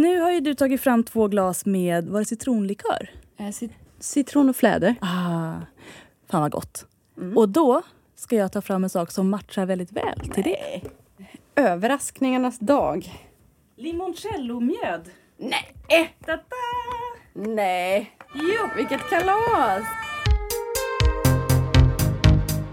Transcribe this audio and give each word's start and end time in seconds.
nu 0.00 0.20
har 0.20 0.30
ju 0.30 0.40
du 0.40 0.54
tagit 0.54 0.80
fram 0.80 1.04
två 1.04 1.28
glas 1.28 1.66
med, 1.66 2.08
var 2.08 2.18
det 2.20 2.24
citronlikör? 2.26 3.10
Eh, 3.36 3.68
citron 3.98 4.48
och 4.48 4.56
fläder. 4.56 4.94
Ah, 5.00 5.60
fan 6.30 6.40
vad 6.40 6.50
gott. 6.50 6.86
Mm. 7.16 7.38
Och 7.38 7.48
då 7.48 7.82
ska 8.16 8.36
jag 8.36 8.52
ta 8.52 8.60
fram 8.60 8.84
en 8.84 8.90
sak 8.90 9.10
som 9.10 9.30
matchar 9.30 9.66
väldigt 9.66 9.92
väl 9.92 10.20
till 10.34 10.44
det. 10.44 10.80
Överraskningarnas 11.56 12.58
dag. 12.58 13.12
Limoncello-mjöd. 13.76 15.10
Nej! 15.36 16.16
Ta-da! 16.26 16.40
Nej! 17.34 18.10
Jo! 18.34 18.68
Vilket 18.76 19.00
kalas! 19.10 19.82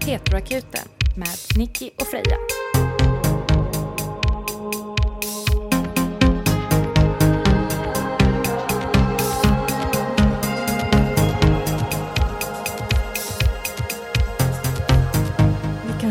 Petroakuten 0.04 0.88
med 1.16 1.58
Nicky 1.58 1.90
och 2.00 2.06
Freja. 2.06 2.36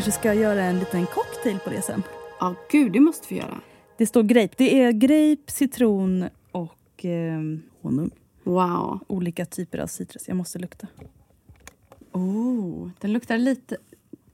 Kanske 0.06 0.20
ska 0.22 0.34
göra 0.34 0.64
en 0.64 0.80
liten 0.80 1.06
cocktail 1.06 1.60
på 1.60 1.70
det 1.70 1.82
sen. 1.82 2.04
Ja, 2.40 2.56
gud, 2.72 2.92
det 2.92 3.00
måste 3.00 3.34
vi 3.34 3.40
göra. 3.40 3.62
Det 3.98 4.06
står 4.06 4.24
grape. 4.24 4.54
Det 4.58 4.82
är 4.82 4.92
grape, 4.92 5.52
citron 5.52 6.26
och 6.52 7.06
eh, 7.06 7.42
honung. 7.82 8.12
Wow. 8.44 9.00
Olika 9.08 9.46
typer 9.46 9.78
av 9.78 9.88
citrus. 9.88 10.28
Jag 10.28 10.38
måste 10.38 10.60
lukta. 10.60 10.88
Oh, 12.12 12.90
den 13.00 13.14
luktar 13.14 13.38
lite... 13.38 13.78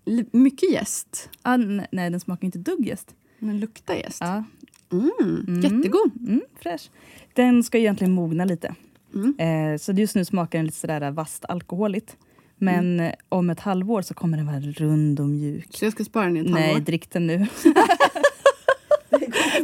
Li, 0.05 0.25
mycket 0.31 0.71
jäst. 0.71 1.29
Ah, 1.41 1.57
nej, 1.91 2.09
den 2.09 2.19
smakar 2.19 2.45
inte 2.45 2.59
dugg 2.59 2.87
jäst. 2.87 3.15
Den 3.39 3.59
luktar 3.59 3.93
jäst. 3.93 4.21
Ja. 4.21 4.43
Mm, 4.91 5.61
jättegod. 5.61 6.11
Mm, 6.27 6.41
fräsch. 6.59 6.89
Den 7.33 7.63
ska 7.63 7.77
egentligen 7.77 8.13
mogna 8.13 8.45
lite. 8.45 8.75
Mm. 9.13 9.39
Eh, 9.39 9.77
så 9.77 9.91
just 9.91 10.15
nu 10.15 10.25
smakar 10.25 10.59
den 10.59 10.65
lite 10.65 10.77
sådär 10.77 11.11
vasst 11.11 11.45
alkoholigt. 11.45 12.17
Men 12.63 12.99
Mm. 12.99 13.13
om 13.29 13.49
ett 13.49 13.59
halvår 13.59 14.01
så 14.01 14.13
kommer 14.13 14.37
den 14.37 14.45
vara 14.45 14.59
rund 14.59 15.19
och 15.19 15.25
mjuk. 15.29 15.67
Så 15.71 15.85
jag 15.85 15.91
ska 15.91 16.03
spara 16.03 16.25
den 16.25 16.37
i 16.37 16.39
ett 16.39 16.49
Nej, 16.49 16.67
halvår. 16.67 16.79
drick 16.85 17.09
den 17.11 17.27
nu. 17.27 17.47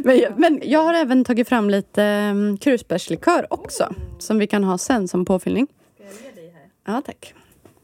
Men, 0.04 0.18
jag- 0.18 0.38
men 0.38 0.60
jag 0.64 0.84
har 0.84 0.94
även 0.94 1.24
tagit 1.24 1.48
fram 1.48 1.70
lite 1.70 2.30
um, 2.34 2.58
krusbärslikör 2.58 3.46
också. 3.52 3.94
Som 4.18 4.38
vi 4.38 4.46
kan 4.46 4.64
ha 4.64 4.78
sen 4.78 5.08
som 5.08 5.24
påfyllning. 5.24 5.66
Ja, 6.86 7.02
tack. 7.06 7.34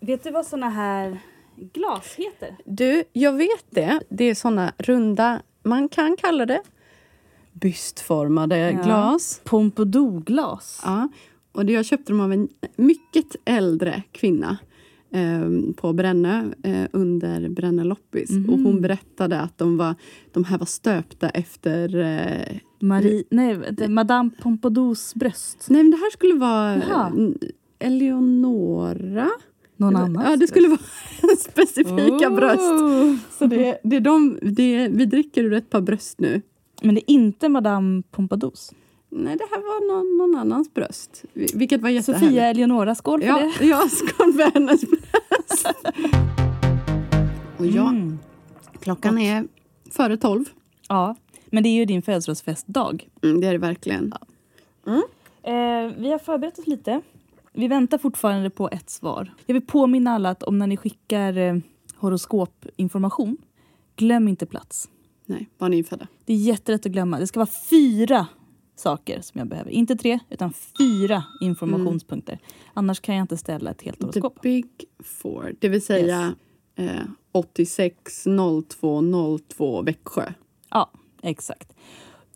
Vet 0.01 0.25
du 0.25 0.31
vad 0.31 0.47
såna 0.47 0.71
här 0.71 1.19
glas 1.57 2.15
heter? 2.17 2.57
Du, 2.65 3.05
jag 3.13 3.33
vet 3.33 3.65
det. 3.71 4.01
Det 4.09 4.25
är 4.25 4.35
såna 4.35 4.73
runda, 4.79 5.43
man 5.63 5.89
kan 5.89 6.17
kalla 6.17 6.47
det 6.47 6.63
bystformade 7.53 8.59
Ja. 8.59 8.83
glas. 8.83 9.41
Pompadourglas. 9.45 10.81
Ja. 10.85 11.09
Och 11.53 11.67
det, 11.67 11.73
jag 11.73 11.85
köpte 11.85 12.13
dem 12.13 12.21
av 12.21 12.33
en 12.33 12.49
mycket 12.77 13.27
äldre 13.45 14.03
kvinna 14.13 14.59
eh, 15.15 15.75
på 15.77 15.93
Brännö 15.93 16.53
eh, 16.63 16.87
under 16.93 17.49
Brännö 17.49 17.85
loppis. 17.85 18.31
Mhm. 18.31 18.51
Och 18.51 18.59
hon 18.59 18.81
berättade 18.81 19.41
att 19.41 19.59
de, 19.59 19.77
var, 19.77 19.95
de 20.33 20.45
här 20.45 20.59
var 20.59 20.67
stöpta 20.67 21.29
efter... 21.29 21.97
Eh, 21.97 22.57
Marie, 22.81 23.25
nej, 23.31 23.59
det- 23.73 23.89
Madame 23.89 24.31
Pompadours 24.43 25.15
bröst. 25.15 25.67
nej, 25.71 25.83
men 25.83 25.91
det 25.91 25.97
här 25.97 26.11
skulle 26.11 26.35
vara 26.35 26.77
Jaha. 26.77 27.07
mm, 27.07 27.35
Eleonora. 27.79 29.29
Någon 29.77 29.97
annan? 29.97 30.25
Ja, 30.31 30.37
det 30.37 30.47
skulle 30.47 30.69
vara 30.69 30.81
specifika 31.39 32.31
bröst. 32.31 32.63
Så 33.39 33.47
det, 33.47 33.79
det 33.85 33.97
är 33.97 34.01
de, 34.01 34.39
det, 34.43 34.89
vi 34.89 35.07
dricker 35.07 35.45
ur 35.45 35.53
ett 35.53 35.71
par 35.71 35.81
bröst 35.81 36.21
nu. 36.21 36.43
Men 36.83 36.95
det 36.95 37.01
är 37.11 37.15
inte 37.15 37.49
Madame 37.49 38.03
Pompadours. 38.11 38.71
Nej, 39.17 39.37
det 39.37 39.45
här 39.51 39.59
var 39.59 39.89
någon, 39.89 40.19
någon 40.19 40.41
annans 40.41 40.75
bröst. 40.75 41.25
Vilket 41.33 41.81
var 41.81 41.89
jättehärligt. 41.89 42.27
Sofia 42.27 42.47
Eleonora, 42.47 42.95
skål 42.95 43.21
för 43.21 43.29
Ja, 43.29 43.53
det. 43.59 43.67
ja 43.67 43.89
skål 43.89 44.33
för 44.33 44.53
hennes 44.55 44.81
bröst. 44.81 45.67
Och 47.59 47.67
ja, 47.67 47.89
Mm. 47.89 48.19
klockan 48.81 49.19
är 49.19 49.45
före 49.91 50.17
tolv. 50.17 50.45
Ja, 50.89 51.17
men 51.47 51.63
det 51.63 51.69
är 51.69 51.75
ju 51.75 51.85
din 51.85 52.03
födelsedagsfestdag. 52.03 53.09
Mm, 53.23 53.41
det 53.41 53.47
är 53.47 53.53
det 53.53 53.59
verkligen. 53.59 54.13
Eh, 55.43 55.53
vi 55.99 56.11
har 56.11 56.19
förberett 56.19 56.59
oss 56.59 56.67
lite. 56.67 57.01
Vi 57.53 57.69
väntar 57.69 57.99
fortfarande 57.99 58.51
på 58.51 58.69
ett 58.69 58.91
svar. 58.91 59.35
Jag 59.47 59.55
vill 59.55 59.67
påminna 59.67 60.11
alla 60.11 60.31
att 60.31 60.43
om 60.43 60.59
när 60.59 60.67
ni 60.67 60.77
skickar 60.77 61.37
eh, 61.39 61.57
horoskopinformation, 61.97 63.37
glöm 63.97 64.29
inte 64.29 64.47
plats. 64.47 64.89
Nej, 65.27 65.49
var 65.59 65.69
nyfödda. 65.69 66.07
Det 66.25 66.33
är 66.33 66.37
jättelätt 66.37 66.87
att 66.87 66.93
glömma. 66.93 67.19
Det 67.19 67.27
ska 67.27 67.41
vara 67.41 67.51
fyra 67.71 68.27
saker 68.77 69.21
som 69.21 69.39
jag 69.39 69.49
behöver. 69.49 69.71
Inte 69.71 69.97
tre, 69.97 70.19
utan 70.31 70.53
fyra 70.79 71.25
informationspunkter. 71.41 72.39
Annars 72.75 73.01
kan 73.01 73.15
jag 73.15 73.23
inte 73.25 73.37
ställa 73.37 73.71
ett 73.71 73.83
helt 73.83 73.99
The 73.99 74.05
horoskop. 74.05 74.43
big 74.43 74.67
four, 75.05 75.55
det 75.61 75.69
vill 75.69 75.83
säga 75.83 76.35
eh, 76.77 77.01
86 77.33 78.25
02 78.69 79.39
02 79.49 79.83
Växjö. 79.83 80.33
Ja, 80.71 80.91
exakt. 81.23 81.73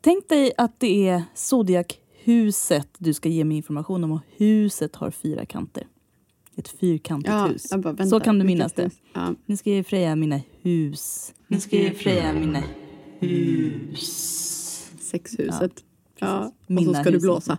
Tänk 0.00 0.28
dig 0.28 0.52
att 0.58 0.80
det 0.80 1.08
är 1.08 1.22
zodiakhuset 1.34 2.88
du 2.98 3.14
ska 3.14 3.28
ge 3.28 3.44
mig 3.44 3.56
information 3.56 4.04
om 4.04 4.12
och 4.12 4.20
huset 4.36 4.96
har 4.96 5.10
fyra 5.10 5.46
kanter. 5.46 5.86
Ett 6.56 6.68
fyrkantigt 6.68 7.34
hus. 7.54 7.66
jag 7.70 7.80
bara, 7.80 7.92
vänta, 7.92 8.06
Så 8.06 8.20
kan 8.20 8.38
du 8.38 8.44
minnas 8.44 8.72
det. 8.72 8.82
hus? 8.82 8.92
Ja. 9.14 9.34
Nu 9.46 9.56
ska 9.56 9.70
jag 9.70 9.76
ge 9.76 9.84
Freja 9.84 10.16
mina 10.16 10.40
hus. 10.62 11.34
Nu 11.48 11.60
ska 11.60 11.76
jag 11.76 11.84
ge 11.84 11.94
Freja 11.94 12.32
mina 12.32 12.62
hus. 13.18 14.90
Sexhuset. 15.00 15.72
Ja, 15.76 15.82
och 16.22 16.84
så 16.84 16.94
ska 16.94 17.10
du 17.10 17.20
blåsa. 17.20 17.58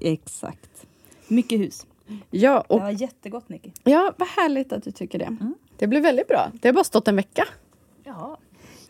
Exakt. 0.00 0.86
Mycket 1.28 1.60
hus. 1.60 1.86
Ja, 2.30 2.64
Det 2.68 2.74
och, 2.74 2.80
var 2.80 2.90
jättegott, 2.90 3.48
Nicky. 3.48 3.70
ja, 3.84 4.14
vad 4.18 4.28
härligt 4.28 4.72
att 4.72 4.82
du 4.82 4.90
tycker 4.90 5.18
det. 5.18 5.24
Mm. 5.24 5.54
Det 5.76 5.86
blir 5.86 6.00
väldigt 6.00 6.28
bra. 6.28 6.50
Det 6.54 6.68
har 6.68 6.72
bara 6.72 6.84
stått 6.84 7.08
en 7.08 7.16
vecka. 7.16 7.44
Ja. 8.04 8.38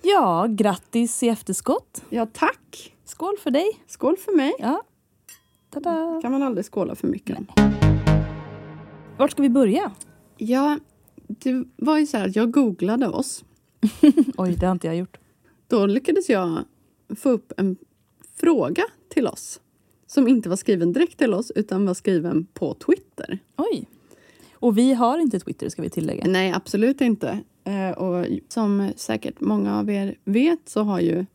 ja, 0.03 0.47
grattis 0.50 1.22
i 1.22 1.28
efterskott. 1.28 2.03
Ja, 2.10 2.26
tack. 2.32 2.94
Skål 3.04 3.37
för 3.42 3.50
dig. 3.50 3.66
Skål 3.87 4.16
för 4.16 4.37
mig. 4.37 4.53
Ja. 4.58 4.82
Tada. 5.70 6.19
kan 6.22 6.32
man 6.32 6.42
aldrig 6.42 6.66
skåla 6.66 6.94
för 6.94 7.06
mycket. 7.08 7.38
Vart 9.19 9.31
ska 9.31 9.42
vi 9.42 9.50
börja? 9.50 9.92
Ja, 10.37 10.78
det 11.26 11.64
var 11.76 11.98
ju 11.98 12.06
så 12.06 12.16
här 12.16 12.28
att 12.28 12.37
jag 12.37 12.50
googlade 12.50 13.08
oss. 13.08 13.44
Oj, 14.37 14.56
det 14.56 14.66
har 14.66 14.72
inte 14.72 14.87
jag 14.87 14.97
gjort. 14.97 15.19
Då 15.69 15.87
lyckades 15.87 16.28
jag 16.28 16.58
få 17.16 17.28
upp 17.31 17.53
en 17.56 17.76
fråga 18.41 18.84
till 19.09 19.26
oss. 19.26 19.60
Som 20.06 20.28
inte 20.28 20.49
var 20.49 20.56
skriven 20.56 20.93
direkt 20.93 21.19
till 21.19 21.34
oss, 21.34 21.50
utan 21.54 21.87
var 21.87 21.94
skriven 21.94 22.47
på 22.54 22.75
Twitter. 22.75 23.38
Oj. 23.56 23.87
Och 24.53 24.78
vi 24.78 24.93
har 24.93 25.19
inte 25.19 25.41
Twitter, 25.41 25.69
ska 25.69 25.82
vi 25.82 25.91
tillägga. 25.91 26.25
Nej, 26.26 26.53
absolut 26.53 27.00
inte. 27.00 27.38
Eh, 27.65 27.91
och 27.99 28.26
som 28.49 28.91
säkert 28.97 29.41
många 29.41 29.78
av 29.78 29.91
er 29.91 30.15
vet 30.25 30.69
så 30.69 30.82
har 30.82 31.00
ju 31.00 31.26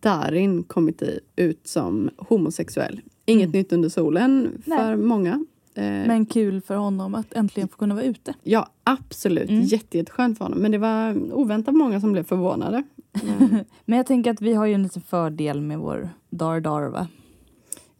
Darin 0.00 0.62
kommit 0.62 1.02
ut 1.36 1.66
som 1.66 2.10
homosexuell. 2.16 3.00
Inget 3.24 3.46
Mm. 3.48 3.58
nytt 3.58 3.72
under 3.72 3.88
solen 3.88 4.62
för 4.64 4.70
Nej. 4.70 4.96
många. 4.96 5.44
Eh, 5.76 5.82
Men 5.84 6.26
kul 6.26 6.60
för 6.60 6.76
honom 6.76 7.14
att 7.14 7.32
äntligen 7.34 7.68
få 7.68 7.76
kunna 7.76 7.94
vara 7.94 8.04
ute. 8.04 8.34
Ja, 8.42 8.68
absolut. 8.84 9.50
Mm. 9.50 9.62
Jätte, 9.62 9.98
jätteskönt 9.98 10.38
för 10.38 10.44
honom. 10.44 10.58
Men 10.58 10.72
det 10.72 10.78
var 10.78 11.32
oväntat 11.32 11.74
många 11.74 12.00
som 12.00 12.12
blev 12.12 12.22
förvånade. 12.24 12.82
Eh, 13.14 13.48
Men 13.84 13.96
jag 13.96 14.06
tänker 14.06 14.30
att 14.30 14.40
vi 14.40 14.54
har 14.54 14.66
ju 14.66 14.74
en 14.74 14.82
liten 14.82 15.02
fördel 15.02 15.60
med 15.60 15.78
vår 15.78 16.08
Dar 16.30 16.60
Dar, 16.60 16.82
va? 16.88 17.08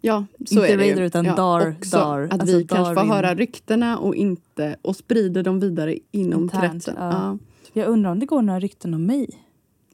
Ja, 0.01 0.25
så 0.47 0.55
Inte 0.55 0.73
är 0.73 0.77
det 0.77 0.85
ju. 0.85 0.91
Raider, 0.91 1.03
utan 1.03 1.25
Dar, 1.25 1.75
också 1.79 1.97
Dar. 1.97 2.23
Att 2.23 2.33
Alltså 2.41 2.57
vi 2.57 2.65
kanske 2.67 2.95
får 2.95 3.03
höra 3.15 3.35
ryktena 3.35 3.99
och 3.99 4.15
inte 4.15 4.77
och 4.83 4.97
sprider 4.97 5.43
dem 5.43 5.61
vidare 5.61 5.99
inom 6.11 6.43
Internt, 6.43 6.73
kretsen. 6.73 6.95
ja. 6.99 7.13
Ja. 7.13 7.39
Jag 7.81 7.89
undrar 7.89 8.11
om 8.11 8.19
det 8.21 8.27
går 8.27 8.43
några 8.43 8.61
rykten 8.61 8.95
om 8.95 9.07
mig. 9.07 9.29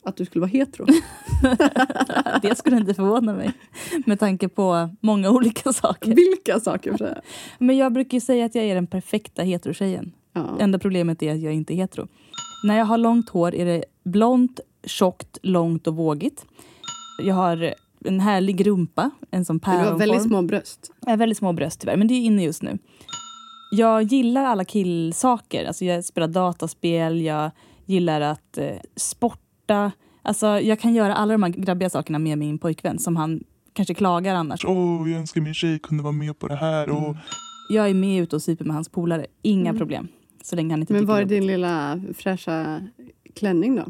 Att 0.04 0.16
du 0.16 0.24
skulle 0.24 0.40
vara 0.40 0.50
hetero. 0.50 0.86
Det 2.42 2.58
skulle 2.58 2.76
inte 2.76 2.94
förvåna 2.94 3.34
mig. 3.34 3.52
Med 4.06 4.20
tanke 4.20 4.48
på 4.48 4.90
många 5.00 5.30
olika 5.30 5.72
saker. 5.72 6.14
Vilka 6.14 6.60
saker 6.60 6.96
för? 6.96 7.20
Men 7.58 7.76
jag 7.76 7.92
brukar 7.92 8.20
säga 8.20 8.44
att 8.44 8.54
jag 8.54 8.64
är 8.64 8.74
den 8.74 8.86
perfekta 8.86 9.42
heterotjejen. 9.42 10.12
Ja. 10.32 10.56
Enda 10.60 10.78
problemet 10.78 11.22
är 11.22 11.32
att 11.32 11.40
jag 11.40 11.52
inte 11.52 11.74
är 11.74 11.76
hetero. 11.76 12.08
När 12.64 12.78
jag 12.78 12.84
har 12.84 12.98
långt 12.98 13.28
hår 13.28 13.54
är 13.54 13.64
det 13.64 13.84
blont, 14.04 14.60
tjockt, 14.84 15.38
långt 15.42 15.86
och 15.86 15.96
vågigt. 15.96 16.46
Jag 17.22 17.34
har 17.34 17.74
en 18.04 18.20
härlig 18.20 18.66
rumpa, 18.66 19.10
en 19.30 19.44
som 19.44 19.58
Du 19.58 19.70
har 19.70 19.98
väldigt 19.98 20.22
små 20.22 20.42
bröst. 20.42 20.92
Jag 21.06 21.16
väldigt 21.16 21.38
små 21.38 21.52
bröst 21.52 21.80
tyvärr, 21.80 21.96
men 21.96 22.08
det 22.08 22.14
är 22.14 22.20
inne 22.20 22.44
just 22.44 22.62
nu. 22.62 22.78
Jag 23.70 24.02
gillar 24.02 24.44
alla 24.44 24.64
killsaker. 24.64 25.64
Alltså 25.64 25.84
jag 25.84 26.04
spelar 26.04 26.28
dataspel, 26.28 27.22
jag 27.22 27.50
gillar 27.86 28.20
att 28.20 28.58
eh, 28.58 28.76
sporta. 28.96 29.38
Alltså 30.24 30.46
jag 30.46 30.80
kan 30.80 30.94
göra 30.94 31.14
alla 31.14 31.32
de 31.32 31.42
här 31.42 31.50
grabbiga 31.50 31.90
sakerna 31.90 32.18
med 32.18 32.38
min 32.38 32.58
pojkvän 32.58 32.98
som 32.98 33.16
han 33.16 33.44
kanske 33.72 33.94
klagar 33.94 34.34
annars. 34.34 34.64
Åh, 34.64 35.10
jag 35.10 35.20
önskar 35.20 35.40
min 35.40 35.54
tjej 35.54 35.78
kunde 35.78 36.02
vara 36.02 36.12
med 36.12 36.38
på 36.38 36.48
det 36.48 36.56
här. 36.56 36.90
Och 36.90 37.16
Jag 37.68 37.90
är 37.90 37.94
med 37.94 38.22
ute 38.22 38.36
och 38.36 38.42
super 38.42 38.64
med 38.64 38.74
hans 38.74 38.88
polare. 38.88 39.26
Inga 39.42 39.68
Mm. 39.70 39.78
problem. 39.78 40.08
Så 40.44 40.56
länge 40.56 40.72
han 40.72 40.80
inte 40.80 40.92
Men 40.92 41.06
var 41.06 41.18
är 41.18 41.22
är 41.22 41.24
din 41.26 41.46
lilla 41.46 42.00
fräscha 42.14 42.80
klänning 43.34 43.76
då? 43.76 43.84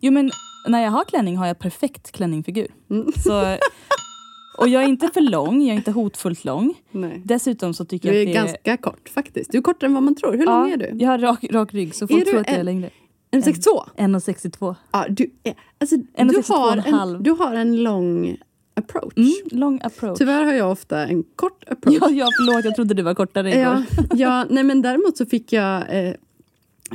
Jo 0.00 0.12
men 0.12 0.30
när 0.68 0.82
jag 0.82 0.90
har 0.90 1.04
klänning 1.04 1.36
har 1.36 1.46
jag 1.46 1.58
perfekt 1.58 2.12
klänningfigur. 2.12 2.66
Mm. 2.90 3.12
Så, 3.16 3.56
Och 4.58 4.68
jag 4.68 4.82
är 4.82 4.86
inte 4.88 5.08
för 5.14 5.20
lång, 5.20 5.62
jag 5.62 5.72
är 5.72 5.76
inte 5.76 5.90
hotfullt 5.90 6.44
lång. 6.44 6.74
Nej. 6.90 7.22
Dessutom 7.24 7.74
så 7.74 7.84
tycker 7.84 8.12
Du 8.12 8.14
jag 8.16 8.22
är 8.22 8.40
att 8.40 8.46
det 8.46 8.52
ganska 8.52 8.76
kort 8.76 9.08
faktiskt. 9.08 9.52
Du 9.52 9.58
är 9.58 9.62
kortare 9.62 9.88
än 9.88 9.94
vad 9.94 10.02
man 10.02 10.14
tror. 10.14 10.32
Hur 10.32 10.46
lång 10.46 10.70
är 10.70 10.76
du? 10.76 10.90
Jag 10.98 11.08
har 11.10 11.18
rak, 11.18 11.44
rak 11.50 11.74
rygg 11.74 11.94
så 11.94 12.08
folk 12.08 12.22
Är 12.22 12.30
tror 12.30 12.40
att 12.40 12.48
jag 12.50 12.58
är 12.58 12.64
längre. 12.64 12.90
En 13.30 13.42
62? 13.42 13.84
1,62. 13.96 14.74
Ja, 14.92 15.06
du, 15.08 15.30
alltså, 15.78 15.96
du, 15.96 16.06
1,62 16.14 16.54
har 16.54 16.76
en 16.76 17.22
du 17.22 17.30
har 17.30 17.54
en 17.54 17.82
lång 17.82 18.36
approach. 18.74 19.16
Mm, 19.16 19.60
lång 19.60 19.80
approach. 19.82 20.18
Tyvärr 20.18 20.44
har 20.44 20.52
jag 20.52 20.72
ofta 20.72 21.06
en 21.06 21.22
kort 21.22 21.64
approach. 21.68 21.98
Ja, 22.00 22.10
ja, 22.10 22.28
förlåt, 22.36 22.64
jag 22.64 22.74
trodde 22.74 22.94
du 22.94 23.02
var 23.02 23.14
kortare 23.14 23.50
igår. 23.50 23.62
Ja, 23.62 23.84
ja, 24.14 24.46
nej 24.50 24.64
men 24.64 24.82
däremot 24.82 25.16
så 25.16 25.26
fick 25.26 25.52
jag, 25.52 26.06
eh, 26.06 26.14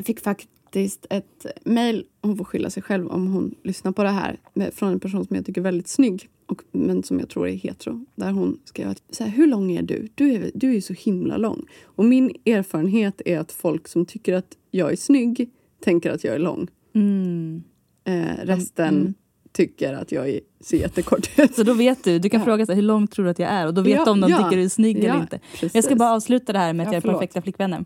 fick 0.05 0.19
faktiskt 0.19 1.05
ett 1.09 1.45
mejl, 1.63 2.05
hon 2.21 2.37
får 2.37 2.45
skylla 2.45 2.69
sig 2.69 2.83
själv 2.83 3.07
om 3.07 3.27
hon 3.27 3.55
lyssnar 3.63 3.91
på 3.91 4.03
det 4.03 4.09
här, 4.09 4.39
från 4.71 4.91
en 4.91 4.99
person 4.99 5.25
som 5.25 5.35
jag 5.35 5.45
tycker 5.45 5.61
är 5.61 5.63
väldigt 5.63 5.87
snygg, 5.87 6.29
och, 6.45 6.61
men 6.71 7.03
som 7.03 7.19
jag 7.19 7.29
tror 7.29 7.47
är 7.47 7.53
hetero. 7.53 8.05
Där 8.15 8.31
hon 8.31 8.59
skrev 8.65 8.89
att, 8.89 9.01
så 9.09 9.23
här, 9.23 9.31
hur 9.31 9.47
lång 9.47 9.71
är 9.71 9.81
du? 9.81 10.07
Du 10.15 10.33
är, 10.33 10.51
du 10.53 10.69
är 10.69 10.73
ju 10.73 10.81
så 10.81 10.93
himla 10.93 11.37
lång. 11.37 11.65
Och 11.83 12.05
min 12.05 12.35
erfarenhet 12.45 13.21
är 13.25 13.39
att 13.39 13.51
folk 13.51 13.87
som 13.87 14.05
tycker 14.05 14.33
att 14.33 14.57
jag 14.71 14.91
är 14.91 14.95
snygg 14.95 15.49
tänker 15.83 16.11
att 16.11 16.23
jag 16.23 16.35
är 16.35 16.39
lång. 16.39 16.67
Mm. 16.95 17.63
Eh, 18.05 18.45
resten 18.45 18.87
Mm. 18.99 19.13
tycker 19.51 19.93
att 19.93 20.11
jag 20.11 20.29
är, 20.29 20.39
ser 20.59 20.77
jättekort 20.77 21.39
ut. 21.39 21.55
Så 21.55 21.63
då 21.63 21.73
vet 21.73 22.03
du, 22.03 22.19
du 22.19 22.29
kan 22.29 22.39
Ja. 22.39 22.45
fråga 22.45 22.65
här, 22.65 22.75
hur 22.75 22.81
långt 22.81 23.11
tror 23.11 23.25
du 23.25 23.31
att 23.31 23.39
jag 23.39 23.49
är? 23.49 23.67
Och 23.67 23.73
då 23.73 23.81
vet 23.81 23.93
Ja, 23.93 24.05
du 24.05 24.11
om 24.11 24.21
de 24.21 24.31
ja. 24.31 24.37
tycker 24.43 24.57
du 24.57 24.63
är 24.63 24.69
snygg 24.69 24.97
eller 25.03 25.21
inte. 25.21 25.39
precis. 25.51 25.75
Jag 25.75 25.83
ska 25.83 25.95
bara 25.95 26.11
avsluta 26.11 26.53
det 26.53 26.59
här 26.59 26.73
med 26.73 26.83
att 26.83 26.87
Ja, 26.87 26.93
jag 26.93 26.97
är 26.97 27.01
förlåt. 27.01 27.15
perfekta 27.19 27.41
flickvännen. 27.41 27.85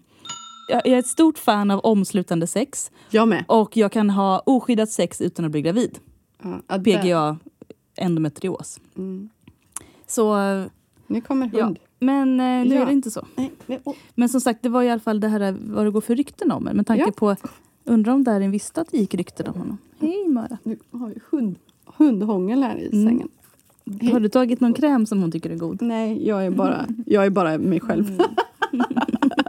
Jag 0.70 0.88
är 0.88 0.98
ett 1.00 1.08
stort 1.08 1.38
fan 1.38 1.72
av 1.72 1.80
omslutande 1.80 2.48
sex 2.48 2.92
Jag 3.12 3.28
med. 3.28 3.46
och 3.48 3.78
jag 3.78 3.92
kan 3.92 4.10
ha 4.10 4.40
oskyddat 4.46 4.90
sex 4.92 5.22
utan 5.22 5.46
att 5.46 5.52
bli 5.52 5.62
gravid. 5.62 6.00
Ja, 6.44 6.62
att 6.68 6.84
PGA, 6.84 7.38
endometrios. 7.98 8.80
Mm. 8.98 9.30
Så, 10.08 10.36
Nu 11.08 11.22
kommer 11.22 11.48
hund. 11.48 11.80
men 12.00 12.40
eh, 12.40 12.46
nu 12.70 12.76
Ja. 12.76 12.82
är 12.82 12.86
det 12.86 12.92
inte 12.92 13.12
så. 13.12 13.26
Nej, 13.36 13.52
men. 13.66 13.80
Men 14.16 14.30
som 14.30 14.42
sagt, 14.42 14.64
det 14.64 14.70
var 14.70 14.84
i 14.84 14.90
alla 14.90 15.00
fall 15.00 15.20
det 15.20 15.28
här 15.28 15.56
vad 15.62 15.86
det 15.86 15.92
går 15.92 16.02
för 16.02 16.16
rykten 16.16 16.52
om 16.52 16.64
Med 16.64 16.88
tanke 16.88 17.04
Ja. 17.06 17.12
på, 17.16 17.36
undrar 17.88 18.14
om 18.14 18.24
Darin 18.24 18.52
visste 18.52 18.82
att 18.82 18.88
det 18.92 18.98
gick 18.98 19.14
rykten 19.16 19.48
om 19.48 19.60
honom. 19.60 19.78
Hej 20.00 20.28
Mara. 20.28 20.58
Nu 20.64 20.78
har 20.92 21.08
vi 21.08 21.16
hund, 21.32 21.56
hundhångel 21.98 22.64
här 22.64 22.78
i 22.78 22.88
Mm. 22.94 23.06
sängen. 23.08 23.28
Hej. 24.02 24.12
Har 24.12 24.20
du 24.20 24.30
tagit 24.30 24.60
någon 24.60 24.74
kräm 24.74 25.06
som 25.06 25.22
hon 25.22 25.32
tycker 25.32 25.50
är 25.50 25.56
god? 25.56 25.82
Nej, 25.82 26.28
jag 26.28 26.46
är 26.46 26.52
bara, 26.52 26.86
jag 27.06 27.26
är 27.26 27.30
bara 27.30 27.58
mig 27.58 27.80
själv. 27.80 28.08
Mm. 28.10 28.86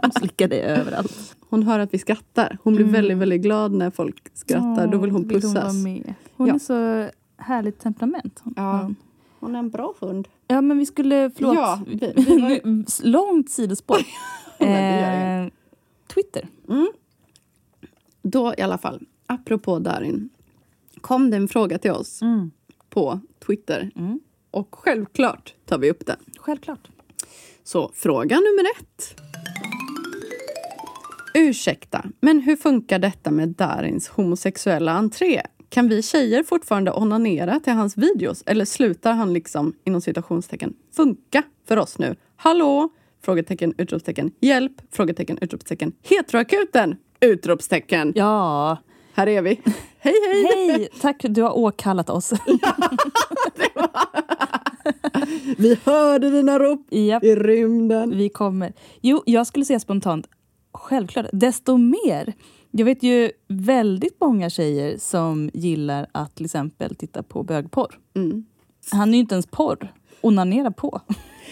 Hon 0.01 0.11
slickar 0.19 0.47
dig 0.47 0.61
överallt. 0.61 1.35
Hon 1.49 1.63
hör 1.63 1.79
att 1.79 1.93
vi 1.93 1.97
skrattar. 1.97 2.57
Hon 2.63 2.73
blir 2.75 2.83
Mm. 2.85 2.93
väldigt, 2.93 3.17
väldigt 3.17 3.41
glad 3.41 3.71
när 3.73 3.89
folk 3.91 4.29
skrattar. 4.37 4.87
Då 4.87 4.97
vill 4.97 5.11
hon 5.11 5.27
Vill 5.27 5.41
pussas. 5.41 5.53
vara 5.63 5.73
med. 5.73 6.13
Hon 6.35 6.47
Ja. 6.47 6.53
är 6.55 6.59
så 6.59 7.09
härligt 7.37 7.79
temperament. 7.79 8.39
Hon- 8.43 8.53
Ja. 8.57 8.79
hon- 8.83 8.95
Hon 9.39 9.55
är 9.55 9.59
en 9.59 9.69
bra 9.69 9.93
hund. 9.99 10.27
ja 10.47 10.61
men 10.61 10.77
vi 10.77 10.85
skulle, 10.85 11.31
förlåt. 11.35 11.55
Ja, 11.55 11.79
vi- 11.87 12.13
vi 12.15 12.41
var- 12.41 13.03
Långt 13.07 13.49
sidospår. 13.49 13.97
Eh, 14.59 15.47
Twitter. 16.13 16.47
Då 18.21 18.53
i 18.57 18.61
alla 18.61 18.77
fall, 18.77 19.05
apropå 19.25 19.79
Darin, 19.79 20.29
kom 21.01 21.29
det 21.29 21.37
en 21.37 21.47
fråga 21.47 21.77
till 21.77 21.91
oss 21.91 22.19
på 22.89 23.19
Twitter. 23.45 23.91
Mm. 23.95 24.19
Och 24.51 24.75
självklart 24.75 25.53
tar 25.65 25.77
vi 25.77 25.91
upp 25.91 26.05
den. 26.05 26.17
Självklart. 26.37 26.89
Så 27.63 27.91
fråga 27.93 28.35
nummer 28.35 28.65
ett. 28.79 29.21
Ursäkta, 31.33 32.05
men 32.19 32.39
hur 32.39 32.55
funkar 32.55 32.99
detta 32.99 33.31
med 33.31 33.49
Darins 33.49 34.07
homosexuella 34.07 34.91
entré? 34.91 35.41
Kan 35.69 35.89
vi 35.89 36.03
tjejer 36.03 36.43
fortfarande 36.43 36.91
onanera 36.91 37.59
till 37.59 37.73
hans 37.73 37.97
videos 37.97 38.43
eller 38.45 38.65
slutar 38.65 39.13
han 39.13 39.33
liksom 39.33 39.73
inom 39.83 40.01
citationstecken 40.01 40.73
funka 40.91 41.43
för 41.67 41.77
oss 41.77 41.99
nu? 41.99 42.15
Hallå? 42.35 42.89
Frågetecken, 43.21 43.73
utropstecken. 43.77 44.31
Hjälp? 44.39 44.71
Frågetecken, 44.91 45.37
utropstecken. 45.41 45.91
Heteroakuten? 46.03 46.95
Utropstecken. 47.19 48.13
Ja. 48.15 48.77
Här 49.13 49.27
är 49.27 49.41
vi. 49.41 49.49
Hej, 49.99 50.13
hej! 50.27 50.43
Hej! 50.43 50.89
Tack, 51.01 51.25
du 51.29 51.41
har 51.41 51.57
åkallat 51.57 52.09
oss. 52.09 52.33
Vi 55.57 55.77
hörde 55.83 56.29
dina 56.29 56.59
rop 56.59 56.87
Japp, 56.89 57.23
i 57.23 57.35
rymden. 57.35 58.17
vi 58.17 58.29
kommer. 58.29 58.73
Jo, 59.01 59.23
jag 59.25 59.47
skulle 59.47 59.65
säga 59.65 59.79
spontant, 59.79 60.27
självklart, 60.73 61.25
desto 61.33 61.77
mer. 61.77 62.33
Jag 62.71 62.85
vet 62.85 63.03
ju 63.03 63.31
väldigt 63.47 64.17
många 64.21 64.49
tjejer 64.49 64.97
som 64.97 65.49
gillar 65.53 66.07
att 66.11 66.35
till 66.35 66.45
exempel 66.45 66.95
titta 66.95 67.23
på 67.23 67.43
bögporr. 67.43 67.99
Mm. 68.15 68.45
Han 68.91 69.09
är 69.09 69.13
ju 69.13 69.19
inte 69.19 69.35
ens 69.35 69.47
porr. 69.47 69.93
Onanera 70.21 70.71
på. 70.71 71.01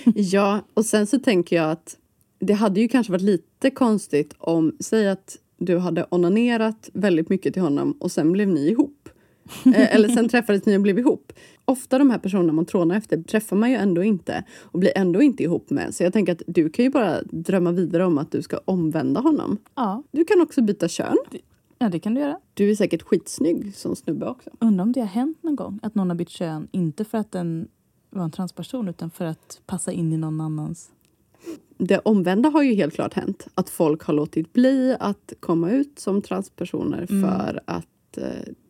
Ja, 0.15 0.61
och 0.73 0.85
sen 0.85 1.07
så 1.07 1.19
tänker 1.19 1.55
jag 1.55 1.71
att 1.71 1.97
det 2.39 2.53
hade 2.53 2.79
ju 2.81 2.87
kanske 2.87 3.11
varit 3.11 3.21
lite 3.23 3.69
konstigt 3.69 4.33
om, 4.37 4.75
säg 4.79 5.07
att 5.09 5.37
du 5.57 5.77
hade 5.77 6.05
onanerat 6.09 6.89
väldigt 6.93 7.29
mycket 7.29 7.53
till 7.53 7.61
honom 7.61 7.91
och 7.99 8.11
sen 8.11 8.31
blev 8.31 8.47
ni 8.47 8.67
ihop. 8.69 9.09
Eh, 9.65 9.95
Eller 9.95 10.09
sen 10.09 10.29
träffades 10.29 10.65
ni 10.65 10.77
och 10.77 10.81
blev 10.81 10.99
ihop. 10.99 11.33
Ofta 11.65 11.97
de 11.97 12.09
här 12.09 12.17
personerna 12.17 12.53
man 12.53 12.65
trånar 12.65 12.95
efter 12.97 13.23
träffar 13.23 13.55
man 13.55 13.69
ju 13.69 13.75
ändå 13.75 14.03
inte 14.03 14.43
och 14.59 14.79
blir 14.79 14.91
ändå 14.95 15.21
inte 15.21 15.43
ihop 15.43 15.69
med. 15.69 15.95
Så 15.95 16.03
jag 16.03 16.13
tänker 16.13 16.31
att 16.31 16.41
du 16.47 16.69
kan 16.69 16.85
ju 16.85 16.91
bara 16.91 17.21
drömma 17.21 17.71
vidare 17.71 18.05
om 18.05 18.17
att 18.17 18.31
du 18.31 18.41
ska 18.41 18.59
omvända 18.65 19.19
honom. 19.21 19.57
Ja, 19.75 20.03
Du 20.11 20.25
kan 20.25 20.41
också 20.41 20.61
byta 20.61 20.87
kön. 20.87 21.17
ja 21.79 21.89
det 21.89 21.99
kan 21.99 22.13
du 22.13 22.21
göra. 22.21 22.39
Du 22.53 22.71
är 22.71 22.75
säkert 22.75 23.01
skitsnygg 23.03 23.75
som 23.75 23.95
snubbe 23.95 24.25
också. 24.29 24.49
Undrar 24.59 24.83
om 24.83 24.91
det 24.91 24.99
har 24.99 25.07
hänt 25.07 25.43
någon 25.43 25.55
gång 25.55 25.79
att 25.83 25.95
någon 25.95 26.09
har 26.09 26.15
bytt 26.17 26.29
kön, 26.29 26.67
inte 26.71 27.05
för 27.05 27.17
att 27.17 27.31
den 27.31 27.67
var 28.09 28.23
en 28.23 28.31
transperson 28.31 28.87
utan 28.87 29.09
för 29.09 29.25
att 29.25 29.61
passa 29.65 29.91
in 29.91 30.13
i 30.13 30.17
någon 30.17 30.41
annans. 30.41 30.91
Det 31.77 31.99
omvända 31.99 32.49
har 32.49 32.63
ju 32.63 32.73
helt 32.73 32.93
klart 32.93 33.13
hänt. 33.13 33.47
Att 33.55 33.69
folk 33.69 34.03
har 34.03 34.13
låtit 34.13 34.53
bli 34.53 34.95
att 34.99 35.33
komma 35.39 35.71
ut 35.71 35.99
som 35.99 36.21
transpersoner 36.21 37.05
Mm. 37.09 37.29
för 37.29 37.61
att 37.65 38.17
eh, 38.17 38.23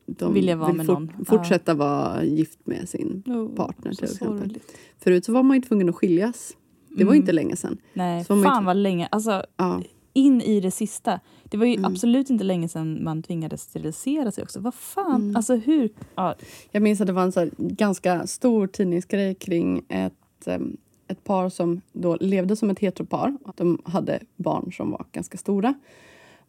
de 0.05 0.25
vara 0.25 0.33
vill 0.33 0.77
med 0.77 0.85
fort- 0.85 1.27
fortsätta 1.27 1.73
vara 1.73 2.23
gift 2.23 2.59
med 2.67 2.89
sin 2.89 3.23
partner 3.55 3.91
så 3.91 3.95
till 3.97 4.05
exempel. 4.05 4.39
sorgligt. 4.39 4.77
Förut 4.99 5.25
så 5.25 5.33
var 5.33 5.43
man 5.43 5.57
ju 5.57 5.61
tvungen 5.63 5.89
att 5.89 5.95
skiljas. 5.95 6.57
Det 6.89 7.03
var 7.03 7.11
Mm. 7.11 7.21
inte 7.21 7.31
länge 7.31 7.55
sedan. 7.55 7.77
Nej, 7.93 8.23
fan 8.23 8.37
inte- 8.37 8.61
vad 8.65 8.77
länge. 8.77 9.07
Alltså, 9.11 9.43
Ja. 9.57 9.81
In 10.17 10.41
i 10.41 10.59
det 10.59 10.71
sista. 10.71 11.19
Det 11.43 11.57
var 11.57 11.65
ju 11.65 11.73
Mm. 11.73 11.85
absolut 11.85 12.29
inte 12.29 12.43
länge 12.43 12.67
sedan 12.69 13.03
man 13.03 13.23
tvingades 13.23 13.61
sterilisera 13.61 14.31
sig 14.31 14.43
också. 14.43 14.59
Vad 14.59 14.73
fan, 14.73 15.21
Mm. 15.21 15.35
alltså 15.35 15.55
hur? 15.55 15.89
Ja, 16.15 16.35
Jag 16.71 16.83
minns 16.83 17.01
att 17.01 17.07
det 17.07 17.13
var 17.13 17.23
en 17.23 17.31
så 17.31 17.49
ganska 17.57 18.27
stor 18.27 18.67
tidningsgrej 18.67 19.35
kring 19.35 19.81
ett, 19.89 20.47
em, 20.47 20.77
ett 21.07 21.23
par 21.23 21.49
som 21.49 21.81
då 21.93 22.15
levde 22.21 22.55
som 22.55 22.69
ett 22.69 22.79
heteropar. 22.79 23.37
De 23.55 23.81
hade 23.85 24.19
barn 24.35 24.71
som 24.73 24.91
var 24.91 25.05
ganska 25.11 25.37
stora. 25.37 25.73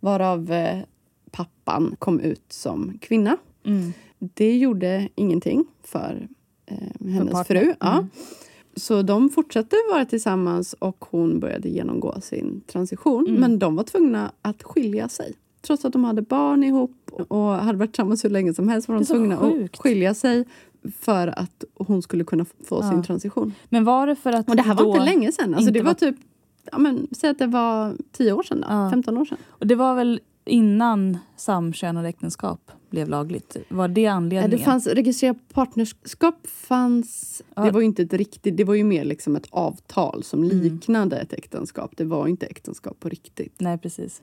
Varav 0.01 0.53
eh, 0.53 0.79
pappan 1.31 1.97
kom 1.99 2.21
ut 2.21 2.45
som 2.53 2.99
kvinna. 3.01 3.37
mm. 3.65 3.93
Det 4.19 4.57
gjorde 4.59 5.09
ingenting 5.15 5.65
för 5.85 6.29
eh, 6.67 6.77
hennes 7.11 7.33
partner. 7.33 7.61
fru. 7.61 7.75
Ja. 7.81 7.93
Mm. 7.93 8.09
Så 8.79 9.03
de 9.03 9.29
fortsatte 9.31 9.77
vara 9.93 10.05
tillsammans 10.05 10.73
och 10.79 11.05
hon 11.11 11.41
började 11.41 11.69
genomgå 11.69 12.21
sin 12.21 12.61
transition. 12.67 13.27
Mm. 13.29 13.41
Men 13.41 13.59
de 13.59 13.77
var 13.77 13.85
tvungna 13.85 14.33
att 14.43 14.63
skilja 14.63 15.09
sig. 15.09 15.33
Trots 15.63 15.85
att 15.85 15.93
de 15.93 16.05
hade 16.05 16.23
barn 16.23 16.65
ihop 16.65 17.11
och 17.29 17.39
hade 17.49 17.79
varit 17.79 17.91
tillsammans 17.93 18.25
hur 18.25 18.31
länge 18.31 18.55
som 18.55 18.69
helst 18.69 18.89
var 18.89 18.95
de 18.97 19.05
tvungna 19.05 19.37
sjukt. 19.37 19.75
att 19.75 19.81
skilja 19.83 20.15
sig 20.15 20.45
för 20.99 21.29
att 21.29 21.65
hon 21.75 22.03
skulle 22.03 22.25
kunna 22.25 22.45
få 22.45 22.79
Ja. 22.83 22.91
sin 22.91 23.03
transition. 23.03 23.55
Men 23.69 23.85
var 23.85 24.07
det 24.07 24.17
för 24.17 24.33
att 24.33 24.49
Och 24.49 24.57
det 24.57 24.63
här 24.63 24.75
var 24.75 24.87
inte 24.87 25.05
länge 25.05 25.33
sedan. 25.33 25.55
Alltså 25.55 25.73
det 25.73 25.81
var 25.81 25.87
var- 25.87 25.95
typ, 25.95 26.17
ja, 26.73 26.79
men, 26.79 27.07
säg 27.13 27.31
att 27.31 27.39
det 27.39 27.47
var 27.47 27.97
10 28.13 28.33
år 28.33 28.43
sedan 28.43 28.61
då, 28.61 28.67
Ja. 28.71 28.91
15 28.91 29.19
år 29.19 29.25
sedan. 29.25 29.39
Och 29.49 29.67
det 29.67 29.75
var 29.75 29.95
väl 29.95 30.21
innan 30.45 31.19
samkönade 31.37 32.09
äktenskap 32.09 32.71
blev 32.91 33.09
lagligt? 33.09 33.57
Var 33.69 33.89
det 33.89 34.07
anledningen? 34.07 34.51
Det 34.59 34.65
fanns 34.65 34.87
registrerat 34.87 35.37
partnerskap 35.53 36.47
fanns. 36.47 37.43
Ja. 37.55 37.63
Det 37.65 37.71
var 37.71 37.81
ju 37.81 37.87
inte 37.87 38.03
ett 38.03 38.13
riktigt, 38.13 38.57
det 38.57 38.65
var 38.65 38.75
ju 38.75 38.85
mer 38.85 39.05
liksom 39.05 39.37
ett 39.37 39.47
avtal 39.51 40.23
som 40.23 40.45
Mm. 40.45 40.59
liknade 40.61 41.17
ett 41.19 41.33
äktenskap. 41.33 41.97
Det 41.97 42.05
var 42.05 42.27
inte 42.27 42.47
äktenskap 42.47 43.01
på 43.01 43.09
riktigt. 43.09 43.55
Nej, 43.59 43.79
precis. 43.79 44.23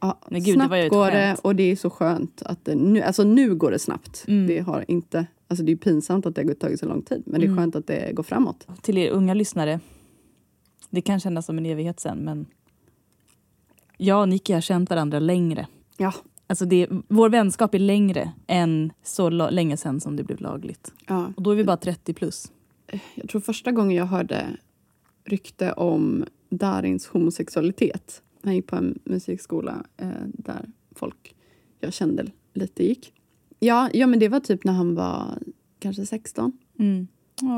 Ja, 0.00 0.18
Nej, 0.28 0.40
gud, 0.40 0.54
det 0.58 0.60
snabbt 0.64 0.74
ett 0.74 0.90
går 0.90 1.10
det 1.10 1.36
och 1.42 1.56
det 1.56 1.62
är 1.62 1.76
så 1.76 1.90
skönt 1.90 2.42
att 2.42 2.64
det 2.64 2.74
nu, 2.74 3.02
alltså 3.02 3.24
nu 3.24 3.54
går 3.54 3.70
det 3.70 3.78
snabbt. 3.78 4.24
Mm. 4.28 4.46
Det 4.46 4.58
har 4.60 4.84
inte, 4.88 5.26
alltså 5.48 5.64
det 5.64 5.72
är 5.72 5.76
pinsamt 5.76 6.26
att 6.26 6.34
det 6.34 6.46
har 6.46 6.54
tagit 6.54 6.80
så 6.80 6.86
lång 6.86 7.02
tid 7.02 7.22
men 7.26 7.40
det 7.40 7.46
är 7.46 7.48
Mm. 7.48 7.58
skönt 7.58 7.76
att 7.76 7.86
det 7.86 8.12
går 8.14 8.22
framåt. 8.22 8.66
Till 8.82 8.98
er 8.98 9.10
unga 9.10 9.34
lyssnare. 9.34 9.80
Det 10.90 11.00
kan 11.00 11.20
kännas 11.20 11.46
som 11.46 11.58
en 11.58 11.66
evighet 11.66 12.00
sen, 12.00 12.18
men 12.18 12.46
jag 13.96 14.20
och 14.20 14.28
Nicky 14.28 14.52
har 14.52 14.60
känt 14.60 14.90
varandra 14.90 15.18
längre. 15.18 15.66
Ja. 15.96 16.12
Alltså 16.50 16.64
det, 16.64 16.88
vår 17.08 17.28
vänskap 17.30 17.74
är 17.74 17.78
längre 17.78 18.32
än 18.46 18.92
så 19.02 19.28
länge 19.30 19.76
sen 19.76 20.00
som 20.00 20.16
det 20.16 20.24
blev 20.24 20.40
lagligt. 20.40 20.92
Ja. 21.06 21.32
Och 21.36 21.42
då 21.42 21.50
är 21.50 21.56
vi 21.56 21.64
bara 21.64 21.76
30 21.76 22.14
plus. 22.14 22.52
Jag 23.14 23.28
tror 23.28 23.40
första 23.40 23.72
gången 23.72 23.96
jag 23.96 24.06
hörde 24.06 24.46
rykte 25.24 25.72
om 25.72 26.24
Darins 26.50 27.06
homosexualitet. 27.06 28.22
Han 28.44 28.54
gick 28.54 28.66
på 28.66 28.76
en 28.76 28.98
musikskola 29.04 29.84
eh, 29.96 30.08
där 30.26 30.64
folk 30.94 31.34
jag 31.80 31.92
kände 31.92 32.26
lite 32.54 32.84
gick. 32.86 33.12
Ja, 33.58 33.90
ja, 33.92 34.06
men 34.06 34.18
det 34.18 34.28
var 34.28 34.40
typ 34.40 34.64
när 34.64 34.72
han 34.72 34.94
var 34.94 35.38
kanske 35.78 36.06
16. 36.06 36.52
Mm. 36.78 37.08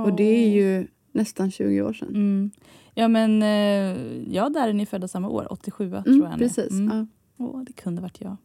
Och 0.06 0.16
det 0.16 0.22
är 0.44 0.48
ju 0.50 0.86
nästan 1.12 1.50
20 1.50 1.82
år 1.82 1.92
sedan. 1.92 2.08
Mm. 2.08 2.50
Ja, 2.94 3.08
men 3.08 3.42
eh, 3.42 4.22
ja, 4.34 4.48
där 4.48 4.68
är 4.68 4.72
ni 4.72 4.86
födda 4.86 5.08
samma 5.08 5.28
år. 5.28 5.46
87 5.52 5.90
tror 5.90 5.98
Mm, 6.06 6.20
jag 6.20 6.24
han 6.26 6.34
är. 6.34 6.38
precis. 6.38 6.70
Mm. 6.70 6.96
Ja. 7.36 7.44
Åh, 7.44 7.62
det 7.64 7.72
kunde 7.72 8.02
varit 8.02 8.20
jag. 8.20 8.36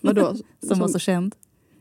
Vadå? 0.00 0.34
Som 0.68 0.78
var 0.78 0.88
så 0.88 0.98
känd. 0.98 1.34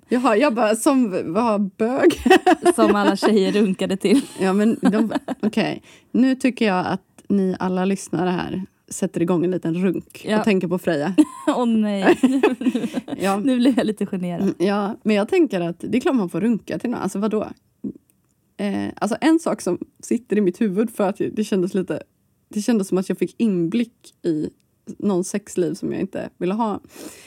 Jaha, 0.10 0.36
jag 0.38 0.54
bara 0.56 0.76
som 0.76 1.10
var 1.34 1.60
bög. 1.60 2.22
Som 2.76 2.96
alla 2.96 3.16
tjejer 3.16 3.52
runkade 3.52 3.98
till. 3.98 4.22
ja, 4.40 4.54
men 4.54 4.80
okej. 5.42 5.84
Nu 6.12 6.36
tycker 6.36 6.66
jag 6.66 6.86
att 6.88 7.02
ni 7.30 7.56
alla 7.60 7.86
lyssnare 7.86 8.30
här 8.30 8.64
sätter 8.88 9.22
igång 9.22 9.46
en 9.46 9.52
liten 9.52 9.76
runk 9.76 10.26
Ja. 10.30 10.38
och 10.40 10.44
tänker 10.44 10.68
på 10.68 10.78
Freja. 10.78 11.16
Åh 11.58 11.66
nej, 11.66 12.20
Ja, 13.18 13.38
nu 13.40 13.58
blev 13.58 13.78
jag 13.78 13.86
lite 13.88 14.06
generad. 14.06 14.42
Mm, 14.42 14.56
Ja, 14.60 14.96
men 15.04 15.16
jag 15.16 15.30
tänker 15.30 15.62
att 15.62 15.80
det 15.80 15.98
är 15.98 16.02
klart 16.02 16.16
man 16.16 16.30
får 16.30 16.42
runka 16.42 16.80
till 16.80 16.90
någon. 16.90 17.00
Alltså 17.02 17.20
vadå? 17.20 17.48
Eh, 18.58 18.88
alltså 18.96 19.18
en 19.22 19.40
sak 19.40 19.62
som 19.62 19.78
sitter 20.04 20.38
i 20.38 20.42
mitt 20.42 20.62
huvud 20.62 20.90
för 20.90 21.10
att 21.10 21.22
det 21.34 21.44
kändes 21.44 21.74
lite... 21.74 22.04
Det 22.50 22.62
kändes 22.62 22.88
som 22.88 22.98
att 22.98 23.10
jag 23.10 23.18
fick 23.18 23.36
inblick 23.38 23.94
i 24.26 24.50
någons 24.98 25.30
sexliv 25.30 25.74
som 25.74 25.92
jag 25.92 26.02
inte 26.02 26.30
ville 26.38 26.54
ha. 26.54 26.80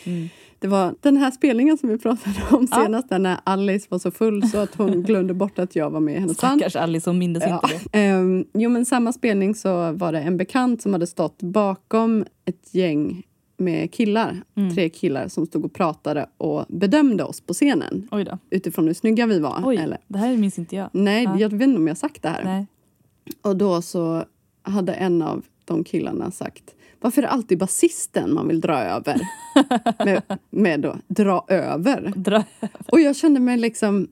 Mm. 0.05 0.29
Det 0.61 0.69
var 0.69 0.95
den 1.01 1.17
här 1.17 1.31
spelningen 1.31 1.79
som 1.79 1.89
vi 1.89 1.99
pratade 1.99 2.37
om 2.51 2.69
Ja. 2.71 2.83
senast, 2.85 3.09
där 3.09 3.19
när 3.19 3.39
Alice 3.45 3.87
var 3.91 3.99
så 3.99 4.11
full 4.11 4.49
så 4.49 4.59
att 4.59 4.75
hon 4.75 5.03
glömde 5.07 5.35
bort 5.35 5.59
att 5.59 5.77
jag 5.77 5.91
var 5.91 6.01
med 6.01 6.15
i 6.17 6.19
hennes 6.21 6.41
band. 6.41 6.61
Stackars 6.61 6.77
Alice, 6.77 7.11
hon 7.11 7.19
mindes 7.19 7.43
Ja. 7.47 7.61
inte 7.65 7.81
det. 7.93 7.99
Ehm, 7.99 8.45
jo, 8.55 8.71
men 8.71 8.85
samma 8.85 9.13
spelning 9.13 9.55
så 9.55 9.93
var 9.93 10.13
det 10.13 10.21
en 10.21 10.37
bekant 10.37 10.83
som 10.83 10.93
hade 10.93 11.07
stått 11.07 11.43
bakom 11.43 12.25
ett 12.45 12.75
gäng 12.75 13.23
med 13.57 13.93
killar. 13.93 14.43
Mm. 14.57 14.75
Tre 14.75 14.89
killar 14.89 15.29
som 15.29 15.47
stod 15.47 15.65
och 15.65 15.73
pratade 15.75 16.27
och 16.37 16.65
bedömde 16.69 17.25
oss 17.25 17.41
på 17.41 17.53
scenen 17.55 18.09
Oj 18.11 18.25
då. 18.25 18.39
utifrån 18.51 18.87
hur 18.87 18.95
snygga 18.95 19.27
vi 19.27 19.39
var. 19.41 19.63
Oj, 19.65 19.77
Eller, 19.77 19.99
det 20.09 20.19
här 20.19 20.37
minns 20.37 20.59
inte 20.59 20.77
jag. 20.77 20.89
nej, 20.93 21.25
Ja. 21.25 21.39
jag 21.39 21.49
vet 21.49 21.63
inte 21.63 21.77
om 21.79 21.89
jag 21.89 21.97
sagt 21.99 22.23
det 22.23 22.29
här. 22.29 22.45
Nej. 22.45 22.67
Och 23.43 23.57
då 23.57 23.83
så 23.83 24.25
hade 24.63 24.93
en 24.93 25.23
av 25.23 25.45
de 25.65 25.85
killarna 25.85 26.31
sagt 26.31 26.75
varför 27.01 27.23
är 27.23 27.27
det 27.27 27.33
alltid 27.33 27.59
basisten 27.59 28.35
man 28.35 28.49
vill 28.49 28.61
dra 28.61 28.79
över? 28.79 29.21
med, 30.05 30.23
med 30.51 30.81
då, 30.81 30.97
dra 31.09 31.45
över. 31.49 32.13
Dra. 32.17 32.45
Och 32.87 33.01
jag 33.01 33.17
kände 33.17 33.41
mig 33.41 33.57
liksom... 33.57 34.09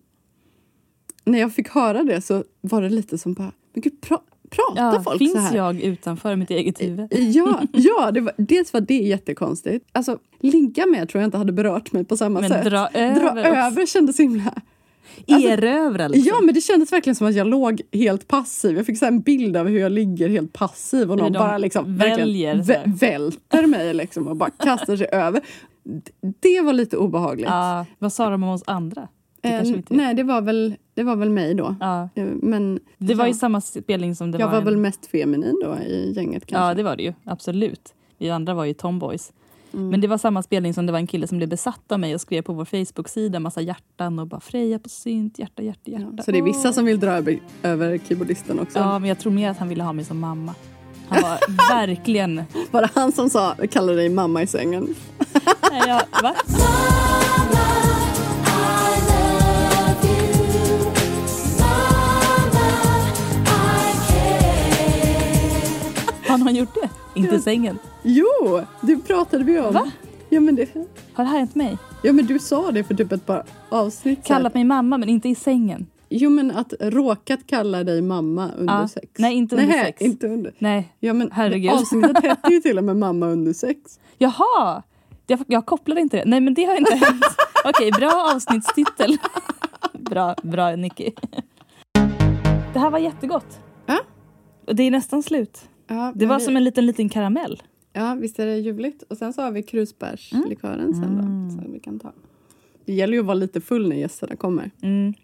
När 1.24 1.38
jag 1.38 1.54
fick 1.54 1.68
höra 1.68 2.02
det 2.02 2.20
så 2.20 2.44
var 2.60 2.82
det 2.82 2.88
lite 2.88 3.18
som 3.18 3.34
bara, 3.34 3.52
men 3.72 3.82
gud, 3.82 4.00
pra, 4.00 4.20
pratar 4.50 4.94
Ja, 4.94 5.02
folk 5.02 5.18
finns 5.18 5.32
så 5.32 5.38
här? 5.38 5.56
jag 5.56 5.80
utanför 5.80 6.36
mitt 6.36 6.50
eget 6.50 6.82
huvud? 6.82 7.08
Ja, 7.10 7.62
ja 7.72 8.10
det 8.10 8.20
var, 8.20 8.32
dels 8.36 8.72
var 8.72 8.80
det 8.80 8.94
jättekonstigt. 8.98 9.88
Alltså, 9.92 10.18
ligga 10.40 10.86
med 10.86 11.08
tror 11.08 11.22
jag 11.22 11.28
inte 11.28 11.38
hade 11.38 11.52
berört 11.52 11.92
mig 11.92 12.04
på 12.04 12.16
samma 12.16 12.40
Men 12.40 12.50
sätt. 12.50 12.64
dra 12.64 12.88
över 12.92 13.20
dra 13.20 13.40
över 13.40 13.86
kändes 13.86 14.20
himla... 14.20 14.54
Alltså, 15.28 15.48
Erövra 15.48 16.08
liksom. 16.08 16.28
Ja, 16.34 16.40
men 16.40 16.54
det 16.54 16.60
kändes 16.60 16.92
verkligen 16.92 17.14
som 17.14 17.26
att 17.26 17.34
jag 17.34 17.46
låg 17.46 17.80
helt 17.92 18.28
passiv. 18.28 18.76
Jag 18.76 18.86
fick 18.86 18.98
så 18.98 19.06
en 19.06 19.20
bild 19.20 19.56
av 19.56 19.68
hur 19.68 19.78
jag 19.78 19.92
ligger 19.92 20.28
helt 20.28 20.52
passiv 20.52 21.10
och 21.10 21.18
någon 21.18 21.32
de 21.32 21.38
bara 21.38 21.58
liksom 21.58 21.96
väljer 21.96 22.54
verkligen 22.56 22.94
välter 22.96 23.66
mig 23.66 23.94
liksom 23.94 24.28
och 24.28 24.36
bara 24.36 24.50
kastar 24.50 24.96
sig 24.96 25.08
över. 25.12 25.40
Det 26.40 26.60
var 26.60 26.72
lite 26.72 26.96
obehagligt. 26.96 27.48
Ja, 27.48 27.86
vad 27.98 28.12
sa 28.12 28.30
de 28.30 28.42
om 28.42 28.48
oss 28.48 28.62
andra? 28.66 29.08
Det 29.40 29.48
Eh, 29.48 29.76
nej, 29.88 30.14
det 30.14 30.22
var, 30.22 30.40
väl, 30.40 30.74
det 30.94 31.02
var 31.02 31.16
väl 31.16 31.30
mig 31.30 31.54
då. 31.54 31.76
Ja, 31.80 32.08
Eh, 32.14 32.24
Men 32.24 32.80
det 32.98 33.14
var 33.14 33.26
ju 33.26 33.34
samma 33.34 33.60
spelning 33.60 34.14
som 34.14 34.30
det 34.30 34.38
jag 34.38 34.46
var, 34.46 34.52
var 34.52 34.58
en... 34.58 34.64
väl 34.64 34.76
mest 34.76 35.06
feminin 35.06 35.60
då 35.64 35.78
i 35.86 36.12
gänget 36.16 36.46
kanske. 36.46 36.68
Ja, 36.68 36.74
det 36.74 36.82
var 36.82 36.96
det 36.96 37.02
ju. 37.02 37.12
Absolut. 37.24 37.94
Vi 38.18 38.30
andra 38.30 38.54
var 38.54 38.64
ju 38.64 38.74
tomboys. 38.74 39.32
Mm. 39.76 39.88
Men 39.88 40.00
det 40.00 40.06
var 40.06 40.18
samma 40.18 40.42
spelning 40.42 40.74
som 40.74 40.86
det 40.86 40.92
var 40.92 40.98
en 40.98 41.06
kille 41.06 41.26
som 41.26 41.38
blev 41.38 41.48
besatt 41.48 41.92
av 41.92 42.00
mig 42.00 42.14
och 42.14 42.20
skrev 42.20 42.42
på 42.42 42.52
vår 42.52 42.64
Facebook-sida 42.64 43.40
massa 43.40 43.60
hjärtan 43.60 44.18
och 44.18 44.26
bara 44.26 44.40
Freja 44.40 44.78
på 44.78 44.88
synt, 44.88 45.38
hjärta, 45.38 45.62
hjärta, 45.62 45.90
hjärta. 45.90 46.12
Ja, 46.16 46.22
så 46.22 46.32
det 46.32 46.38
är 46.38 46.42
vissa 46.42 46.68
Åh. 46.68 46.74
som 46.74 46.84
vill 46.84 47.00
dra 47.00 47.10
över, 47.10 47.38
över 47.62 47.98
keyboardisten 48.08 48.60
också. 48.60 48.78
Ja, 48.78 48.98
men 48.98 49.08
jag 49.08 49.18
tror 49.18 49.32
mer 49.32 49.50
att 49.50 49.58
han 49.58 49.68
ville 49.68 49.82
ha 49.82 49.92
mig 49.92 50.04
som 50.04 50.18
mamma. 50.18 50.54
Han 51.08 51.22
var 51.22 51.38
verkligen... 51.68 52.42
Var 52.70 52.82
det 52.82 52.90
han 52.94 53.12
som 53.12 53.30
sa, 53.30 53.54
kallade 53.70 53.98
dig 53.98 54.08
mamma 54.08 54.42
i 54.42 54.46
sängen? 54.46 54.94
Nej, 55.70 55.82
jag, 55.86 56.02
va? 56.22 56.34
Har 66.28 66.38
någon 66.38 66.54
gjort 66.54 66.74
det? 66.74 67.05
Inte 67.16 67.40
sängen. 67.40 67.78
Jo, 68.02 68.60
det 68.80 68.96
pratade 68.96 69.44
vi 69.44 69.58
om. 69.60 69.74
Va? 69.74 69.90
Ja 70.28 70.40
men, 70.40 70.54
det, 70.56 70.68
Har 71.14 71.24
det 71.24 71.30
här 71.30 71.38
hänt 71.38 71.54
mig? 71.54 71.78
ja 72.02 72.12
men 72.12 72.26
du 72.26 72.38
sa 72.38 72.70
det 72.72 72.84
för 72.84 72.94
typ 72.94 73.12
ett 73.12 73.26
par 73.26 73.44
avsnitt. 73.68 74.24
Kallat 74.24 74.54
mig 74.54 74.64
mamma 74.64 74.98
men 74.98 75.08
inte 75.08 75.28
i 75.28 75.34
sängen. 75.34 75.86
Jo 76.08 76.30
men 76.30 76.50
att 76.50 76.72
råkat 76.80 77.40
kalla 77.46 77.84
dig 77.84 78.02
mamma 78.02 78.50
under 78.56 78.74
Ja. 78.80 78.88
sex. 78.88 79.06
Nej, 79.18 79.34
inte 79.34 79.54
under 79.56 79.68
Nej, 79.68 79.84
sex. 79.84 80.02
inte 80.02 80.26
under. 80.28 80.52
Nej. 80.58 80.92
Ja 81.00 81.12
men 81.12 81.30
Herregud. 81.32 81.70
avsnittet 81.70 82.18
hette 82.24 82.52
ju 82.52 82.60
till 82.60 82.78
och 82.78 82.84
med 82.84 82.96
mamma 82.96 83.26
under 83.26 83.52
sex. 83.52 83.80
Jaha! 84.18 84.82
Jag, 85.26 85.44
jag 85.46 85.66
kopplade 85.66 86.00
inte 86.00 86.16
det. 86.16 86.24
Nej 86.26 86.40
men 86.40 86.54
det 86.54 86.64
har 86.64 86.76
inte 86.76 86.94
hänt. 86.94 87.24
Okej, 87.64 87.90
bra 87.92 88.32
avsnittstitel. 88.34 89.16
bra, 89.92 90.34
bra 90.42 90.76
Nicky. 90.76 91.10
Det 92.72 92.78
här 92.78 92.90
var 92.90 92.98
jättegott. 92.98 93.60
Ja. 93.86 93.98
Det 94.66 94.82
är 94.82 94.90
nästan 94.90 95.22
slut. 95.22 95.58
Ja, 95.86 96.12
Det 96.14 96.26
var 96.26 96.38
vi, 96.38 96.44
som 96.44 96.56
en 96.56 96.64
liten, 96.64 96.86
liten 96.86 97.08
karamell. 97.08 97.62
Ja 97.92 98.14
visst 98.20 98.38
är 98.38 98.46
det 98.46 98.58
ljuvligt. 98.58 99.02
Och 99.02 99.16
sen 99.16 99.32
så 99.32 99.42
har 99.42 99.50
vi 99.50 99.62
krusbärslikören 99.62 100.94
sen 100.94 101.04
Mm. 101.04 101.48
då. 101.48 101.54
Så 101.64 101.70
vi 101.70 101.80
kan 101.80 101.98
ta. 101.98 102.12
Det 102.84 102.92
gäller 102.92 103.14
ju 103.14 103.20
att 103.20 103.26
vara 103.26 103.34
lite 103.34 103.60
full 103.60 103.88
när 103.88 103.96
gästerna 103.96 104.36
kommer. 104.36 104.70
Mm. 104.82 105.14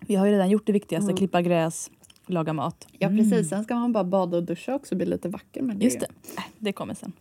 Vi 0.00 0.14
har 0.14 0.26
ju 0.26 0.32
redan 0.32 0.50
gjort 0.50 0.66
det 0.66 0.72
viktigaste, 0.72 1.04
Mm. 1.06 1.16
klippa 1.16 1.42
gräs, 1.42 1.90
laga 2.26 2.52
mat. 2.52 2.86
Ja 2.98 3.08
precis, 3.08 3.48
sen 3.48 3.64
ska 3.64 3.74
man 3.74 3.92
bara 3.92 4.04
bada 4.04 4.36
och 4.36 4.42
duscha 4.44 4.74
också 4.74 4.94
och 4.94 4.96
bli 4.96 5.06
lite 5.06 5.28
vacker 5.28 5.62
med 5.62 5.76
det. 5.76 5.84
Just 5.84 6.00
det, 6.00 6.06
Äh, 6.38 6.44
det 6.58 6.72
kommer 6.72 6.94
sen. 6.94 7.12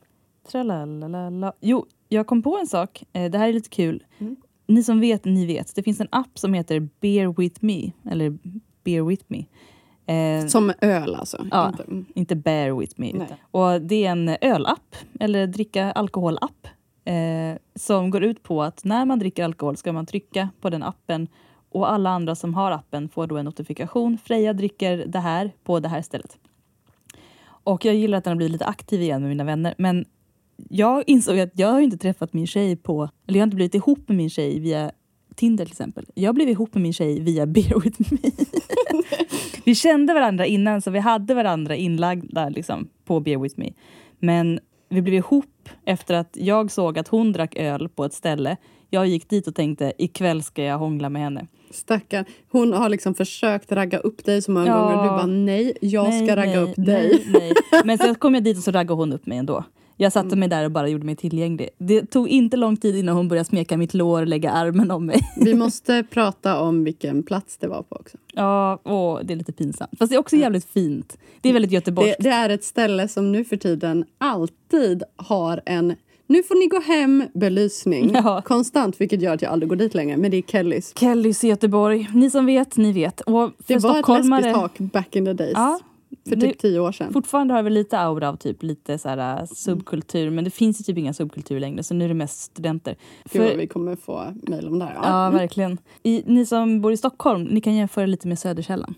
Tralalala. 0.51 1.53
Jo, 1.61 1.85
jag 2.09 2.27
kom 2.27 2.41
på 2.41 2.57
en 2.57 2.67
sak. 2.67 3.03
Eh, 3.13 3.31
Det 3.31 3.37
här 3.37 3.49
är 3.49 3.53
lite 3.53 3.69
kul. 3.69 4.03
Mm. 4.19 4.35
Ni 4.67 4.83
som 4.83 4.99
vet, 4.99 5.25
ni 5.25 5.45
vet. 5.45 5.75
Det 5.75 5.83
finns 5.83 6.01
en 6.01 6.07
app 6.11 6.39
som 6.39 6.53
heter 6.53 6.89
Beer 6.99 7.33
with 7.37 7.65
me. 7.65 7.91
Eller 8.11 8.37
Beer 8.83 9.03
with 9.03 9.23
me. 9.27 9.45
Eh, 10.11 10.47
Som 10.47 10.73
öl 10.81 11.15
alltså. 11.15 11.45
Ja. 11.51 11.67
Inte, 11.67 11.83
mm. 11.83 12.05
Inte 12.15 12.35
bear 12.35 12.79
with 12.79 12.93
me. 12.97 13.11
Utan. 13.11 13.37
Och 13.51 13.81
det 13.81 14.05
är 14.05 14.11
en 14.11 14.37
ölapp, 14.41 14.95
eller 15.19 15.47
dricka 15.47 15.91
alkoholapp. 15.91 16.67
Eh, 17.05 17.57
som 17.75 18.09
går 18.09 18.23
ut 18.23 18.43
på 18.43 18.63
att 18.63 18.83
när 18.83 19.05
man 19.05 19.19
dricker 19.19 19.43
alkohol 19.43 19.77
ska 19.77 19.93
man 19.93 20.05
trycka 20.05 20.49
på 20.61 20.69
den 20.69 20.83
appen 20.83 21.27
och 21.69 21.91
alla 21.91 22.09
andra 22.09 22.35
som 22.35 22.53
har 22.53 22.71
appen 22.71 23.09
får 23.09 23.27
då 23.27 23.37
en 23.37 23.45
notifikation. 23.45 24.17
Freja 24.17 24.53
dricker 24.53 25.05
det 25.07 25.19
här 25.19 25.51
på 25.63 25.79
det 25.79 25.89
här 25.89 26.01
stället. 26.01 26.37
Och 27.43 27.85
jag 27.85 27.95
gillar 27.95 28.17
att 28.17 28.23
den 28.23 28.31
har 28.31 28.35
blivit 28.35 28.51
lite 28.51 28.65
aktiv 28.65 29.01
igen 29.01 29.21
med 29.21 29.29
mina 29.29 29.43
vänner. 29.43 29.73
Men 29.77 30.05
jag 30.69 31.03
insåg 31.07 31.39
att 31.39 31.51
jag 31.53 31.67
har 31.67 31.81
inte 31.81 31.97
träffat 31.97 32.33
min 32.33 32.47
tjej 32.47 32.75
på... 32.75 33.09
Eller 33.27 33.37
jag 33.37 33.41
har 33.41 33.47
inte 33.47 33.55
blivit 33.55 33.75
ihop 33.75 34.07
med 34.07 34.17
min 34.17 34.29
tjej 34.29 34.59
via 34.59 34.91
Tinder 35.35 35.65
till 35.65 35.71
exempel. 35.71 36.05
Jag 36.13 36.35
blev 36.35 36.49
ihop 36.49 36.73
med 36.73 36.83
min 36.83 36.93
tjej 36.93 37.19
via 37.19 37.45
Beer 37.45 37.79
with 37.79 38.01
me. 38.11 38.17
vi 39.65 39.75
kände 39.75 40.13
varandra 40.13 40.45
innan 40.45 40.81
så 40.81 40.91
vi 40.91 40.99
hade 40.99 41.33
varandra 41.33 41.75
inlagda 41.75 42.49
liksom, 42.49 42.87
på 43.05 43.19
Beer 43.19 43.37
with 43.39 43.59
me. 43.59 43.69
Men 44.19 44.59
vi 44.89 45.01
blev 45.01 45.15
ihop 45.15 45.69
efter 45.85 46.13
att 46.13 46.29
jag 46.33 46.71
såg 46.71 46.99
att 46.99 47.07
hon 47.07 47.31
drack 47.31 47.55
öl 47.55 47.89
på 47.89 48.05
ett 48.05 48.13
ställe. 48.13 48.57
Jag 48.89 49.07
gick 49.07 49.29
dit 49.29 49.47
och 49.47 49.55
tänkte 49.55 49.93
ikväll 49.97 50.43
ska 50.43 50.63
jag 50.63 50.77
hångla 50.77 51.09
med 51.09 51.21
henne. 51.21 51.47
Stackarn. 51.71 52.25
Hon 52.51 52.73
har 52.73 52.89
liksom 52.89 53.13
försökt 53.13 53.71
ragga 53.71 53.97
upp 53.97 54.25
dig 54.25 54.41
så 54.41 54.51
många 54.51 54.67
Ja. 54.67 54.81
gånger 54.81 54.97
och 54.97 55.03
du 55.03 55.09
bara 55.09 55.25
nej, 55.25 55.77
jag 55.81 56.09
Nej, 56.09 56.27
ska 56.27 56.35
ragga 56.35 56.61
nej, 56.61 56.71
upp 56.71 56.75
dig. 56.75 56.85
Nej, 56.85 57.53
nej. 57.71 57.81
Men 57.85 57.97
sen 57.97 58.15
kom 58.15 58.33
jag 58.33 58.43
dit 58.43 58.57
och 58.57 58.63
så 58.63 58.71
raggade 58.71 59.01
hon 59.01 59.13
upp 59.13 59.25
mig 59.25 59.37
ändå. 59.37 59.63
Jag 60.01 60.11
satte 60.13 60.35
mig 60.35 60.49
där 60.49 60.65
och 60.65 60.71
bara 60.71 60.87
gjorde 60.87 61.05
mig 61.05 61.15
tillgänglig. 61.15 61.69
Det 61.77 62.05
tog 62.05 62.27
inte 62.29 62.57
lång 62.57 62.77
tid 62.77 62.95
innan 62.95 63.15
hon 63.15 63.27
började 63.27 63.49
smeka 63.49 63.77
mitt 63.77 63.93
lår 63.93 64.21
och 64.21 64.27
lägga 64.27 64.51
armen 64.51 64.91
om 64.91 65.05
mig. 65.05 65.19
Vi 65.37 65.53
måste 65.55 66.03
prata 66.09 66.59
om 66.61 66.83
vilken 66.83 67.23
plats 67.23 67.57
det 67.57 67.67
var 67.67 67.83
på 67.83 67.95
också. 67.95 68.17
Ja, 68.33 68.79
åh, 68.83 69.19
det 69.23 69.33
är 69.33 69.37
lite 69.37 69.51
pinsamt. 69.51 69.91
Fast 69.99 70.09
det 70.09 70.15
är 70.15 70.19
också 70.19 70.35
jävligt 70.35 70.65
fint. 70.65 71.17
Det 71.41 71.49
är 71.49 71.53
väldigt 71.53 71.69
Det, 71.71 71.75
göteborgskt. 71.75 72.23
det 72.23 72.29
är 72.29 72.49
ett 72.49 72.63
ställe 72.63 73.07
som 73.07 73.31
nu 73.31 73.43
för 73.45 73.57
tiden 73.57 74.05
alltid 74.17 75.03
har 75.15 75.61
en 75.65 75.95
nu 76.27 76.43
får 76.43 76.55
ni 76.55 76.67
gå 76.67 76.79
hem 76.93 77.23
belysning 77.33 78.11
Ja. 78.23 78.41
konstant 78.41 79.01
vilket 79.01 79.21
gör 79.21 79.33
att 79.33 79.41
jag 79.41 79.51
aldrig 79.51 79.69
går 79.69 79.75
dit 79.75 79.93
längre. 79.93 80.17
Men 80.17 80.31
det 80.31 80.37
är 80.37 80.41
Kellys. 80.41 80.93
Kellys 80.99 81.43
i 81.43 81.47
Göteborg. 81.47 82.09
Ni 82.13 82.29
som 82.29 82.45
vet, 82.45 82.77
ni 82.77 82.91
vet. 82.91 83.21
Och 83.21 83.51
Det 83.67 83.77
var 83.77 83.99
ett 83.99 84.07
lesbiskt 84.07 84.53
tak 84.55 84.77
back 84.79 85.15
in 85.15 85.25
the 85.25 85.33
days. 85.33 85.53
Ja, 85.55 85.79
för 86.29 86.35
typ 86.35 86.57
tio 86.59 86.79
år 86.79 86.91
sedan. 86.91 87.13
Fortfarande 87.13 87.53
har 87.53 87.63
vi 87.63 87.69
lite 87.69 87.99
aura 87.99 88.29
av 88.29 88.35
typ 88.35 88.63
lite 88.63 88.97
så 88.97 89.09
här, 89.09 89.39
äh, 89.41 89.45
subkultur, 89.45 90.29
men 90.29 90.43
det 90.43 90.49
finns 90.49 90.79
ju 90.79 90.83
typ 90.83 90.97
inga 90.97 91.13
subkulturer 91.13 91.59
längre 91.59 91.83
så 91.83 91.93
nu 91.93 92.05
är 92.05 92.07
det 92.09 92.13
mest 92.13 92.39
studenter. 92.41 92.95
Gud 93.31 93.41
För, 93.41 93.57
vi 93.57 93.67
kommer 93.67 93.95
få 93.95 94.33
mejl 94.47 94.67
om 94.67 94.79
det 94.79 94.85
här. 94.85 94.95
ja, 95.03 95.25
Mm. 95.27 95.37
verkligen. 95.39 95.77
I, 96.03 96.23
ni 96.25 96.45
som 96.45 96.81
bor 96.81 96.91
i 96.93 96.97
Stockholm, 96.97 97.43
ni 97.43 97.61
kan 97.61 97.75
jämföra 97.75 98.05
lite 98.05 98.27
med 98.27 98.39
Söderkällan. 98.39 98.95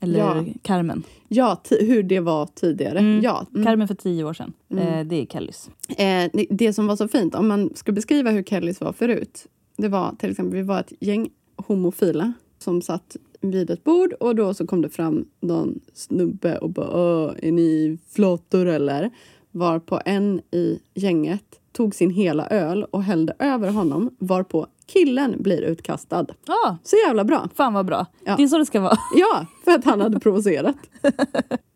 Eller 0.00 0.18
Ja. 0.18 0.44
Carmen. 0.62 1.02
ja 1.28 1.60
hur 1.70 2.02
det 2.02 2.20
var 2.20 2.46
tidigare. 2.54 2.98
Mm. 2.98 3.20
Ja. 3.22 3.46
Mm. 3.54 3.64
Carmen 3.66 3.88
för 3.88 3.94
tio 3.94 4.24
år 4.24 4.34
sedan. 4.34 4.52
Mm. 4.70 4.86
Eh, 4.88 5.04
det 5.06 5.16
är 5.22 5.26
Kellys. 5.26 5.70
Eh, 5.88 6.30
det- 6.32 6.46
det 6.50 6.72
som 6.72 6.86
var 6.86 6.96
så 6.96 7.08
fint, 7.08 7.34
om 7.34 7.48
man 7.48 7.70
ska 7.74 7.92
beskriva 7.92 8.30
hur 8.30 8.42
Kellys 8.42 8.80
var 8.80 8.92
förut. 8.92 9.46
Det 9.76 9.88
var 9.88 10.14
till 10.18 10.30
exempel, 10.30 10.56
vi 10.56 10.62
var 10.62 10.80
ett 10.80 10.92
gäng 11.00 11.30
homofila 11.56 12.32
som 12.58 12.82
satt 12.82 13.16
vid 13.42 13.70
ett 13.70 13.84
bord 13.84 14.12
och 14.12 14.34
då 14.36 14.54
så 14.54 14.66
kom 14.66 14.82
det 14.82 14.88
fram 14.88 15.24
någon 15.40 15.80
snubbe 15.94 16.58
och 16.58 16.70
bara 16.70 17.34
är 17.34 17.52
ni 17.52 17.98
flator 18.10 18.66
eller? 18.66 19.10
Varpå 19.50 20.00
en 20.04 20.40
i 20.50 20.78
gänget 20.94 21.44
tog 21.72 21.94
sin 21.94 22.10
hela 22.10 22.46
öl 22.48 22.84
och 22.84 23.02
hällde 23.02 23.34
över 23.38 23.70
honom 23.70 24.10
varpå 24.18 24.66
killen 24.86 25.42
blir 25.42 25.62
utkastad. 25.62 26.26
Ja, 26.46 26.76
Så 26.84 26.96
jävla 27.06 27.24
bra! 27.24 27.48
fan 27.54 27.74
vad 27.74 27.86
bra. 27.86 28.06
Ja. 28.24 28.36
Det 28.36 28.42
är 28.42 28.46
så 28.48 28.58
det 28.58 28.66
ska 28.66 28.80
vara. 28.80 28.96
Ja, 29.16 29.46
för 29.64 29.70
att 29.72 29.84
han 29.84 30.00
hade 30.00 30.20
provocerat. 30.20 30.76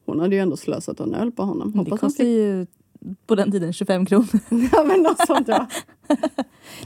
Hon 0.07 0.21
hade 0.21 0.35
ju 0.37 0.43
ändå 0.43 0.57
slösat 0.57 1.01
en 1.01 1.15
öl 1.15 1.33
på 1.33 1.43
honom. 1.43 1.73
Det 1.73 1.79
Hoppas 1.79 2.01
han 2.01 2.11
kostar 2.11 2.25
ju 2.25 2.67
på 3.27 3.35
den 3.35 3.51
tiden 3.53 3.73
25 3.73 4.07
kronor. 4.07 4.27
Ja, 4.73 4.85
men 4.85 5.03
något 5.03 5.27
sånt 5.27 5.49
ja. 5.49 5.67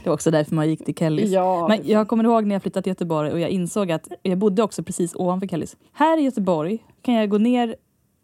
Det 0.03 0.05
var 0.09 0.13
också 0.13 0.31
därför 0.31 0.55
man 0.55 0.69
gick 0.69 0.85
till 0.85 0.95
Kellys. 0.95 1.31
ja 1.31 1.67
Men 1.67 1.79
jag 1.83 2.07
kommer 2.07 2.23
ihåg 2.23 2.45
när 2.45 2.55
jag 2.55 2.61
flyttade 2.61 2.83
till 2.83 2.91
Göteborg 2.91 3.31
och 3.31 3.39
jag 3.39 3.49
insåg 3.49 3.91
att 3.91 4.07
jag 4.23 4.37
bodde 4.37 4.63
också 4.63 4.83
precis 4.83 5.15
ovanför 5.15 5.47
Kellys. 5.47 5.77
Här 5.93 6.17
i 6.17 6.21
Göteborg 6.21 6.77
kan 7.01 7.13
jag 7.13 7.29
gå 7.29 7.37
ner 7.37 7.75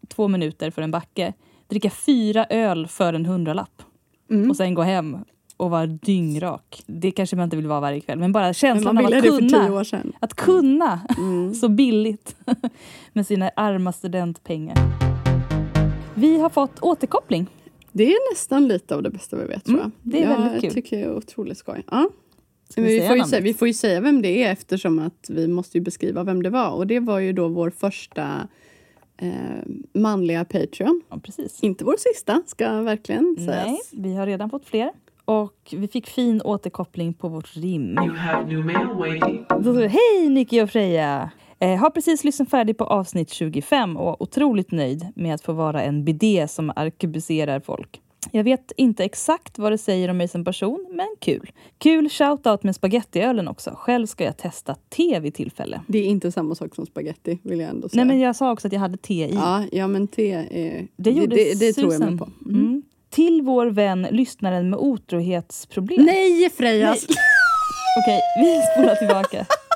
två 0.08 0.28
minuter 0.28 0.72
för 0.72 0.82
en 0.82 0.92
backe, 0.92 1.34
dricka 1.68 1.90
fyra 1.90 2.46
öl 2.50 2.88
för 2.88 3.14
en 3.14 3.26
hundralapp 3.26 3.82
Mm. 4.30 4.50
och 4.50 4.56
sen 4.58 4.74
gå 4.74 4.82
hem 4.82 5.18
och 5.58 5.70
vara 5.72 5.86
dyngrak. 5.88 6.84
Det 6.88 7.12
kanske 7.12 7.36
man 7.36 7.44
inte 7.44 7.56
vill 7.56 7.68
vara 7.68 7.80
varje 7.80 8.02
kväll, 8.02 8.20
men 8.20 8.32
bara 8.32 8.46
Men 8.46 8.54
känslan 8.54 8.96
man 8.96 9.06
av 9.06 9.14
att 9.14 9.24
kunna. 9.24 9.84
Att 10.20 10.34
kunna 10.34 11.00
Mm. 11.18 11.54
så 11.56 11.70
billigt 11.70 12.36
med 13.14 13.28
sina 13.28 13.52
arma 13.56 13.92
studentpengar. 13.92 14.76
Vi 16.16 16.40
har 16.40 16.50
fått 16.50 16.80
återkoppling. 16.80 17.48
Det 17.98 18.14
är 18.14 18.34
nästan 18.34 18.68
lite 18.68 18.96
av 18.96 19.04
det 19.04 19.10
bästa 19.10 19.38
vi 19.38 19.46
vet 19.46 19.66
tror 19.66 19.78
jag. 19.78 19.86
Mm, 19.86 19.98
det 20.02 20.24
är 20.24 20.30
jag 20.30 20.42
väldigt 20.42 20.62
kul. 20.62 20.74
tycker 20.74 20.98
det 20.98 21.04
är 21.04 21.16
otroligt 21.16 21.58
skoj. 21.58 21.84
Ja. 21.92 22.10
Men 22.76 22.86
vi 22.86 23.00
vi, 23.00 23.08
får 23.08 23.18
ju 23.18 23.24
säga, 23.24 23.42
vi 23.42 23.54
får 23.54 23.68
ju 23.68 23.74
säga 23.74 24.02
vem 24.02 24.22
det 24.22 24.44
är 24.44 24.52
eftersom 24.52 25.00
att 25.00 25.30
vi 25.30 25.48
måste 25.48 25.78
ju 25.78 25.84
beskriva 25.84 26.24
vem 26.24 26.44
det 26.44 26.50
var. 26.50 26.72
Och 26.72 26.88
det 26.88 27.00
var 27.00 27.20
ju 27.20 27.34
då 27.34 27.48
vår 27.48 27.70
första 27.70 28.48
eh, 29.18 29.32
manliga 29.94 30.46
Patreon. 30.46 31.02
Ja, 31.10 31.20
precis. 31.24 31.64
Inte 31.64 31.86
vår 31.86 31.96
sista, 31.98 32.42
ska 32.46 32.82
verkligen 32.82 33.36
sägas. 33.36 33.66
Nej, 33.66 33.80
vi 33.92 34.16
har 34.16 34.26
redan 34.26 34.50
fått 34.50 34.66
fler. 34.66 34.92
Och 35.26 35.74
vi 35.76 35.88
fick 35.88 36.08
fin 36.08 36.42
återkoppling 36.42 37.14
på 37.14 37.28
vårt 37.28 37.56
rim. 37.56 37.98
You 37.98 38.16
have 38.16 38.48
new 38.48 38.66
mail 38.66 38.88
waiting. 38.98 39.46
Då 39.50 39.62
står 39.62 39.82
det, 39.82 39.88
Hej 39.88 40.30
Nicky 40.30 40.62
och 40.62 40.70
Freja! 40.70 41.32
Eh, 41.60 41.76
har 41.76 41.90
precis 41.90 42.24
lyssnat 42.24 42.50
färdigt 42.50 42.78
på 42.78 42.84
avsnitt 42.84 43.30
25 43.30 43.98
och 43.98 44.06
var 44.06 44.24
otroligt 44.24 44.72
nöjd 44.72 45.08
med 45.16 45.36
att 45.36 45.42
få 45.42 45.54
vara 45.54 45.82
en 45.82 46.06
bidé 46.06 46.48
som 46.48 46.72
arkebuserar 46.76 47.60
folk. 47.60 48.02
Jag 48.32 48.44
vet 48.44 48.72
inte 48.78 49.04
exakt 49.04 49.60
vad 49.60 49.72
det 49.72 49.78
säger 49.78 50.10
om 50.10 50.18
mig 50.18 50.28
som 50.28 50.46
person, 50.46 50.88
men 50.92 51.08
kul. 51.20 51.52
Kul 51.78 52.10
shoutout 52.10 52.64
med 52.64 52.76
spagettiölen 52.76 53.48
också. 53.48 53.72
Själv 53.76 54.08
ska 54.08 54.24
jag 54.24 54.38
testa 54.38 54.76
te 54.90 55.20
vid 55.20 55.34
tillfälle. 55.34 55.82
Det 55.88 55.98
är 55.98 56.06
inte 56.06 56.32
samma 56.32 56.56
sak 56.56 56.76
som 56.76 56.86
spaghetti 56.86 57.40
vill 57.44 57.60
jag 57.60 57.70
ändå 57.70 57.90
säga. 57.90 58.04
Nej, 58.04 58.14
men 58.16 58.20
jag 58.24 58.36
sa 58.36 58.52
också 58.52 58.68
att 58.68 58.74
jag 58.74 58.80
hade 58.80 58.98
te 58.98 59.26
i. 59.26 59.34
ja, 59.34 59.64
ja, 59.72 59.88
men 59.88 60.08
te 60.08 60.32
är... 60.32 60.88
det 60.96 61.12
gjorde 61.12 61.36
det, 61.36 61.60
det 61.60 61.74
tror 61.74 61.94
jag 61.94 62.02
med 62.02 62.20
på. 62.20 62.30
Mm. 62.46 62.84
Till 63.10 63.42
vår 63.42 63.66
vän 63.68 64.08
lyssnaren 64.12 64.70
med 64.70 64.80
otrohetsproblem. 64.80 66.06
Nej 66.06 66.50
Freja! 66.50 66.90
Nej. 66.90 67.00
Okej, 68.04 68.22
vi 68.40 68.62
spolar 68.74 68.96
tillbaka. 68.96 69.46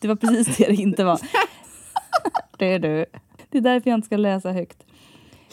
Det 0.00 0.08
var 0.08 0.16
precis 0.16 0.56
det 0.56 0.66
det 0.66 0.74
inte 0.74 1.04
var. 1.04 1.20
Det 2.58 2.66
är 2.66 2.78
du. 2.78 3.06
Det 3.48 3.58
är 3.58 3.62
därför 3.62 3.90
jag 3.90 3.98
inte 3.98 4.06
ska 4.06 4.16
läsa 4.16 4.52
högt. 4.52 4.86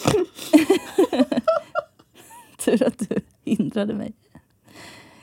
Tur 2.57 2.83
att 2.83 3.09
du 3.09 3.19
hindrade 3.45 3.93
mig. 3.93 4.13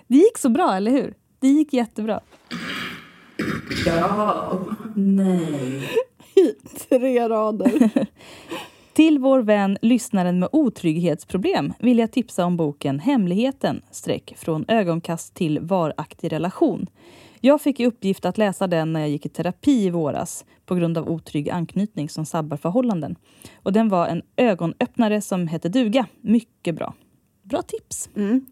Det 0.06 0.16
gick 0.16 0.38
så 0.38 0.48
bra, 0.48 0.74
eller 0.76 0.90
hur? 0.90 1.14
Det 1.40 1.48
gick 1.48 1.72
jättebra. 1.72 2.20
Ja. 3.86 4.60
Nej. 4.94 5.90
Tre 6.88 7.28
rader. 7.28 7.90
Till 8.92 9.18
vår 9.18 9.40
vän 9.40 9.78
lyssnaren 9.82 10.38
med 10.38 10.48
otrygghetsproblem 10.52 11.72
vill 11.78 11.98
jag 11.98 12.12
tipsa 12.12 12.44
om 12.44 12.56
boken 12.56 13.00
Hemligheten 13.00 13.82
streck 13.90 14.34
från 14.36 14.64
ögonkast 14.68 15.34
till 15.34 15.60
varaktig 15.60 16.32
relation. 16.32 16.86
Jag 17.46 17.60
fick 17.60 17.80
i 17.80 17.86
uppgift 17.86 18.24
att 18.24 18.38
läsa 18.38 18.66
den 18.66 18.92
när 18.92 19.00
jag 19.00 19.08
gick 19.08 19.26
i 19.26 19.28
terapi 19.28 19.84
i 19.84 19.90
våras 19.90 20.44
på 20.66 20.74
grund 20.74 20.98
av 20.98 21.08
otrygg 21.08 21.50
anknytning 21.50 22.08
som 22.08 22.26
sabbar 22.26 22.56
förhållanden. 22.56 23.16
Och 23.62 23.72
den 23.72 23.88
var 23.88 24.06
en 24.06 24.22
ögonöppnare 24.36 25.20
som 25.20 25.48
hette 25.48 25.68
duga. 25.68 26.06
Mycket 26.20 26.74
bra. 26.74 26.94
Bra 27.42 27.62
tips. 27.62 28.08
Mm. 28.16 28.46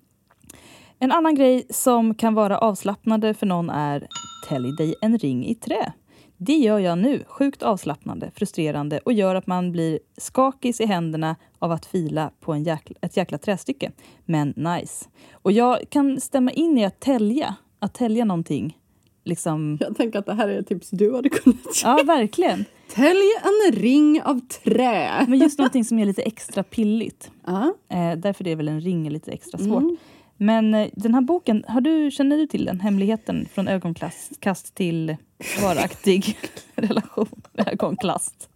En 0.98 1.12
annan 1.12 1.34
grej 1.34 1.66
som 1.70 2.14
kan 2.14 2.34
vara 2.34 2.58
avslappnande 2.58 3.34
för 3.34 3.46
någon 3.46 3.70
är 3.70 4.08
Tälj 4.48 4.76
dig 4.76 4.94
en 5.00 5.18
ring 5.18 5.46
i 5.46 5.54
trä. 5.54 5.92
Det 6.36 6.56
gör 6.56 6.78
jag 6.78 6.98
nu. 6.98 7.24
Sjukt 7.26 7.62
avslappnande, 7.62 8.30
frustrerande 8.34 8.98
och 8.98 9.12
gör 9.12 9.34
att 9.34 9.46
man 9.46 9.72
blir 9.72 9.98
skakig 10.16 10.80
i 10.80 10.86
händerna 10.86 11.36
av 11.58 11.72
att 11.72 11.86
fila 11.86 12.30
på 12.40 12.52
en 12.52 12.62
jäkla, 12.62 12.96
ett 13.00 13.16
jäkla 13.16 13.38
trästycke. 13.38 13.92
Men 14.24 14.54
nice. 14.56 15.08
Och 15.32 15.52
jag 15.52 15.78
kan 15.88 16.20
stämma 16.20 16.50
in 16.50 16.78
i 16.78 16.84
att 16.84 17.00
tälja. 17.00 17.56
Att 17.78 17.94
tälja 17.94 18.24
någonting. 18.24 18.78
Liksom... 19.24 19.78
Jag 19.80 19.96
tänker 19.96 20.18
att 20.18 20.26
det 20.26 20.34
här 20.34 20.48
är 20.48 20.58
ett 20.58 20.66
tips 20.66 20.90
du 20.90 21.14
hade 21.14 21.28
kunnat 21.28 21.82
göra. 21.82 21.98
Ja, 21.98 22.04
verkligen. 22.04 22.64
Tälj 22.94 23.30
en 23.42 23.72
ring 23.72 24.22
av 24.22 24.40
trä. 24.40 25.26
Men 25.28 25.38
just 25.38 25.58
någonting 25.58 25.84
som 25.84 25.98
är 25.98 26.06
lite 26.06 26.22
extra 26.22 26.62
pilligt. 26.62 27.30
Ja. 27.46 27.74
Eh, 27.88 28.12
därför 28.18 28.48
är 28.48 28.56
väl 28.56 28.68
en 28.68 28.80
ring 28.80 29.10
lite 29.10 29.32
extra 29.32 29.58
svårt. 29.58 29.82
Mm. 29.82 29.96
Men 30.36 30.74
eh, 30.74 30.88
den 30.92 31.14
här 31.14 31.20
boken, 31.20 31.64
har 31.68 31.80
du, 31.80 32.10
känner 32.10 32.36
du 32.36 32.46
till 32.46 32.64
den? 32.64 32.80
Hemligheten 32.80 33.48
från 33.54 33.68
ögonkast 33.68 34.74
till 34.74 35.16
varaktig 35.62 36.38
relation. 36.74 37.42
Ögonklast. 37.54 38.48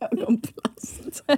Ögonplast. 0.00 1.24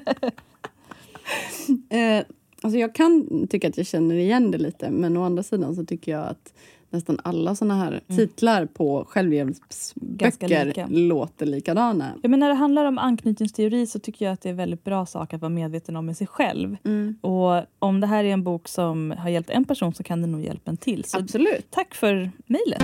eh, 1.88 2.24
alltså 2.62 2.78
jag 2.78 2.94
kan 2.94 3.46
tycka 3.48 3.68
att 3.68 3.76
jag 3.76 3.86
känner 3.86 4.14
igen 4.14 4.50
det 4.50 4.58
lite 4.58 4.90
men 4.90 5.16
å 5.16 5.24
andra 5.24 5.42
sidan 5.42 5.74
så 5.74 5.84
tycker 5.84 6.12
jag 6.12 6.26
att 6.26 6.52
nästan 6.90 7.18
alla 7.24 7.54
såna 7.54 7.74
här 7.76 8.00
titlar 8.16 8.66
på 8.66 9.04
självhjälpsböcker 9.08 10.64
lika. 10.64 10.86
låter 10.90 11.46
likadana. 11.46 12.12
Ja, 12.22 12.28
men 12.28 12.40
när 12.40 12.48
det 12.48 12.54
handlar 12.54 12.84
om 12.84 12.98
anknytningsteori 12.98 13.86
så 13.86 13.98
tycker 13.98 14.24
jag 14.24 14.32
att 14.32 14.40
det 14.40 14.48
är 14.48 14.50
en 14.50 14.56
väldigt 14.56 14.84
bra 14.84 15.06
sak 15.06 15.34
att 15.34 15.40
vara 15.40 15.48
medveten 15.50 15.96
om 15.96 16.06
med 16.06 16.16
sig 16.16 16.26
själv. 16.26 16.76
Och 17.20 17.62
om 17.78 18.00
det 18.00 18.06
här 18.06 18.24
är 18.24 18.32
en 18.32 18.42
bok 18.44 18.68
som 18.68 19.14
har 19.18 19.28
hjälpt 19.30 19.50
en 19.50 19.64
person 19.64 19.94
så 19.94 20.02
kan 20.02 20.20
det 20.22 20.28
nog 20.28 20.40
hjälpa 20.42 20.70
en 20.70 20.76
till. 20.76 21.04
Så 21.06 21.18
Absolut. 21.18 21.66
tack 21.70 21.94
för 21.94 22.30
mejlet. 22.46 22.82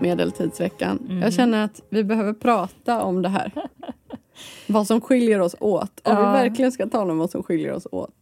Medeltidsveckan. 0.00 0.98
Mhm. 1.08 1.22
Jag 1.22 1.32
känner 1.32 1.64
att 1.64 1.82
vi 1.88 2.04
behöver 2.04 2.32
prata 2.32 3.02
om 3.02 3.22
det 3.22 3.28
här. 3.28 3.52
vad 4.66 4.86
som 4.86 5.00
skiljer 5.00 5.40
oss 5.40 5.56
åt. 5.60 6.00
Om 6.04 6.16
vi 6.16 6.22
Ja. 6.22 6.32
verkligen 6.32 6.72
ska 6.72 6.86
tala 6.86 7.12
om 7.12 7.18
vad 7.18 7.30
som 7.30 7.42
skiljer 7.42 7.72
oss 7.72 7.86
åt. 7.92 8.14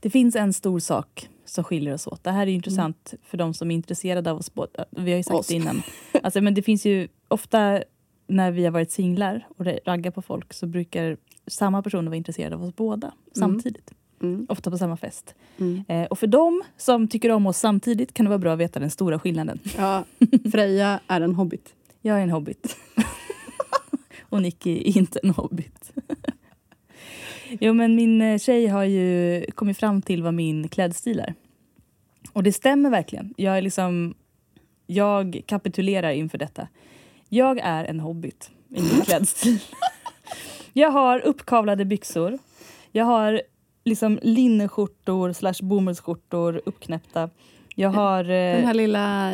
Det 0.00 0.10
finns 0.10 0.36
en 0.36 0.52
stor 0.52 0.78
sak 0.78 1.28
som 1.44 1.64
skiljer 1.64 1.94
oss 1.94 2.06
åt. 2.06 2.24
Det 2.24 2.30
här 2.30 2.42
är 2.42 2.46
ju 2.46 2.54
intressant 2.54 3.14
för 3.22 3.38
de 3.38 3.54
som 3.54 3.70
är 3.70 3.74
intresserade 3.74 4.30
av 4.30 4.38
oss 4.38 4.54
båda. 4.54 4.84
Vi 4.90 5.10
har 5.10 5.16
ju 5.16 5.22
sagt 5.22 5.34
Oss. 5.34 5.46
det 5.46 5.54
innan. 5.54 5.82
Alltså, 6.22 6.40
men 6.40 6.54
det 6.54 6.62
finns 6.62 6.86
ju 6.86 7.08
ofta 7.28 7.82
när 8.26 8.50
vi 8.50 8.64
har 8.64 8.70
varit 8.70 8.90
singlar 8.90 9.46
och 9.56 9.66
raggar 9.86 10.10
på 10.10 10.22
folk 10.22 10.54
så 10.54 10.66
brukar 10.66 11.16
samma 11.46 11.82
personer 11.82 12.08
vara 12.08 12.16
intresserade 12.16 12.56
av 12.56 12.64
oss 12.64 12.76
båda 12.76 13.12
samtidigt. 13.34 13.92
Mm. 14.22 14.46
Ofta 14.48 14.70
på 14.70 14.78
samma 14.78 14.96
fest. 14.96 15.34
Mm. 15.58 15.84
Eh, 15.88 16.04
och 16.04 16.18
för 16.18 16.26
dem 16.26 16.62
som 16.76 17.08
tycker 17.08 17.30
om 17.30 17.46
oss 17.46 17.58
samtidigt 17.58 18.14
kan 18.14 18.24
det 18.24 18.28
vara 18.28 18.38
bra 18.38 18.52
att 18.52 18.58
veta 18.58 18.80
den 18.80 18.90
stora 18.90 19.18
skillnaden. 19.18 19.58
Ja, 19.76 20.04
Freja 20.52 21.00
är 21.06 21.20
en 21.20 21.34
hobbit. 21.34 21.74
Jag 22.00 22.18
är 22.18 22.22
en 22.22 22.30
hobbit. 22.30 22.76
och 24.20 24.42
Nicky 24.42 24.78
är 24.78 24.98
inte 24.98 25.20
en 25.22 25.30
hobbit. 25.30 25.92
jo, 27.60 27.72
men 27.74 27.94
min 27.96 28.22
eh, 28.22 28.38
tjej 28.38 28.66
har 28.66 28.84
ju 28.84 29.44
kommit 29.54 29.78
fram 29.78 30.02
till 30.02 30.22
vad 30.22 30.34
min 30.34 30.68
klädstil 30.68 31.20
är. 31.20 31.34
Och 32.32 32.42
det 32.42 32.52
stämmer 32.52 32.90
verkligen. 32.90 33.34
Jag 33.36 33.58
är 33.58 33.62
liksom... 33.62 34.14
Jag 34.86 35.40
kapitulerar 35.46 36.10
inför 36.10 36.38
detta. 36.38 36.68
Jag 37.28 37.58
är 37.62 37.84
en 37.84 38.00
hobbit 38.00 38.50
i 38.68 38.82
min 38.82 39.00
klädstil. 39.04 39.58
jag 40.72 40.90
har 40.90 41.20
uppkavlade 41.20 41.84
byxor. 41.84 42.38
Jag 42.92 43.04
har 43.04 43.42
liksom 43.84 44.18
linneskjortor 44.22 45.32
slash 45.32 45.54
bomullsskjortor 45.62 46.62
uppknäppta. 46.66 47.30
Jag 47.74 47.90
har... 47.90 48.24
eh, 48.24 48.28
Den 48.56 48.66
här 48.66 48.74
lilla 48.74 49.30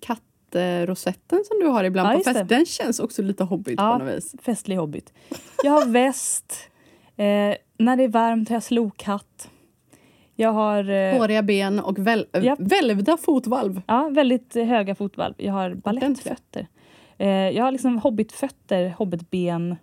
kattrosetten 0.00 1.42
som 1.44 1.60
du 1.60 1.66
har 1.66 1.84
ibland 1.84 2.08
Ja, 2.08 2.12
på 2.18 2.24
fest, 2.24 2.34
det. 2.38 2.44
den 2.54 2.66
känns 2.66 3.00
också 3.00 3.22
lite 3.22 3.44
hobbit 3.44 3.74
Ja. 3.78 3.98
på 3.98 4.04
något 4.04 4.14
vis. 4.16 4.34
festlig 4.42 4.76
hobbit. 4.76 5.12
Jag 5.64 5.72
har 5.72 5.86
väst. 5.92 6.54
Eh, 7.16 7.54
när 7.78 7.96
det 7.96 8.02
är 8.04 8.08
varmt 8.08 8.48
har 8.48 8.56
jag 8.56 8.62
slokhatt. 8.62 9.50
Jag 10.36 10.52
har 10.52 10.90
eh, 10.90 11.18
Håriga 11.18 11.42
ben 11.42 11.78
och 11.80 11.98
väl, 11.98 12.26
äh, 12.32 12.44
Japp. 12.44 12.58
välvda 12.60 13.16
fotvalv. 13.16 13.80
ja, 13.86 14.08
väldigt 14.12 14.56
eh, 14.56 14.64
höga 14.64 14.94
fotvalv. 14.94 15.34
Jag 15.36 15.52
har 15.52 15.74
balettfötter. 15.74 16.66
Eh, 17.18 17.28
jag 17.28 17.64
har 17.64 17.72
liksom 17.72 17.98
hobbitfötter, 17.98 18.88
hobbitben, 18.98 19.76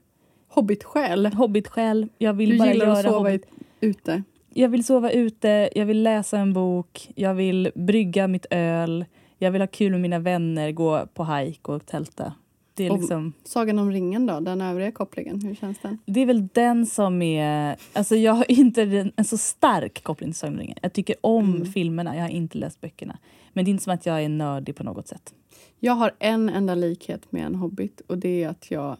Hobbitsjäl. 0.48 1.26
hobbitsjäl. 1.26 2.08
Jag 2.18 2.34
vill 2.34 2.50
Du 2.50 2.58
bara 2.58 2.68
gillar 2.72 2.86
göra 2.86 2.98
att 2.98 3.04
sova 3.06 3.18
hobbit. 3.18 3.46
ute. 3.80 4.24
jag 4.54 4.70
vill 4.70 4.84
sova 4.84 5.12
ute, 5.12 5.70
jag 5.76 5.86
vill 5.86 6.04
läsa 6.04 6.38
en 6.40 6.54
bok, 6.54 7.10
jag 7.16 7.34
vill 7.34 7.72
brygga 7.76 8.28
mitt 8.28 8.46
öl, 8.50 9.06
jag 9.38 9.52
vill 9.52 9.62
ha 9.62 9.68
kul 9.68 9.92
med 9.92 10.02
mina 10.02 10.20
vänner, 10.20 10.72
gå 10.72 11.06
på 11.14 11.26
hike 11.26 11.72
och 11.72 11.86
tälta. 11.86 12.34
Det 12.80 12.86
är, 12.88 12.92
Och- 12.92 12.98
liksom, 13.00 13.34
Sagan 13.44 13.80
om 13.80 13.92
ringen 13.92 14.26
då, 14.26 14.40
den 14.40 14.62
övriga 14.62 14.92
kopplingen, 14.92 15.42
hur 15.42 15.56
känns 15.56 15.78
den? 15.82 15.98
det 16.06 16.20
är 16.20 16.26
väl 16.26 16.48
den 16.54 16.86
som 16.86 17.22
är... 17.22 17.78
Alltså 17.94 18.16
jag 18.16 18.34
har 18.34 18.52
inte 18.52 18.82
en, 19.16 19.26
så 19.26 19.38
stark 19.38 20.04
koppling 20.04 20.30
till 20.32 20.40
Sagan 20.40 20.54
om 20.54 20.60
ringen. 20.60 20.78
Jag 20.82 20.94
tycker 20.94 21.16
om 21.22 21.56
Mm. 21.56 21.66
filmerna, 21.66 22.16
jag 22.16 22.22
har 22.24 22.30
inte 22.30 22.58
läst 22.58 22.82
böckerna. 22.82 23.18
Men 23.54 23.66
det 23.66 23.70
är 23.70 23.72
inte 23.72 23.84
som 23.84 23.94
att 23.94 24.06
jag 24.06 24.24
är 24.24 24.30
nördig 24.30 24.76
på 24.76 24.84
något 24.84 25.08
sätt. 25.08 25.34
Jag 25.80 25.94
har 25.94 26.12
en 26.20 26.50
enda 26.50 26.76
likhet 26.76 27.32
med 27.32 27.46
en 27.46 27.56
hobbit 27.56 28.02
och 28.08 28.18
det 28.18 28.44
är 28.44 28.50
att 28.50 28.72
jag 28.72 28.98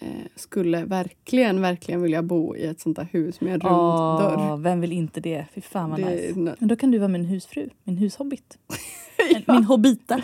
eh, 0.00 0.08
skulle 0.36 0.84
verkligen, 0.84 1.60
verkligen 1.60 2.02
vilja 2.02 2.22
bo 2.22 2.56
i 2.56 2.66
ett 2.66 2.80
sånt 2.80 2.96
där 2.96 3.08
hus 3.12 3.40
med 3.40 3.54
en 3.54 3.60
rund 3.60 3.74
Åh, 3.76 4.18
dörr. 4.20 4.56
Vem 4.56 4.80
vill 4.80 4.92
inte 4.92 5.20
det? 5.20 5.46
Fy 5.54 5.60
fan 5.60 5.90
vad 5.90 6.00
Det 6.00 6.06
nice. 6.10 6.54
Men 6.58 6.68
då 6.68 6.76
kan 6.76 6.90
du 6.90 6.98
vara 6.98 7.08
min 7.08 7.24
husfru, 7.24 7.68
min 7.84 7.96
hushobbit. 7.96 8.58
Min 9.46 9.64
hobbita. 9.64 10.22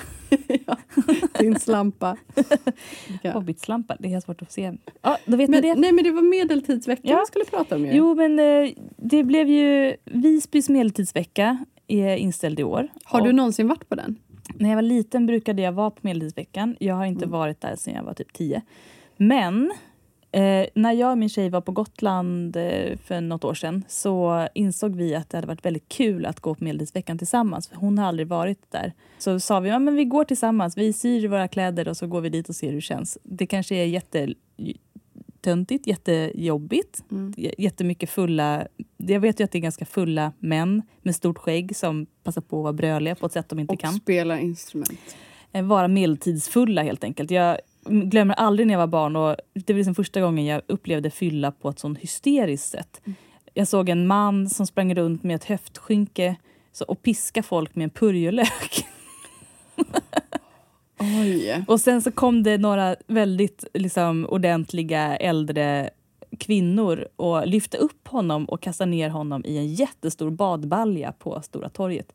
Din 1.38 1.58
slampa. 1.58 2.16
Ja. 3.22 3.30
Hobbitslampa, 3.32 3.96
det 3.98 4.12
är 4.14 4.20
svårt 4.20 4.42
att 4.42 4.52
se. 4.52 4.72
Ja, 5.02 5.18
då 5.26 5.36
vet 5.36 5.50
Men, 5.50 5.62
det. 5.62 5.74
nej, 5.74 5.92
men 5.92 6.04
det 6.04 6.10
var 6.10 6.22
medeltidsveckan 6.22 7.10
Ja. 7.10 7.20
vi 7.20 7.26
skulle 7.26 7.44
prata 7.44 7.74
om 7.76 7.86
ju. 7.86 7.92
Jo, 7.92 8.14
men 8.14 8.38
eh, 8.38 8.70
det 8.96 9.22
blev 9.24 9.48
ju 9.48 9.96
Visbys 10.04 10.68
medeltidsvecka 10.68 11.64
är 11.88 12.16
inställd 12.16 12.60
i 12.60 12.64
år. 12.64 12.88
Har 13.04 13.20
du 13.20 13.32
någonsin 13.32 13.68
varit 13.68 13.88
på 13.88 13.94
den? 13.94 14.16
När 14.54 14.68
jag 14.68 14.76
var 14.76 14.82
liten 14.82 15.26
brukade 15.26 15.62
jag 15.62 15.72
vara 15.72 15.90
på 15.90 15.98
medeltidsveckan. 16.02 16.76
Jag 16.80 16.94
har 16.94 17.04
inte 17.04 17.24
Mm. 17.24 17.32
varit 17.38 17.60
där 17.60 17.76
sedan 17.76 17.94
jag 17.94 18.02
var 18.02 18.14
typ 18.14 18.32
tio. 18.32 18.62
Men 19.16 19.72
eh, 20.36 20.66
när 20.74 20.92
jag 20.92 21.10
och 21.10 21.18
min 21.18 21.28
tjej 21.28 21.50
var 21.50 21.60
på 21.60 21.72
Gotland 21.72 22.56
eh, 22.56 22.96
för 23.04 23.20
något 23.20 23.44
år 23.44 23.54
sedan 23.54 23.84
så 23.88 24.48
insåg 24.54 24.96
vi 24.96 25.14
att 25.14 25.30
det 25.30 25.36
hade 25.36 25.46
varit 25.46 25.64
väldigt 25.64 25.88
kul 25.88 26.26
att 26.26 26.40
gå 26.40 26.54
på 26.54 26.64
medeltidsveckan 26.64 27.18
tillsammans. 27.18 27.68
För 27.68 27.76
hon 27.76 27.98
har 27.98 28.06
aldrig 28.06 28.28
varit 28.28 28.72
där. 28.72 28.92
Så 29.18 29.40
sa 29.40 29.60
vi 29.60 29.68
ja, 29.68 29.78
men 29.78 29.94
vi 29.94 30.04
går 30.04 30.24
tillsammans. 30.24 30.76
Vi 30.76 30.92
syr 30.92 31.28
våra 31.28 31.48
kläder 31.48 31.88
och 31.88 31.96
så 31.96 32.06
går 32.06 32.20
vi 32.20 32.28
dit 32.28 32.48
och 32.48 32.54
ser 32.56 32.68
hur 32.68 32.74
det 32.74 32.80
känns. 32.80 33.18
Det 33.22 33.46
kanske 33.46 33.74
är 33.74 33.84
jättetöntigt, 33.86 35.86
jättejobbigt. 35.86 37.04
Mm. 37.10 37.34
Jättemycket 37.58 38.10
fulla... 38.10 38.66
Jag 38.96 39.20
vet 39.20 39.40
ju 39.40 39.44
att 39.44 39.50
det 39.52 39.58
är 39.58 39.60
ganska 39.60 39.84
fulla 39.84 40.32
män 40.38 40.82
med 41.02 41.14
stort 41.14 41.38
skägg 41.38 41.76
som 41.76 42.06
passar 42.24 42.40
på 42.40 42.56
att 42.58 42.62
vara 42.62 42.72
bröliga 42.72 43.14
på 43.14 43.26
ett 43.26 43.32
sätt 43.32 43.48
de 43.48 43.58
inte 43.58 43.74
Och 43.74 43.80
kan 43.80 43.92
spela 43.92 44.40
instrument. 44.40 45.16
eh, 45.52 45.64
vara 45.64 45.88
medeltidsfulla 45.88 46.82
helt 46.82 47.04
enkelt. 47.04 47.30
Jag 47.30 47.58
glömmer 47.88 48.34
aldrig 48.34 48.66
när 48.66 48.74
jag 48.74 48.78
var 48.78 48.86
barn 48.86 49.16
och 49.16 49.36
det 49.54 49.72
var 49.72 49.78
liksom 49.78 49.94
första 49.94 50.20
gången 50.20 50.44
jag 50.44 50.62
upplevde 50.66 51.10
fylla 51.10 51.52
på 51.52 51.68
ett 51.68 51.78
sånt 51.78 51.98
hysteriskt 51.98 52.70
sätt. 52.70 53.00
Jag 53.54 53.68
såg 53.68 53.88
en 53.88 54.06
man 54.06 54.48
som 54.48 54.66
sprang 54.66 54.94
runt 54.94 55.22
med 55.22 55.36
ett 55.36 55.44
höftskynke 55.44 56.36
så, 56.72 56.84
och 56.84 57.02
piska 57.02 57.42
folk 57.42 57.74
med 57.74 57.84
en 57.84 57.90
purjolök. 57.90 58.86
Oj. 60.98 61.64
Och 61.68 61.80
sen 61.80 62.02
så 62.02 62.10
kom 62.12 62.42
det 62.42 62.58
några 62.58 62.96
väldigt 63.06 63.64
liksom, 63.74 64.26
ordentliga 64.26 65.16
äldre 65.16 65.90
kvinnor 66.38 67.08
och 67.16 67.46
lyfte 67.46 67.76
upp 67.76 68.08
honom 68.08 68.44
och 68.44 68.62
kastade 68.62 68.90
ner 68.90 69.08
honom 69.08 69.44
i 69.44 69.58
en 69.58 69.74
jättestor 69.74 70.30
badbalja 70.30 71.12
på 71.12 71.42
Stora 71.42 71.68
torget. 71.68 72.12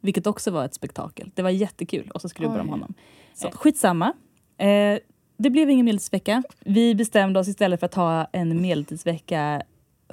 Vilket 0.00 0.26
också 0.26 0.50
var 0.50 0.64
ett 0.64 0.74
spektakel. 0.74 1.30
Det 1.34 1.42
var 1.42 1.50
jättekul. 1.50 2.10
Och 2.14 2.20
så 2.20 2.28
skrubbade 2.28 2.58
de 2.58 2.68
honom. 2.68 2.94
Så, 3.34 3.50
skitsamma. 3.50 4.12
Eh, 4.58 4.98
det 5.36 5.50
blev 5.50 5.70
ingen 5.70 5.84
medeltidsvecka. 5.84 6.42
Vi 6.60 6.94
bestämde 6.94 7.40
oss 7.40 7.48
istället 7.48 7.80
för 7.80 7.86
att 7.86 7.94
ha 7.94 8.28
en 8.32 8.62
medeltidsvecka 8.62 9.62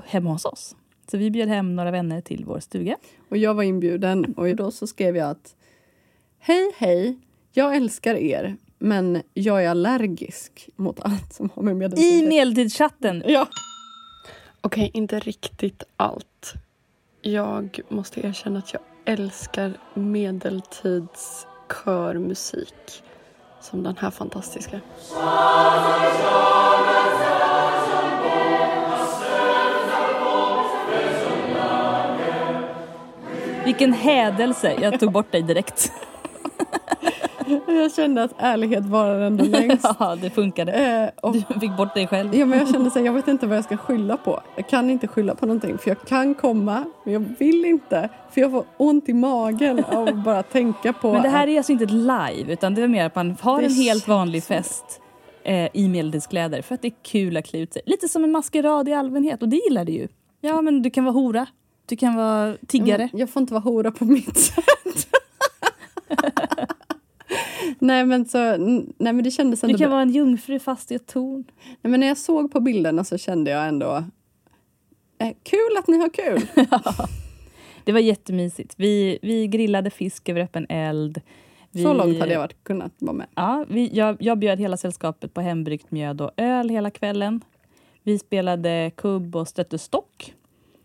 hemma 0.05 0.31
hos 0.31 0.45
oss. 0.45 0.75
Så 1.11 1.17
vi 1.17 1.31
bjöd 1.31 1.49
hem 1.49 1.75
några 1.75 1.91
vänner 1.91 2.21
till 2.21 2.45
vår 2.45 2.59
stuga. 2.59 2.97
Och 3.29 3.37
jag 3.37 3.53
var 3.53 3.63
inbjuden 3.63 4.33
och 4.37 4.55
då 4.55 4.71
så 4.71 4.87
skrev 4.87 5.17
jag 5.17 5.29
att 5.29 5.55
Hej 6.39 6.71
hej, 6.77 7.17
jag 7.53 7.75
älskar 7.75 8.15
er 8.15 8.57
men 8.79 9.21
jag 9.33 9.63
är 9.63 9.69
allergisk 9.69 10.69
mot 10.75 10.99
allt 10.99 11.33
som 11.33 11.49
har 11.55 11.63
med 11.63 11.73
I 11.73 11.75
medeltiden 11.75 12.29
medeltidschatten! 12.29 13.23
Ja. 13.27 13.47
Okej, 14.61 14.91
inte 14.93 15.19
riktigt 15.19 15.83
allt. 15.97 16.53
Jag 17.21 17.79
måste 17.89 18.27
erkänna 18.27 18.59
att 18.59 18.73
jag 18.73 18.81
älskar 19.05 19.73
medeltids 19.93 21.47
körmusik. 21.83 23.03
Som 23.63 23.83
den 23.83 23.97
här 23.99 24.11
fantastiska. 24.11 24.79
Vilken 33.65 33.93
hädelse! 33.93 34.75
Jag 34.81 34.99
tog 34.99 35.11
bort 35.11 35.31
dig 35.31 35.41
direkt. 35.41 35.91
Jag 37.67 37.93
kände 37.93 38.23
att 38.23 38.31
ärlighet 38.37 38.85
varar 38.85 39.19
ändå 39.19 39.43
längst. 39.43 39.85
ja, 39.99 40.15
det 40.21 40.29
funkade. 40.29 40.71
Eh, 40.71 41.09
och, 41.29 41.33
Du 41.33 41.59
fick 41.59 41.77
bort 41.77 41.93
dig 41.93 42.07
själv. 42.07 42.35
ja, 42.35 42.45
men 42.45 42.59
jag 42.59 42.69
kände 42.71 42.89
så 42.91 42.99
här, 42.99 43.05
jag 43.05 43.13
vet 43.13 43.27
inte 43.27 43.47
vad 43.47 43.57
jag 43.57 43.63
ska 43.63 43.77
skylla 43.77 44.17
på. 44.17 44.41
Jag 44.55 44.67
kan 44.69 44.89
inte 44.89 45.07
skylla 45.07 45.35
på 45.35 45.45
någonting 45.45 45.77
för 45.77 45.89
jag 45.89 46.01
kan 46.01 46.35
komma 46.35 46.83
men 47.03 47.13
jag 47.13 47.25
vill 47.39 47.65
inte. 47.65 48.09
För 48.31 48.41
jag 48.41 48.51
får 48.51 48.65
ont 48.77 49.09
i 49.09 49.13
magen 49.13 49.83
av 49.83 50.07
att 50.07 50.23
bara 50.23 50.43
tänka 50.43 50.93
på 50.93 51.13
Men 51.13 51.21
det 51.21 51.29
här 51.29 51.43
att- 51.43 51.49
är 51.49 51.57
alltså 51.57 51.71
inte 51.71 51.83
ett 51.83 51.91
live, 51.91 52.53
utan 52.53 52.75
det 52.75 52.81
är 52.81 52.87
mer 52.87 53.05
att 53.05 53.15
man 53.15 53.35
har 53.41 53.59
Det 53.59 53.65
en 53.65 53.71
helt 53.73 54.07
vanlig 54.07 54.43
fest 54.43 55.01
eh, 55.43 55.69
i 55.73 55.87
medeltidskläder 55.87 56.61
för 56.61 56.75
att 56.75 56.81
det 56.81 56.87
är 56.87 56.93
kul 57.03 57.37
att 57.37 57.45
klä 57.45 57.59
ut 57.59 57.73
sig. 57.73 57.81
Lite 57.85 58.07
som 58.07 58.23
en 58.23 58.31
maskerad 58.31 58.89
i 58.89 58.93
allmänhet 58.93 59.41
och 59.41 59.49
det 59.49 59.55
gillar 59.57 59.85
du 59.85 59.91
ju. 59.91 60.07
Ja, 60.41 60.61
men 60.61 60.81
du 60.81 60.89
kan 60.89 61.03
vara 61.03 61.13
hora, 61.13 61.45
du 61.85 61.95
kan 61.95 62.15
vara 62.15 62.55
tiggare. 62.67 63.09
Jag 63.13 63.29
får 63.29 63.41
inte 63.41 63.53
vara 63.53 63.63
hora 63.63 63.91
på 63.91 64.05
mitt 64.05 64.37
sätt. 64.37 64.63
nej, 67.79 68.05
men 68.05 68.25
så, 68.25 68.57
nej 68.57 69.13
men 69.13 69.23
det 69.23 69.31
kändes 69.31 69.63
ändå 69.63 69.73
Du 69.73 69.77
kan 69.77 69.89
bra. 69.89 69.95
vara 69.95 70.01
en 70.01 70.09
jungfru 70.09 70.59
fast 70.59 70.91
i 70.91 70.95
ett 70.95 71.07
torn. 71.07 71.43
Nej, 71.81 71.91
men 71.91 71.99
när 71.99 72.07
jag 72.07 72.17
såg 72.17 72.51
på 72.51 72.59
bilderna 72.59 73.03
så 73.03 73.17
kände 73.17 73.51
jag 73.51 73.67
ändå 73.67 74.03
eh, 75.17 75.33
kul 75.43 75.77
att 75.79 75.87
ni 75.87 75.97
har 75.97 76.09
kul. 76.09 76.41
Det 77.85 77.91
var 77.91 77.99
jättemysigt. 77.99 78.73
Vi, 78.77 79.19
vi 79.21 79.47
grillade 79.47 79.89
fisk 79.89 80.29
över 80.29 80.41
öppen 80.41 80.65
eld. 80.69 81.21
Vi, 81.71 81.83
Så 81.83 81.93
långt 81.93 82.19
hade 82.19 82.33
jag 82.33 82.39
varit 82.39 82.63
kunnat 82.63 82.91
vara 82.99 83.13
med. 83.13 83.27
Ja, 83.35 83.65
vi, 83.69 83.89
jag, 83.93 84.17
jag 84.19 84.37
bjöd 84.37 84.59
hela 84.59 84.77
sällskapet 84.77 85.33
på 85.33 85.41
hembryggt 85.41 85.91
mjöd 85.91 86.21
och 86.21 86.31
öl 86.37 86.69
hela 86.69 86.89
kvällen. 86.91 87.41
Vi 88.03 88.19
spelade 88.19 88.91
kubb 88.95 89.35
och 89.35 89.47
stötte 89.47 89.77
stock. 89.77 90.33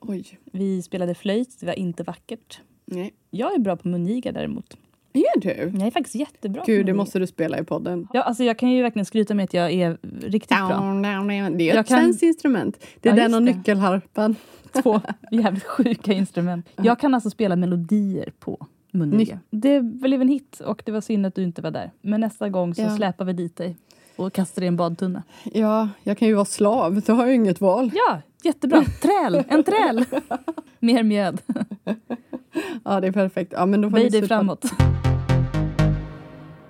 Oj. 0.01 0.25
Vi 0.45 0.83
spelade 0.83 1.15
flöjt, 1.15 1.61
det 1.61 1.67
var 1.67 1.79
inte 1.79 2.03
vackert. 2.03 2.61
Nej. 2.85 3.15
Jag 3.31 3.55
är 3.55 3.59
bra 3.59 3.77
på 3.77 3.89
mungiga 3.89 4.33
däremot. 4.33 4.77
Är 5.19 5.41
du? 5.41 5.79
Jag 5.79 5.87
är 5.87 5.91
faktiskt 5.91 6.15
jättebra 6.15 6.63
Gud, 6.67 6.87
det 6.87 6.95
måste 6.95 7.19
du 7.19 7.27
spela 7.27 7.59
i 7.59 7.65
podden. 7.65 8.09
Ja, 8.13 8.23
alltså 8.23 8.45
jag 8.45 8.59
kan 8.59 8.71
ju 8.71 8.83
verkligen 8.83 9.07
skryta 9.07 9.35
med 9.35 9.45
att 9.45 9.55
jag 9.55 9.73
är 9.73 9.99
riktigt 10.21 10.49
bra. 10.49 11.01
Det 11.57 11.71
är 11.71 11.79
ett 11.81 11.87
kan- 11.89 11.99
svenskt 11.99 12.23
instrument. 12.23 12.85
Det 13.01 13.09
är 13.09 13.17
Ja, 13.17 13.23
den 13.23 13.35
och 13.35 13.43
nyckelharpan. 13.43 14.37
Två 14.83 15.01
jävligt 15.31 15.65
sjuka 15.65 16.13
instrument. 16.13 16.67
Jag 16.77 16.99
kan 17.01 17.15
alltså 17.15 17.31
spela 17.31 17.57
melodier 17.57 18.33
på 18.41 18.67
mungiga. 18.91 19.41
Det 19.51 19.81
blev 19.81 20.23
en 20.23 20.29
hit 20.29 20.61
och 20.61 20.83
det 20.87 20.93
var 20.93 21.01
synd 21.01 21.27
att 21.27 21.35
du 21.35 21.43
inte 21.43 21.63
var 21.63 21.71
där. 21.71 21.91
Men 22.01 22.21
nästa 22.21 22.49
gång 22.49 22.75
så 22.75 22.83
Ja. 22.83 22.97
släpar 22.97 23.25
vi 23.25 23.33
dit 23.33 23.57
dig 23.57 23.77
och 24.17 24.33
kastar 24.33 24.61
dig 24.61 24.67
i 24.67 24.69
en 24.69 24.77
badtunna. 24.77 25.23
Ja, 25.53 25.89
jag 26.03 26.19
kan 26.19 26.29
ju 26.29 26.35
vara 26.35 26.45
slav. 26.45 27.01
Då 27.07 27.13
har 27.13 27.23
jag 27.23 27.29
ju 27.29 27.35
inget 27.35 27.61
val. 27.61 27.91
Ja, 27.95 28.19
jättebra. 28.43 28.85
Träl, 29.03 29.45
en 29.49 29.65
träl. 29.65 30.05
Mer 30.81 31.03
mjöd. 31.03 31.41
Ja, 32.85 33.01
det 33.01 33.07
är 33.07 33.13
perfekt. 33.13 33.53
Ja, 33.57 33.67
men 33.67 33.81
då 33.81 33.91
får 33.91 33.97
Böj 33.97 34.11
dig 34.11 34.29
framåt. 34.29 34.65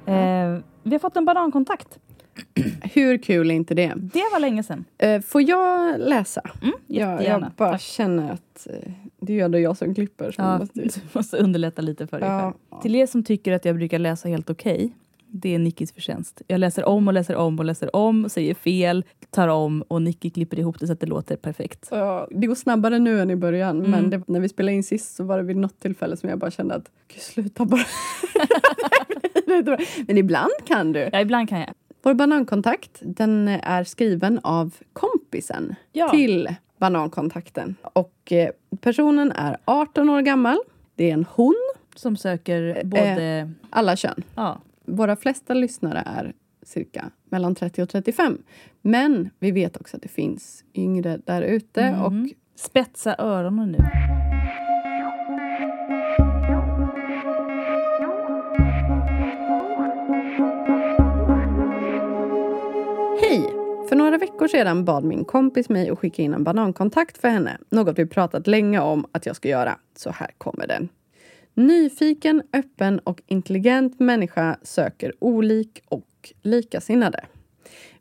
Eh, 0.09 0.59
vi 0.83 0.91
har 0.93 0.99
fått 0.99 1.17
en 1.17 1.25
banankontakt. 1.25 1.99
Hur 2.95 3.19
kul 3.19 3.51
är 3.51 3.55
inte 3.55 3.75
det? 3.75 3.93
Det 3.97 4.23
var 4.33 4.41
länge 4.41 4.63
sedan. 4.63 4.85
Eh, 4.99 5.21
får 5.21 5.43
jag 5.43 6.01
läsa? 6.01 6.41
Mm, 6.63 6.75
Ja, 6.87 7.13
jättegärna. 7.13 7.47
jag 7.47 7.53
bara 7.57 7.71
Tack. 7.73 7.81
känner 7.81 8.33
att 8.33 8.67
eh, 8.71 8.93
det 9.21 9.33
är 9.33 9.37
ju 9.37 9.43
ändå 9.43 9.59
jag 9.59 9.77
som 9.77 9.95
klipper. 9.95 10.31
Så 10.31 10.43
Ja, 10.43 10.59
måste... 10.59 10.81
du 10.81 10.91
måste 11.13 11.37
underlätta 11.37 11.83
lite 11.83 12.07
för 12.07 12.21
dig 12.21 12.29
Ja. 12.29 12.41
själv. 12.71 12.83
Till 12.83 12.95
er 12.95 13.07
som 13.07 13.23
tycker 13.25 13.53
att 13.53 13.65
jag 13.65 13.77
brukar 13.77 13.99
läsa 13.99 14.29
helt 14.29 14.51
okej, 14.51 14.93
det 15.31 15.55
är 15.55 15.59
Nickis 15.59 15.93
förtjänst. 15.93 16.43
Jag 16.47 16.61
läser 16.61 16.85
om 16.85 17.09
och 17.09 17.15
läser 17.15 17.37
om 17.37 17.59
och 17.59 17.65
läser 17.65 17.97
om, 17.97 18.29
säger 18.29 18.55
fel, 18.55 19.05
tar 19.31 19.49
om 19.49 19.83
och 19.83 20.03
Nicky 20.03 20.31
klipper 20.31 20.59
ihop 20.59 20.81
det 20.81 20.87
så 20.87 20.93
att 20.93 21.01
det 21.01 21.07
låter 21.07 21.37
perfekt. 21.37 21.89
Ja, 21.91 22.29
det 22.31 22.47
går 22.47 22.55
snabbare 22.55 22.99
nu 22.99 23.21
än 23.21 23.31
i 23.31 23.37
början. 23.37 23.79
Mm. 23.79 23.91
Men 23.91 24.11
det, 24.11 24.23
när 24.29 24.41
vi 24.41 24.49
spelade 24.49 24.77
in 24.77 24.83
sist 24.83 25.17
så 25.17 25.25
var 25.25 25.37
det 25.37 25.43
vid 25.43 25.57
något 25.57 25.81
tillfälle 25.81 26.17
som 26.17 26.29
jag 26.29 26.39
bara 26.39 26.51
kände 26.51 26.75
att 26.75 26.91
Gud, 27.09 27.23
sluta 27.23 27.65
bara. 27.65 27.81
men 30.07 30.19
ibland 30.19 30.51
kan 30.65 30.93
du. 30.93 31.09
Ja, 31.13 31.21
ibland 31.21 31.49
kan 31.49 31.61
jag. 31.61 31.69
Vår 32.03 32.15
banankontakt 32.15 32.91
den 33.01 33.49
är 33.49 33.85
skriven 33.85 34.41
av 34.43 34.75
kompisen 34.93 35.75
Ja. 35.93 36.09
till 36.09 36.49
banankontakten. 36.79 37.75
Och 37.83 38.33
eh, 38.33 38.51
personen 38.81 39.33
är 39.33 39.57
18 39.65 40.11
år 40.11 40.21
gammal. 40.21 40.57
Det 40.97 41.11
är 41.11 41.15
en 41.15 41.27
hon, 41.31 41.55
Som 41.97 42.13
Eh, 42.13 42.17
söker 42.17 42.81
både... 42.85 43.51
alla 43.71 43.97
kön. 43.97 44.23
ja. 44.35 44.61
Våra 44.85 45.17
flesta 45.17 45.55
lyssnare 45.55 46.03
är 46.07 46.33
cirka 46.63 47.11
mellan 47.31 47.55
30 47.55 47.83
och 47.83 47.89
35. 47.89 48.39
Men 48.83 49.31
vi 49.39 49.51
vet 49.51 49.77
också 49.77 49.97
att 49.97 50.03
det 50.03 50.09
finns 50.09 50.65
yngre 50.75 51.19
där 51.27 51.43
ute. 51.43 51.91
Mhm. 51.93 52.03
Och 52.03 52.13
Spetsa 52.57 53.15
öronen 53.19 53.69
nu. 53.73 53.79
För 63.89 63.97
några 63.97 64.19
veckor 64.19 64.49
sedan 64.49 64.85
bad 64.85 65.05
min 65.05 65.25
kompis 65.25 65.69
mig 65.69 65.91
att 65.91 65.99
skicka 65.99 66.23
in 66.23 66.35
en 66.35 66.45
banankontakt 66.45 67.19
för 67.19 67.29
henne. 67.29 67.59
Något 67.71 67.99
vi 67.99 68.07
pratat 68.07 68.47
länge 68.47 68.81
om 68.81 69.07
att 69.13 69.27
jag 69.27 69.37
ska 69.37 69.49
göra. 69.49 69.79
Så 69.97 70.11
här 70.11 70.31
kommer 70.39 70.67
den. 70.67 70.89
Nyfiken, 71.55 72.43
öppen 72.53 72.99
och 72.99 73.23
intelligent 73.27 74.01
människa 74.01 74.57
söker 74.63 75.13
olik 75.19 75.83
och 75.89 76.07
likasinnade. 76.43 77.25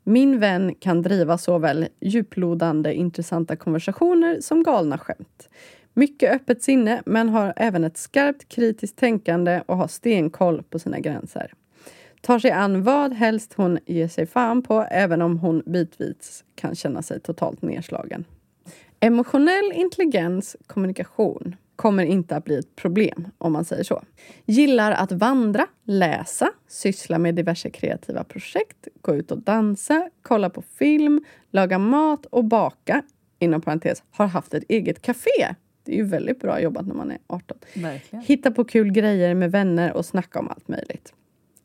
Min 0.02 0.38
vän 0.38 0.74
kan 0.74 1.02
driva 1.02 1.38
såväl 1.38 1.88
djuplodande 2.00 2.94
intressanta 2.94 3.56
konversationer 3.56 4.40
som 4.40 4.62
galna 4.62 4.98
skämt. 4.98 5.48
Mycket 5.94 6.34
öppet 6.34 6.62
sinne, 6.62 7.02
men 7.06 7.28
har 7.28 7.52
även 7.56 7.84
ett 7.84 7.96
skarpt 7.96 8.48
kritiskt 8.48 8.96
tänkande 8.96 9.62
och 9.66 9.76
har 9.76 9.88
stenkoll 9.88 10.62
på 10.62 10.78
sina 10.78 10.98
gränser. 10.98 11.52
Tar 12.20 12.38
sig 12.38 12.50
an 12.50 12.82
vad 12.82 13.12
helst 13.12 13.54
hon 13.54 13.78
ger 13.86 14.08
sig 14.08 14.26
fan 14.26 14.62
på, 14.62 14.86
även 14.90 15.22
om 15.22 15.38
hon 15.38 15.62
bitvis 15.66 16.44
kan 16.54 16.74
känna 16.74 17.02
sig 17.02 17.20
totalt 17.20 17.62
nedslagen. 17.62 18.24
Emotionell 19.00 19.72
intelligens, 19.74 20.56
kommunikation, 20.66 21.56
kommer 21.76 22.04
inte 22.04 22.36
att 22.36 22.44
bli 22.44 22.58
ett 22.58 22.76
problem 22.76 23.28
om 23.38 23.52
man 23.52 23.64
säger 23.64 23.84
så. 23.84 24.02
Gillar 24.46 24.92
att 24.92 25.12
vandra, 25.12 25.66
läsa, 25.84 26.50
syssla 26.68 27.18
med 27.18 27.34
diverse 27.34 27.70
kreativa 27.70 28.24
projekt, 28.24 28.88
gå 29.00 29.16
ut 29.16 29.30
och 29.30 29.38
dansa, 29.38 30.10
kolla 30.22 30.50
på 30.50 30.62
film, 30.62 31.24
laga 31.50 31.78
mat 31.78 32.26
och 32.26 32.44
baka. 32.44 33.02
Inom 33.38 33.60
parentes, 33.60 34.02
har 34.10 34.26
haft 34.26 34.54
ett 34.54 34.64
eget 34.68 35.02
café. 35.02 35.54
Det 35.84 35.92
är 35.92 35.96
ju 35.96 36.04
väldigt 36.04 36.40
bra 36.40 36.60
jobbat 36.60 36.86
när 36.86 36.94
man 36.94 37.10
är 37.10 37.18
18. 37.26 37.58
Verkligen. 37.74 38.24
Hitta 38.24 38.50
på 38.50 38.64
kul 38.64 38.92
grejer 38.92 39.34
med 39.34 39.50
vänner 39.50 39.92
och 39.92 40.04
snacka 40.04 40.38
om 40.38 40.48
allt 40.48 40.68
möjligt. 40.68 41.12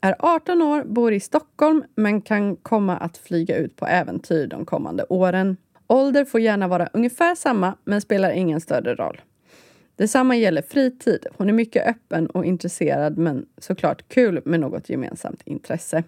Är 0.04 0.14
18 0.18 0.62
år, 0.62 0.84
bor 0.84 1.12
i 1.12 1.20
Stockholm 1.20 1.84
men 1.94 2.20
kan 2.20 2.56
komma 2.56 2.96
att 2.96 3.16
flyga 3.16 3.56
ut 3.56 3.76
på 3.76 3.86
äventyr 3.86 4.46
de 4.46 4.64
kommande 4.64 5.04
åren. 5.08 5.56
Ålder 5.86 6.24
får 6.24 6.40
gärna 6.40 6.68
vara 6.68 6.88
ungefär 6.92 7.34
samma 7.34 7.74
men 7.84 8.00
spelar 8.00 8.30
ingen 8.30 8.60
större 8.60 8.94
roll. 8.94 9.20
Detsamma 9.96 10.36
gäller 10.36 10.62
fritid. 10.62 11.26
Hon 11.36 11.48
är 11.48 11.52
mycket 11.52 11.86
öppen 11.86 12.26
och 12.26 12.44
intresserad 12.44 13.18
men 13.18 13.46
såklart 13.58 14.08
kul 14.08 14.42
med 14.44 14.60
något 14.60 14.88
gemensamt 14.88 15.42
intresse. 15.44 16.04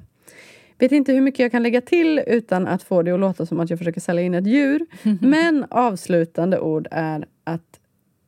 Vet 0.79 0.93
inte 0.93 1.13
hur 1.13 1.21
mycket 1.21 1.41
jag 1.41 1.53
kan 1.53 1.63
lägga 1.63 1.81
till 1.81 2.23
utan 2.27 2.67
att 2.67 2.83
få 2.83 3.03
det 3.03 3.11
att 3.11 3.21
låta 3.21 3.47
som 3.47 3.61
att 3.61 3.71
jag 3.71 3.79
försöker 3.79 4.01
sälja 4.01 4.23
in 4.23 4.35
ett 4.35 4.47
djur. 4.47 4.87
Men 5.21 5.67
avslutande 5.71 6.61
ord 6.61 6.89
är 6.91 7.27
att 7.45 7.81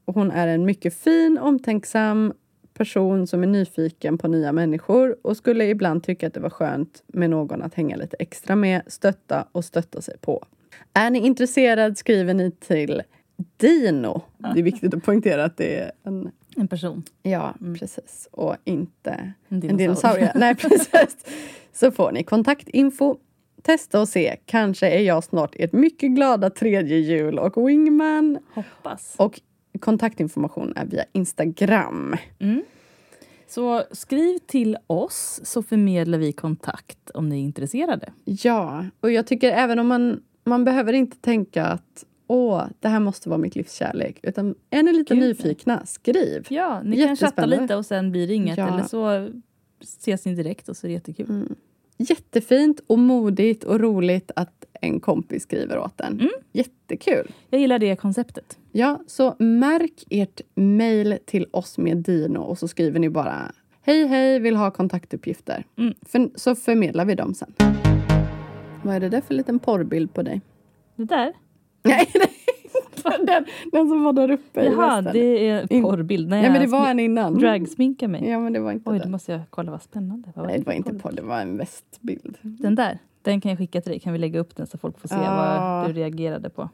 hon 0.06 0.30
är 0.30 0.48
en 0.48 0.64
mycket 0.64 0.94
fin, 0.94 1.38
omtänksam 1.38 2.32
person 2.78 3.26
som 3.26 3.42
är 3.42 3.46
nyfiken 3.46 4.18
på 4.18 4.28
nya 4.28 4.52
människor 4.52 5.16
och 5.22 5.36
skulle 5.36 5.64
ibland 5.64 6.02
tycka 6.02 6.26
att 6.26 6.34
det 6.34 6.40
var 6.40 6.50
skönt 6.50 7.02
med 7.06 7.30
någon 7.30 7.62
att 7.62 7.74
hänga 7.74 7.96
lite 7.96 8.16
extra 8.18 8.56
med, 8.56 8.82
stötta 8.86 9.44
och 9.52 9.64
stötta 9.64 10.00
sig 10.02 10.18
på. 10.18 10.44
Är 10.92 11.10
ni 11.10 11.18
intresserad 11.18 11.98
skriver 11.98 12.34
ni 12.34 12.50
till 12.50 13.02
Dino. 13.56 14.22
Det 14.38 14.60
är 14.60 14.62
viktigt 14.62 14.94
att 14.94 15.02
poängtera 15.04 15.44
att 15.44 15.56
det 15.56 15.76
är 15.78 15.92
en 16.04 16.30
En 16.56 16.68
person. 16.68 17.02
Ja, 17.22 17.54
precis. 17.80 18.28
Och 18.30 18.56
inte 18.64 19.10
En 19.10 19.34
en 19.48 19.60
dinosaurie. 19.60 19.76
dinosaurie. 19.78 20.32
Nej, 20.34 20.54
precis. 20.54 21.16
Så 21.72 21.90
får 21.90 22.12
ni 22.12 22.24
kontaktinfo. 22.24 23.16
Testa 23.62 24.00
och 24.00 24.08
se. 24.08 24.36
Kanske 24.46 24.88
är 24.90 25.00
jag 25.00 25.24
snart 25.24 25.54
ert 25.58 25.72
mycket 25.72 26.10
glada 26.10 26.50
tredje 26.50 26.96
jul 26.98 27.38
och 27.38 27.68
wingman. 27.68 28.38
Hoppas. 28.54 29.14
Och 29.18 29.40
kontaktinformation 29.78 30.72
är 30.76 30.86
via 30.86 31.04
Instagram. 31.12 32.16
Så 33.48 33.82
skriv 33.92 34.38
till 34.38 34.76
oss 34.86 35.40
så 35.44 35.62
förmedlar 35.62 36.18
vi 36.18 36.32
kontakt 36.32 37.10
om 37.10 37.28
ni 37.28 37.36
är 37.36 37.42
intresserade. 37.42 38.12
Ja, 38.24 38.84
och 39.00 39.12
jag 39.12 39.26
tycker 39.26 39.50
även 39.50 39.78
om 39.78 39.86
man, 39.86 40.20
man 40.44 40.64
behöver 40.64 40.92
inte 40.92 41.16
tänka 41.16 41.66
att 41.66 42.04
åh, 42.26 42.64
det 42.80 42.88
här 42.88 43.00
måste 43.00 43.28
vara 43.28 43.38
mitt 43.38 43.56
livs 43.56 43.74
kärlek. 43.74 44.20
Utan 44.22 44.54
är 44.70 44.82
ni 44.82 44.92
lite 44.92 45.14
Gud, 45.14 45.22
nyfikna, 45.22 45.86
skriv. 45.86 46.46
Ja, 46.48 46.82
ni 46.82 47.06
kan 47.06 47.16
chatta 47.16 47.46
lite 47.46 47.76
och 47.76 47.86
sen 47.86 48.10
blir 48.10 48.26
det 48.26 48.34
inget. 48.34 48.58
Ja. 48.58 48.68
Eller 48.68 48.82
så 48.82 49.30
ses 49.82 50.24
ni 50.24 50.34
direkt 50.34 50.68
och 50.68 50.76
så 50.76 50.86
är 50.86 50.88
det 50.88 50.94
jättekul. 50.94 51.54
Jättefint 51.96 52.80
och 52.86 52.98
modigt 52.98 53.64
och 53.64 53.80
roligt 53.80 54.30
att 54.36 54.64
en 54.80 55.00
kompis 55.00 55.42
skriver 55.42 55.78
åt 55.78 56.00
en. 56.00 56.12
Mm. 56.12 56.28
Jättekul. 56.52 57.30
Jag 57.50 57.60
gillar 57.60 57.78
det 57.78 57.96
konceptet. 57.96 58.58
Ja, 58.72 59.00
så 59.06 59.34
märk 59.38 60.04
ert 60.10 60.40
mejl 60.54 61.18
till 61.26 61.46
oss 61.50 61.78
med 61.78 61.96
Dino 61.96 62.38
och 62.38 62.58
så 62.58 62.68
skriver 62.68 63.00
ni 63.00 63.10
bara 63.10 63.52
Hej, 63.82 64.06
hej, 64.06 64.38
vill 64.38 64.56
ha 64.56 64.70
kontaktuppgifter. 64.70 65.64
Mm. 65.76 65.94
För, 66.02 66.30
så 66.34 66.54
förmedlar 66.54 67.04
vi 67.04 67.14
dem 67.14 67.34
sen. 67.34 67.52
Vad 68.82 68.94
är 68.96 69.00
det 69.00 69.08
där 69.08 69.20
för 69.20 69.34
liten 69.34 69.58
porrbild 69.58 70.14
på 70.14 70.22
dig? 70.22 70.40
Det 70.96 71.04
där? 71.04 71.32
Nej, 71.82 72.08
nej, 72.14 73.26
den, 73.26 73.44
den 73.72 73.88
som 73.88 74.04
var 74.04 74.12
där 74.12 74.30
uppe 74.30 74.60
i 74.60 74.66
Jaha, 74.66 74.96
västen. 75.00 75.12
det 75.12 75.48
är 75.48 75.72
In- 75.72 75.82
porrbild. 75.82 76.28
Nej, 76.28 76.42
Nej, 76.42 76.50
men 76.50 76.60
det 76.62 76.66
var 76.68 76.88
en 76.90 77.00
innan. 77.00 77.38
Dragsminkar 77.38 78.08
mig. 78.08 78.28
Ja, 78.28 78.38
men 78.38 78.52
det 78.52 78.60
var 78.60 78.72
inte 78.72 78.90
Oj, 78.90 78.98
den. 78.98 79.06
då 79.08 79.10
måste 79.12 79.32
jag 79.32 79.40
kolla 79.50 79.70
vad 79.70 79.82
spännande. 79.82 80.32
Vad 80.34 80.44
var 80.44 80.50
Nej, 80.50 80.58
det 80.58 80.66
var 80.66 80.72
inte 80.72 80.94
porr, 80.94 81.12
det 81.12 81.22
var 81.22 81.40
en 81.40 81.56
västbild. 81.56 82.38
Den 82.42 82.74
där, 82.74 82.98
den 83.22 83.40
kan 83.40 83.48
jag 83.50 83.58
skicka 83.58 83.80
till 83.80 83.90
dig. 83.92 84.00
Kan 84.00 84.12
vi 84.12 84.18
lägga 84.18 84.40
upp 84.40 84.56
den 84.56 84.66
så 84.66 84.78
folk 84.78 84.98
får 84.98 85.08
se 85.08 85.14
Ah. 85.18 85.80
vad 85.80 85.90
du 85.90 85.92
reagerade 86.00 86.50
på. 86.50 86.68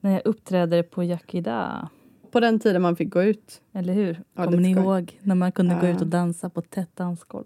När 0.00 0.10
jag 0.12 0.22
uppträder 0.24 0.82
på 0.82 1.04
Yakida. 1.04 1.88
På 2.30 2.40
den 2.40 2.60
tiden 2.60 2.82
man 2.82 2.96
fick 2.96 3.10
gå 3.10 3.22
ut. 3.22 3.60
Eller 3.72 3.92
hur? 3.94 4.22
Ja, 4.34 4.44
Kommer 4.44 4.56
ni 4.58 4.72
skoj. 4.74 4.82
ihåg 4.84 5.18
när 5.22 5.34
man 5.34 5.52
kunde 5.52 5.74
gå 5.80 5.86
Ja. 5.86 5.90
ut 5.94 6.00
och 6.00 6.06
dansa 6.06 6.50
på 6.50 6.62
tätt 6.62 6.96
dansgolv? 6.96 7.44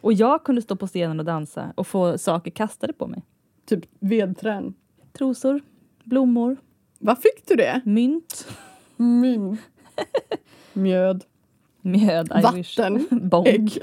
Och 0.00 0.12
jag 0.12 0.44
kunde 0.44 0.62
stå 0.62 0.76
på 0.76 0.86
scenen 0.86 1.18
och 1.20 1.26
dansa 1.26 1.72
och 1.76 1.86
få 1.86 2.18
saker 2.18 2.50
kastade 2.50 2.92
på 2.92 3.06
mig. 3.06 3.22
Typ 3.66 3.84
vedträn. 4.00 4.74
Trosor, 5.12 5.60
blommor, 6.04 6.56
Vad 6.98 7.18
fick 7.18 7.46
du 7.48 7.54
det? 7.54 7.80
mynt, 7.84 8.46
Min. 8.96 9.56
Mjöd. 10.72 11.24
mjöd, 11.80 12.26
I. 12.38 12.42
Vatten. 12.42 13.08
Ägg. 13.46 13.78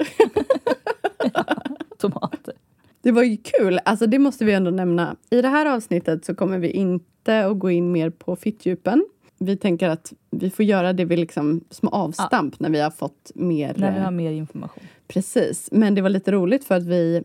tomater. 1.98 2.54
Det 3.02 3.12
var 3.12 3.22
ju 3.22 3.36
kul. 3.36 3.80
Alltså 3.84 4.06
det 4.06 4.18
måste 4.18 4.44
vi 4.44 4.52
ändå 4.52 4.70
nämna. 4.70 5.16
I 5.30 5.42
det 5.42 5.48
här 5.48 5.66
avsnittet 5.66 6.24
så 6.24 6.34
kommer 6.34 6.58
vi 6.58 6.70
inte 6.70 7.46
att 7.46 7.58
gå 7.58 7.70
in 7.70 7.92
mer 7.92 8.10
på 8.10 8.36
fittdjupen. 8.36 9.04
Vi 9.38 9.56
tänker 9.56 9.88
att 9.88 10.12
vi 10.30 10.50
får 10.50 10.64
göra 10.64 10.92
det 10.92 11.04
vid 11.04 11.18
liksom 11.18 11.60
små 11.70 11.90
avstamp 11.90 12.60
när 12.60 12.70
vi 12.70 12.80
har 12.80 12.90
fått 12.90 13.30
mer... 13.34 13.74
När 13.76 13.92
vi 13.92 13.98
eh, 13.98 14.04
har 14.04 14.10
mer 14.10 14.30
information. 14.32 14.84
Precis. 15.08 15.68
Men 15.72 15.94
det 15.94 16.02
var 16.02 16.10
lite 16.10 16.32
roligt 16.32 16.64
för 16.64 16.74
att 16.76 16.86
vi 16.86 17.22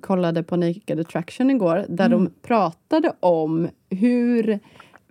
kollade 0.00 0.42
på 0.42 0.56
Naked 0.56 1.00
Attraction 1.00 1.50
igår 1.50 1.84
där 1.88 2.06
Mm. 2.06 2.24
de 2.24 2.30
pratade 2.42 3.12
om 3.20 3.68
hur 3.90 4.58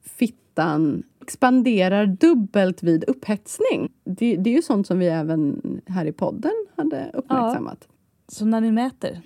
fittan 0.03 1.03
expanderar 1.21 2.05
dubbelt 2.05 2.83
vid 2.83 3.03
upphetsning. 3.03 3.91
Det, 4.03 4.35
det 4.35 4.49
är 4.49 4.55
ju 4.55 4.61
sånt 4.61 4.87
som 4.87 4.99
vi 4.99 5.07
även 5.07 5.61
här 5.87 6.05
i 6.05 6.11
podden 6.11 6.51
hade 6.75 7.11
uppmärksammat. 7.13 7.87
Så 8.27 8.45
när 8.45 8.61
ni 8.61 8.71
mäter, 8.71 9.21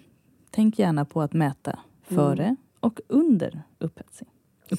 tänk 0.51 0.79
gärna 0.79 1.05
på 1.05 1.21
att 1.21 1.33
mäta 1.33 1.79
före 2.03 2.55
och 2.79 2.99
under 3.07 3.61
upphetsning. 3.79 4.29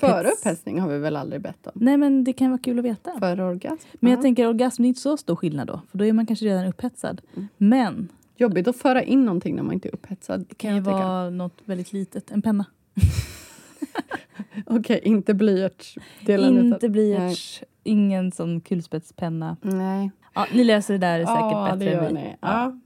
Före 0.00 0.28
Upphets- 0.28 0.32
upphetsning 0.32 0.80
har 0.80 0.88
vi 0.88 0.98
väl 0.98 1.16
aldrig 1.16 1.42
bett 1.42 1.66
om. 1.66 1.72
Nej 1.74 1.96
men 1.96 2.24
det 2.24 2.32
kan 2.32 2.50
vara 2.50 2.58
kul 2.60 2.78
att 2.78 2.84
veta. 2.84 3.12
Före 3.18 3.44
orgasm. 3.44 3.88
Men 4.00 4.10
Ja. 4.10 4.16
jag 4.16 4.22
tänker 4.22 4.48
orgasm, 4.48 4.82
det 4.82 4.86
är 4.86 4.88
inte 4.88 5.00
så 5.00 5.16
stor 5.16 5.36
skillnad 5.36 5.66
då. 5.66 5.80
För 5.90 5.98
då 5.98 6.04
är 6.04 6.12
man 6.12 6.26
kanske 6.26 6.44
redan 6.46 6.64
upphetsad. 6.66 7.20
Men 7.56 8.08
Jobbigt 8.36 8.68
att 8.68 8.76
föra 8.76 9.02
in 9.02 9.24
någonting 9.24 9.56
när 9.56 9.62
man 9.62 9.72
inte 9.74 9.88
är 9.88 9.94
upphetsad. 9.94 10.44
det 10.48 10.54
kan 10.54 10.74
ju 10.74 10.80
vara 10.80 11.30
något 11.30 11.58
väldigt 11.64 11.92
litet. 11.92 12.30
En 12.30 12.42
penna. 12.42 12.64
Okej, 14.66 15.00
inte 15.04 15.34
blyertsdelen. 15.34 16.56
utan- 16.56 16.66
Inte 16.72 16.88
blyerts, 16.88 17.62
ingen 17.84 18.32
sån 18.32 18.60
kulspetspenna. 18.60 19.56
Nej. 19.62 20.10
Ja, 20.34 20.46
ni 20.54 20.64
läser 20.64 20.94
det 20.94 20.98
där 20.98 21.18
säkert 21.18 21.28
Ja, 21.36 21.68
det 21.72 21.78
bättre 21.78 21.92
gör 21.94 22.02
än 22.02 22.14
vi. 22.14 22.36
Ja. 22.40 22.78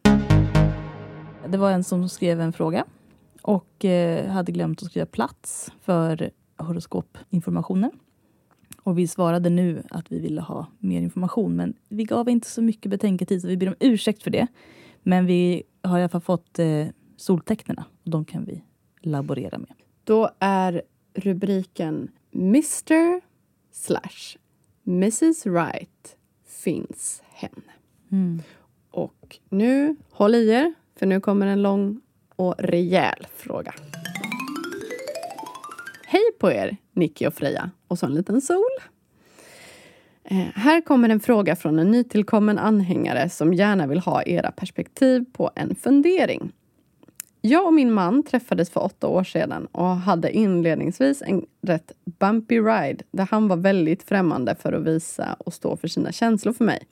Det 1.49 1.59
var 1.59 1.71
en 1.71 1.85
som 1.85 2.09
skrev 2.09 2.41
en 2.41 2.53
fråga 2.53 2.85
och 3.43 3.85
eh, 3.85 4.31
hade 4.31 4.53
glömt 4.53 4.83
att 4.83 4.89
skriva 4.89 5.07
plats 5.07 5.73
för 5.81 6.31
horoskopinformationen. 6.59 7.91
Och 8.83 8.99
vi 8.99 9.07
svarade 9.07 9.51
nu 9.51 9.83
att 9.91 10.13
vi 10.13 10.19
ville 10.19 10.41
ha 10.41 10.67
mer 10.79 11.01
information 11.01 11.57
men 11.57 11.75
vi 11.89 12.05
gav 12.05 12.29
inte 12.29 12.49
så 12.49 12.63
mycket 12.63 12.91
betänketid 12.91 13.43
så 13.43 13.49
vi 13.49 13.57
ber 13.57 13.69
om 13.69 13.75
ursäkt 13.81 14.23
för 14.23 14.31
det. 14.31 14.47
Men 15.03 15.27
vi 15.27 15.63
har 15.83 15.99
i 15.99 16.03
alla 16.03 16.09
fall 16.09 16.21
fått 16.21 16.59
eh, 16.59 16.87
soltecknena 17.17 17.85
och 18.05 18.11
de 18.11 18.25
kan 18.25 18.45
vi 18.45 18.65
laborera 19.01 19.59
med. 19.59 19.73
Då 20.05 20.31
är 20.39 20.83
rubriken 21.15 22.09
Mr 22.35 23.21
slash 23.73 24.39
Mrs 24.87 25.47
Right 25.47 26.17
finns 26.47 27.23
hen. 27.29 27.63
Mm. 28.13 28.43
Och 28.91 29.39
nu, 29.49 29.97
håll 30.11 30.35
i 30.35 30.51
er, 30.51 30.75
för 30.99 31.07
nu 31.07 31.21
kommer 31.21 31.47
en 31.47 31.63
lång 31.63 32.01
och 32.37 32.55
rejäl 32.59 33.27
fråga. 33.37 33.75
Hej 36.07 36.23
på 36.39 36.53
er, 36.53 36.77
Nicky 36.93 37.27
och 37.27 37.35
Freja. 37.35 37.71
Och 37.89 37.99
så 37.99 38.07
en 38.07 38.15
liten 38.15 38.41
sol. 38.41 38.63
Eh, 40.25 40.37
här 40.55 40.81
kommer 40.81 41.09
en 41.09 41.21
fråga 41.21 41.57
från 41.57 41.79
en 41.79 41.91
nytillkommen 41.91 42.59
anhängare 42.59 43.29
som 43.29 43.55
gärna 43.55 43.87
vill 43.87 43.99
ha 43.99 44.23
era 44.23 44.51
perspektiv 44.51 45.25
på 45.33 45.51
en 45.55 45.75
fundering. 45.75 46.53
Jag 47.41 47.67
och 47.67 47.75
min 47.75 47.93
man 47.93 48.23
träffades 48.23 48.71
för 48.71 48.85
åtta 48.85 49.07
år 49.07 49.25
sedan 49.25 49.67
och 49.73 49.87
hade 49.87 50.33
inledningsvis 50.33 51.23
en 51.23 51.47
rätt 51.63 51.93
bumpy 52.05 52.61
ride 52.61 53.05
där 53.11 53.29
han 53.31 53.49
var 53.49 53.57
väldigt 53.57 54.03
främmande 54.03 54.55
för 54.55 54.73
att 54.73 54.85
visa 54.85 55.37
och 55.39 55.53
stå 55.53 55.77
för 55.77 55.89
sina 55.89 56.13
känslor 56.13 56.53
för 56.53 56.65
mig. 56.65 56.87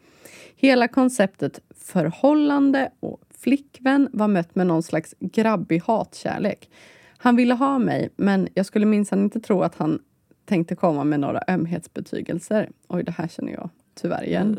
Hela 0.57 0.89
konceptet 0.89 1.61
förhållande 1.77 2.91
och 3.01 3.21
flickvän 3.45 4.09
var 4.13 4.29
mött 4.29 4.55
med 4.55 4.67
någon 4.67 4.83
slags 4.83 5.15
grabbig 5.21 5.83
hatkärlek. 5.87 6.71
Han 7.19 7.37
ville 7.37 7.55
ha 7.55 7.79
mig, 7.79 8.11
men 8.17 8.49
jag 8.55 8.67
skulle 8.67 8.87
minsann 8.87 9.23
inte 9.25 9.41
tro 9.41 9.63
att 9.63 9.75
han 9.75 9.99
tänkte 10.45 10.75
komma 10.75 11.05
med 11.05 11.21
några 11.21 11.41
ömhetsbetygelser. 11.49 12.71
Oj, 12.89 13.03
det 13.03 13.13
här 13.13 13.29
känner 13.29 13.53
jag 13.53 13.71
tyvärr 13.95 14.25
igen. 14.25 14.59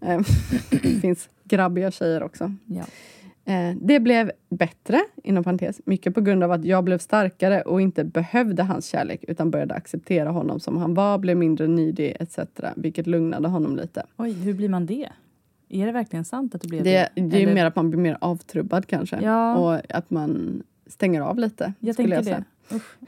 Eh, 0.00 0.20
Det 0.70 1.00
finns 1.00 1.28
grabbiga 1.44 1.90
tjejer 1.90 2.22
också. 2.22 2.52
Ja. 2.66 2.84
Eh, 3.52 3.76
Det 3.80 4.00
blev 4.00 4.32
bättre, 4.48 5.00
inom 5.24 5.44
parentes, 5.44 5.80
mycket 5.84 6.14
på 6.14 6.20
grund 6.20 6.44
av 6.44 6.52
att 6.52 6.64
jag 6.64 6.84
blev 6.84 6.98
starkare 6.98 7.62
och 7.62 7.80
inte 7.80 8.04
behövde 8.04 8.62
hans 8.62 8.86
kärlek 8.86 9.24
utan 9.28 9.50
började 9.50 9.74
acceptera 9.74 10.30
honom 10.30 10.60
som 10.60 10.76
han 10.76 10.94
var, 10.94 11.18
blev 11.18 11.36
mindre 11.36 11.66
nydig 11.66 12.16
etc. 12.20 12.38
Vilket 12.76 13.06
lugnade 13.06 13.48
honom 13.48 13.76
lite. 13.76 14.02
Oj, 14.16 14.32
hur 14.32 14.54
blir 14.54 14.68
man 14.68 14.86
det? 14.86 15.08
Är 15.68 15.86
det 15.86 15.92
verkligen 15.92 16.24
sant 16.24 16.54
att 16.54 16.60
du 16.62 16.68
blev 16.68 16.84
Det, 16.84 17.08
det? 17.14 17.20
det 17.20 17.36
är 17.36 17.42
Eller- 17.42 17.54
mer 17.54 17.66
att 17.66 17.76
man 17.76 17.90
blir 17.90 18.00
mer 18.00 18.18
avtrubbad 18.20 18.86
kanske. 18.86 19.20
Ja. 19.20 19.56
Och 19.56 19.94
att 19.96 20.10
man 20.10 20.62
stänger 20.86 21.20
av 21.20 21.38
lite. 21.38 21.72
Jag 21.80 21.96
tänker 21.96 22.14
jag 22.14 22.24
det. 22.24 22.44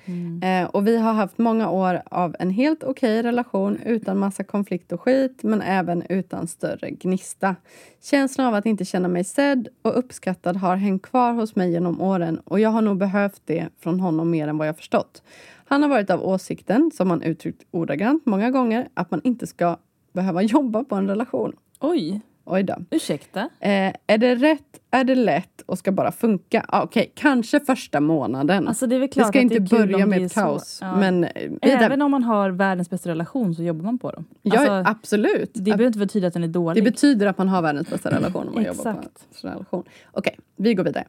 Mm. 0.05 0.43
Eh, 0.43 0.71
och 0.71 0.87
vi 0.87 0.97
har 0.99 1.13
haft 1.13 1.39
många 1.39 1.71
år 1.71 2.03
av 2.05 2.37
en 2.39 2.51
helt 2.51 2.85
okej 2.85 3.23
relation 3.23 3.79
utan 3.85 4.19
massa 4.19 4.45
konflikt 4.45 4.93
och 4.93 5.01
skit 5.01 5.39
men 5.43 5.63
även 5.63 6.03
utan 6.09 6.47
större 6.47 6.91
gnista. 6.91 7.57
Känslan 8.03 8.47
av 8.47 8.55
att 8.55 8.67
inte 8.67 8.85
känna 8.85 9.09
mig 9.09 9.25
sedd 9.25 9.69
och 9.83 9.99
uppskattad 9.99 10.57
har 10.57 10.77
hängt 10.77 11.03
kvar 11.03 11.33
hos 11.33 11.57
mig 11.57 11.71
genom 11.73 12.01
åren 12.01 12.39
och 12.45 12.61
jag 12.61 12.71
har 12.71 12.83
nog 12.83 12.97
behövt 12.99 13.43
det 13.45 13.69
från 13.79 14.01
honom 14.01 14.31
mer 14.31 14.49
än 14.49 14.59
vad 14.59 14.69
jag 14.69 14.77
förstått. 14.77 15.23
Han 15.65 15.83
har 15.83 15.89
varit 15.89 16.11
av 16.11 16.23
åsikten, 16.27 16.91
som 16.95 17.11
han 17.11 17.23
uttryckt 17.23 17.63
ordagrant 17.71 18.27
många 18.27 18.51
gånger, 18.51 18.89
att 18.95 19.11
man 19.11 19.21
inte 19.25 19.47
ska 19.47 19.77
behöva 20.13 20.43
jobba 20.43 20.85
på 20.85 20.95
en 20.95 21.09
relation. 21.09 21.53
Oj, 21.81 22.21
Oj 22.51 22.63
då. 22.63 22.75
ursäkta? 22.91 23.41
Eh, 23.61 23.93
är 24.07 24.19
det 24.19 24.35
rätt? 24.35 24.63
Är 24.91 25.05
det 25.05 25.15
lätt? 25.15 25.63
Och 25.67 25.79
ska 25.79 25.93
bara 25.93 26.13
funka? 26.13 26.65
Ah, 26.69 26.83
Okej, 26.83 27.13
kanske 27.15 27.61
första 27.61 28.01
månaden. 28.01 28.69
Alltså 28.69 28.87
det 28.87 28.97
är 28.97 29.01
det 29.01 29.13
ska 29.13 29.25
att 29.25 29.35
inte 29.35 29.55
det 29.59 29.61
börja 29.71 30.07
med 30.07 30.21
det 30.21 30.25
ett 30.27 30.35
kaos. 30.35 30.79
Ja. 30.81 30.97
Men 30.97 31.25
eh, 31.25 31.31
Även 31.63 32.03
om 32.03 32.11
man 32.11 32.23
har 32.23 32.51
världens 32.51 32.91
bästa 32.91 33.11
relation 33.11 33.55
så 33.55 33.63
jobbar 33.63 33.85
man 33.85 33.99
på 33.99 34.11
dem. 34.11 34.25
Ja, 34.43 34.59
Alltså, 34.59 34.91
absolut. 34.91 35.51
det 35.55 35.63
behöver 35.63 35.87
inte 35.87 35.99
betyda 35.99 36.27
att 36.27 36.33
den 36.33 36.43
är 36.43 36.47
Det 36.49 36.53
dålig. 36.53 36.85
betyder 36.85 37.27
att 37.27 37.39
man 37.39 37.49
har 37.49 37.63
världens 37.63 37.91
bästa 37.91 38.11
relation 38.11 38.49
om 38.49 38.55
man 38.55 38.65
jobbar 38.65 38.83
på 38.93 38.99
en 39.43 39.51
relation. 39.53 39.85
Okej, 40.13 40.39
vi 40.57 40.75
går 40.75 40.85
vidare. 40.85 41.05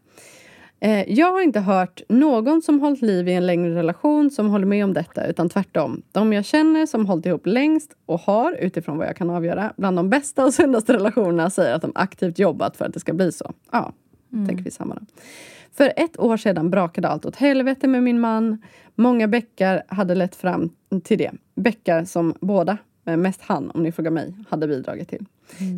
Eh, 0.81 1.13
jag 1.13 1.31
har 1.31 1.41
inte 1.41 1.59
hört 1.59 2.01
någon 2.09 2.61
som 2.61 2.79
hållit 2.79 3.01
liv 3.01 3.27
i 3.27 3.33
en 3.33 3.45
längre 3.45 3.75
relation 3.75 4.31
som 4.31 4.49
håller 4.49 4.65
med 4.65 4.83
om 4.83 4.93
detta, 4.93 5.27
utan 5.27 5.49
tvärtom. 5.49 6.01
De 6.11 6.33
jag 6.33 6.45
känner 6.45 6.85
som 6.85 7.05
hållit 7.05 7.25
ihop 7.25 7.45
längst 7.45 7.95
och 8.05 8.19
har, 8.19 8.53
utifrån 8.53 8.97
vad 8.97 9.07
jag 9.07 9.15
kan 9.15 9.29
avgöra, 9.29 9.73
bland 9.77 9.97
de 9.97 10.09
bästa 10.09 10.45
och 10.45 10.53
sundaste 10.53 10.93
relationerna 10.93 11.49
säger 11.49 11.75
att 11.75 11.81
de 11.81 11.91
aktivt 11.95 12.39
jobbat 12.39 12.77
för 12.77 12.85
att 12.85 12.93
det 12.93 12.99
ska 12.99 13.13
bli 13.13 13.31
så. 13.31 13.53
Ja, 13.71 13.93
tänker 14.47 14.63
vi 14.63 14.71
samma 14.71 14.95
då. 14.95 15.01
För 15.71 15.93
ett 15.95 16.19
år 16.19 16.37
sedan 16.37 16.69
brakade 16.69 17.07
allt 17.07 17.25
åt 17.25 17.35
helvete 17.35 17.87
med 17.87 18.03
min 18.03 18.19
man. 18.19 18.61
Många 18.95 19.27
bäckar 19.27 19.83
hade 19.87 20.15
lett 20.15 20.35
fram 20.35 20.69
till 21.03 21.17
det. 21.17 21.31
Bäckar 21.55 22.03
som 22.03 22.33
båda, 22.41 22.77
mest 23.17 23.41
han 23.41 23.71
om 23.71 23.83
ni 23.83 23.91
frågar 23.91 24.11
mig, 24.11 24.33
hade 24.49 24.67
bidragit 24.67 25.09
till. 25.09 25.25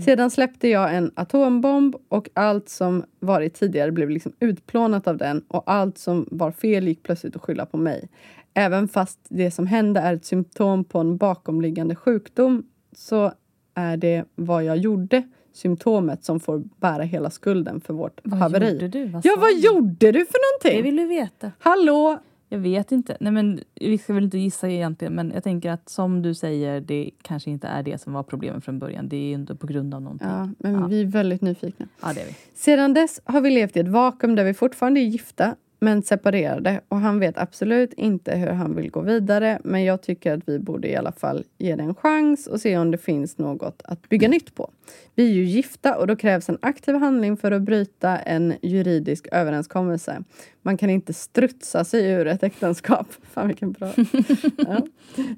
Sedan 0.05 0.31
släppte 0.31 0.67
jag 0.67 0.95
en 0.95 1.11
atombomb 1.15 1.95
och 2.07 2.29
allt 2.33 2.69
som 2.69 3.03
varit 3.19 3.53
tidigare 3.53 3.91
blev 3.91 4.09
liksom 4.09 4.31
utplånat 4.39 5.07
av 5.07 5.17
den 5.17 5.43
och 5.47 5.63
allt 5.65 5.97
som 5.97 6.27
var 6.31 6.51
fel 6.51 6.87
gick 6.87 7.03
plötsligt 7.03 7.35
att 7.35 7.41
skylla 7.41 7.65
på 7.65 7.77
mig. 7.77 8.09
Även 8.53 8.87
fast 8.87 9.19
det 9.29 9.51
som 9.51 9.67
hände 9.67 9.99
är 9.99 10.13
ett 10.15 10.25
symptom 10.25 10.83
på 10.83 10.99
en 10.99 11.17
bakomliggande 11.17 11.95
sjukdom 11.95 12.63
så 12.95 13.31
är 13.75 13.97
det 13.97 14.25
vad 14.35 14.63
jag 14.63 14.77
gjorde, 14.77 15.23
symptomet, 15.53 16.23
som 16.25 16.39
får 16.39 16.63
bära 16.79 17.03
hela 17.03 17.29
skulden 17.29 17.81
för 17.81 17.93
vårt 17.93 18.19
vad 18.23 18.39
haveri. 18.39 18.71
gjorde 18.73 18.87
du? 18.87 19.05
Vad 19.05 19.25
Ja, 19.25 19.33
vad 19.37 19.53
gjorde 19.59 20.11
du 20.11 20.25
för 20.25 20.33
Det 20.63 20.69
någonting? 20.69 20.83
vill 20.83 20.95
du 20.95 21.07
veta. 21.07 21.51
Hallå! 21.59 22.19
Jag 22.53 22.59
vet 22.59 22.91
inte. 22.91 23.17
Nej, 23.19 23.31
men 23.33 23.59
vi 23.75 23.97
ska 23.97 24.13
väl 24.13 24.23
inte 24.23 24.37
gissa 24.37 24.69
egentligen, 24.69 25.13
men 25.15 25.31
jag 25.31 25.43
tänker 25.43 25.71
att 25.71 25.89
som 25.89 26.21
du 26.21 26.33
säger, 26.35 26.81
det 26.81 27.11
kanske 27.21 27.51
inte 27.51 27.67
är 27.67 27.83
det 27.83 28.01
som 28.01 28.13
var 28.13 28.23
problemet 28.23 28.65
från 28.65 28.79
början. 28.79 29.09
Det 29.09 29.15
är 29.15 29.27
ju 29.27 29.33
inte 29.33 29.55
på 29.55 29.67
grund 29.67 29.93
av 29.93 30.01
någonting. 30.01 30.27
Ja, 30.27 30.49
men 30.59 30.73
Ja. 30.73 30.87
vi 30.87 31.01
är 31.01 31.05
väldigt 31.05 31.41
nyfikna. 31.41 31.87
Ja, 32.01 32.11
det 32.15 32.21
är 32.21 32.25
vi. 32.25 32.35
Sedan 32.53 32.93
dess 32.93 33.21
har 33.25 33.41
vi 33.41 33.49
levt 33.49 33.77
i 33.77 33.79
ett 33.79 33.87
vakuum 33.87 34.35
där 34.35 34.43
vi 34.43 34.53
fortfarande 34.53 34.99
är 34.99 35.03
gifta 35.03 35.55
men 35.81 36.03
separerade 36.03 36.81
och 36.87 36.97
han 36.97 37.19
vet 37.19 37.37
absolut 37.37 37.93
inte 37.93 38.35
hur 38.35 38.47
han 38.47 38.75
vill 38.75 38.91
gå 38.91 39.01
vidare 39.01 39.59
men 39.63 39.83
jag 39.83 40.01
tycker 40.01 40.33
att 40.33 40.41
vi 40.45 40.59
borde 40.59 40.87
i 40.87 40.95
alla 40.95 41.11
fall 41.11 41.43
ge 41.57 41.75
det 41.75 41.83
en 41.83 41.95
chans 41.95 42.47
och 42.47 42.61
se 42.61 42.77
om 42.77 42.91
det 42.91 42.97
finns 42.97 43.37
något 43.37 43.81
att 43.85 44.09
bygga 44.09 44.27
nytt 44.27 44.55
på. 44.55 44.71
Vi 45.15 45.29
är 45.29 45.33
ju 45.33 45.43
gifta 45.43 45.97
och 45.97 46.07
då 46.07 46.15
krävs 46.15 46.49
en 46.49 46.57
aktiv 46.61 46.95
handling 46.95 47.37
för 47.37 47.51
att 47.51 47.61
bryta 47.61 48.17
en 48.17 48.53
juridisk 48.61 49.27
överenskommelse. 49.31 50.23
Man 50.61 50.77
kan 50.77 50.89
inte 50.89 51.13
strutsa 51.13 51.83
sig 51.83 52.11
ur 52.11 52.27
ett 52.27 52.43
äktenskap. 52.43 53.07
Fan 53.23 53.47
vilken 53.47 53.71
bra... 53.71 53.93
Ja. 54.57 54.81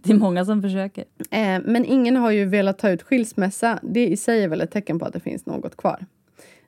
Det 0.04 0.14
är 0.14 0.18
många 0.18 0.46
som 0.46 0.62
försöker. 0.62 1.04
Eh, 1.32 1.62
men 1.66 1.86
ingen 1.86 2.16
har 2.16 2.32
ju 2.32 2.46
velat 2.46 2.78
ta 2.78 2.90
ut 2.90 3.04
skilsmässa. 3.04 3.80
Det 3.84 4.08
i 4.08 4.18
sig 4.18 4.44
är 4.44 4.48
väl 4.48 4.62
ett 4.62 4.72
tecken 4.72 5.00
på 5.00 5.06
att 5.06 5.14
det 5.14 5.20
finns 5.20 5.46
något 5.46 5.78
kvar. 5.78 6.06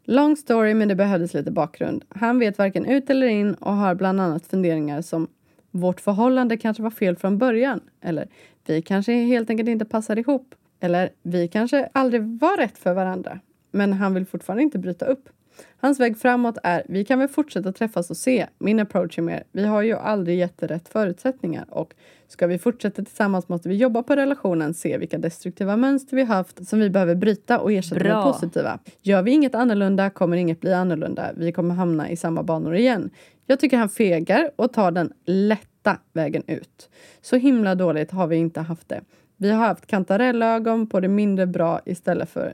Long 0.08 0.36
story, 0.36 0.74
men 0.74 0.88
det 0.88 0.96
behövdes 0.96 1.34
lite 1.34 1.52
bakgrund. 1.52 2.04
Han 2.10 2.40
vet 2.40 2.58
varken 2.58 2.86
ut 2.86 3.10
eller 3.10 3.28
in 3.28 3.54
och 3.54 3.74
har 3.74 3.96
bland 3.96 4.22
annat 4.22 4.46
funderingar 4.46 5.02
som 5.02 5.28
vårt 5.72 6.02
förhållande 6.02 6.58
kanske 6.58 6.84
var 6.84 6.90
fel 6.90 7.16
från 7.16 7.38
början. 7.38 7.80
Eller 8.02 8.28
vi 8.66 8.82
kanske 8.82 9.14
helt 9.14 9.50
enkelt 9.50 9.70
inte 9.70 9.86
passar 9.86 10.20
ihop. 10.20 10.56
Eller 10.80 11.10
vi 11.24 11.48
kanske 11.48 11.90
aldrig 11.94 12.22
var 12.22 12.58
rätt 12.58 12.78
för 12.78 12.94
varandra. 12.94 13.40
Men 13.72 13.94
han 13.94 14.14
vill 14.14 14.26
fortfarande 14.26 14.64
inte 14.64 14.80
bryta 14.80 15.06
upp. 15.06 15.30
Hans 15.78 16.00
väg 16.00 16.18
framåt 16.18 16.58
är, 16.64 16.84
vi 16.90 17.06
kan 17.06 17.20
väl 17.20 17.28
fortsätta 17.28 17.72
träffas 17.72 18.10
och 18.10 18.18
se. 18.18 18.48
Min 18.58 18.80
approach 18.80 19.18
är 19.18 19.22
mer, 19.22 19.44
vi 19.52 19.66
har 19.66 19.82
ju 19.82 19.94
aldrig 19.94 20.40
jätterätt 20.40 20.90
förutsättningar 20.90 21.66
och 21.70 21.94
ska 22.28 22.48
vi 22.48 22.58
fortsätta 22.58 23.04
tillsammans 23.04 23.50
måste 23.50 23.70
vi 23.70 23.76
jobba 23.76 24.04
på 24.04 24.16
relationen, 24.16 24.74
se 24.74 24.98
vilka 24.98 25.18
destruktiva 25.18 25.78
mönster 25.78 26.16
vi 26.16 26.24
haft 26.24 26.68
som 26.68 26.80
vi 26.80 26.90
behöver 26.90 27.16
bryta 27.16 27.60
och 27.60 27.72
ersätta 27.72 28.04
Bra. 28.04 28.26
med 28.26 28.34
positiva. 28.34 28.80
Gör 29.02 29.22
vi 29.22 29.32
inget 29.32 29.56
annorlunda 29.56 30.10
kommer 30.10 30.38
inget 30.38 30.62
bli 30.62 30.74
annorlunda. 30.74 31.32
Vi 31.36 31.52
kommer 31.52 31.76
hamna 31.76 32.10
i 32.10 32.16
samma 32.16 32.44
banor 32.44 32.76
igen. 32.76 33.10
Jag 33.46 33.60
tycker 33.60 33.78
han 33.78 33.90
fegar 33.90 34.52
och 34.56 34.74
tar 34.74 34.92
den 34.92 35.14
lätta 35.26 35.98
vägen 36.14 36.44
ut. 36.48 36.90
Så 37.22 37.36
himla 37.36 37.76
dåligt 37.76 38.12
har 38.12 38.28
vi 38.28 38.36
inte 38.36 38.62
haft 38.62 38.90
det. 38.90 39.02
Vi 39.38 39.52
har 39.52 39.68
haft 39.68 39.86
kantarellögon 39.86 40.88
på 40.88 41.00
det 41.00 41.08
mindre 41.08 41.48
bra 41.48 41.82
istället 41.86 42.30
för 42.30 42.54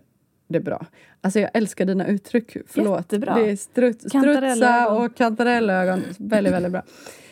det 0.51 0.59
bra. 0.59 0.85
Alltså 1.21 1.39
jag 1.39 1.49
älskar 1.53 1.85
dina 1.85 2.07
uttryck. 2.07 2.57
Förlåt. 2.67 2.99
Jättebra. 2.99 3.35
Det 3.35 3.51
är 3.51 3.55
strut, 3.55 4.01
strutsa 4.01 4.89
och 4.89 5.15
kantarellögon. 5.15 6.01
Väldigt, 6.17 6.53
väldigt 6.53 6.71
bra. 6.71 6.83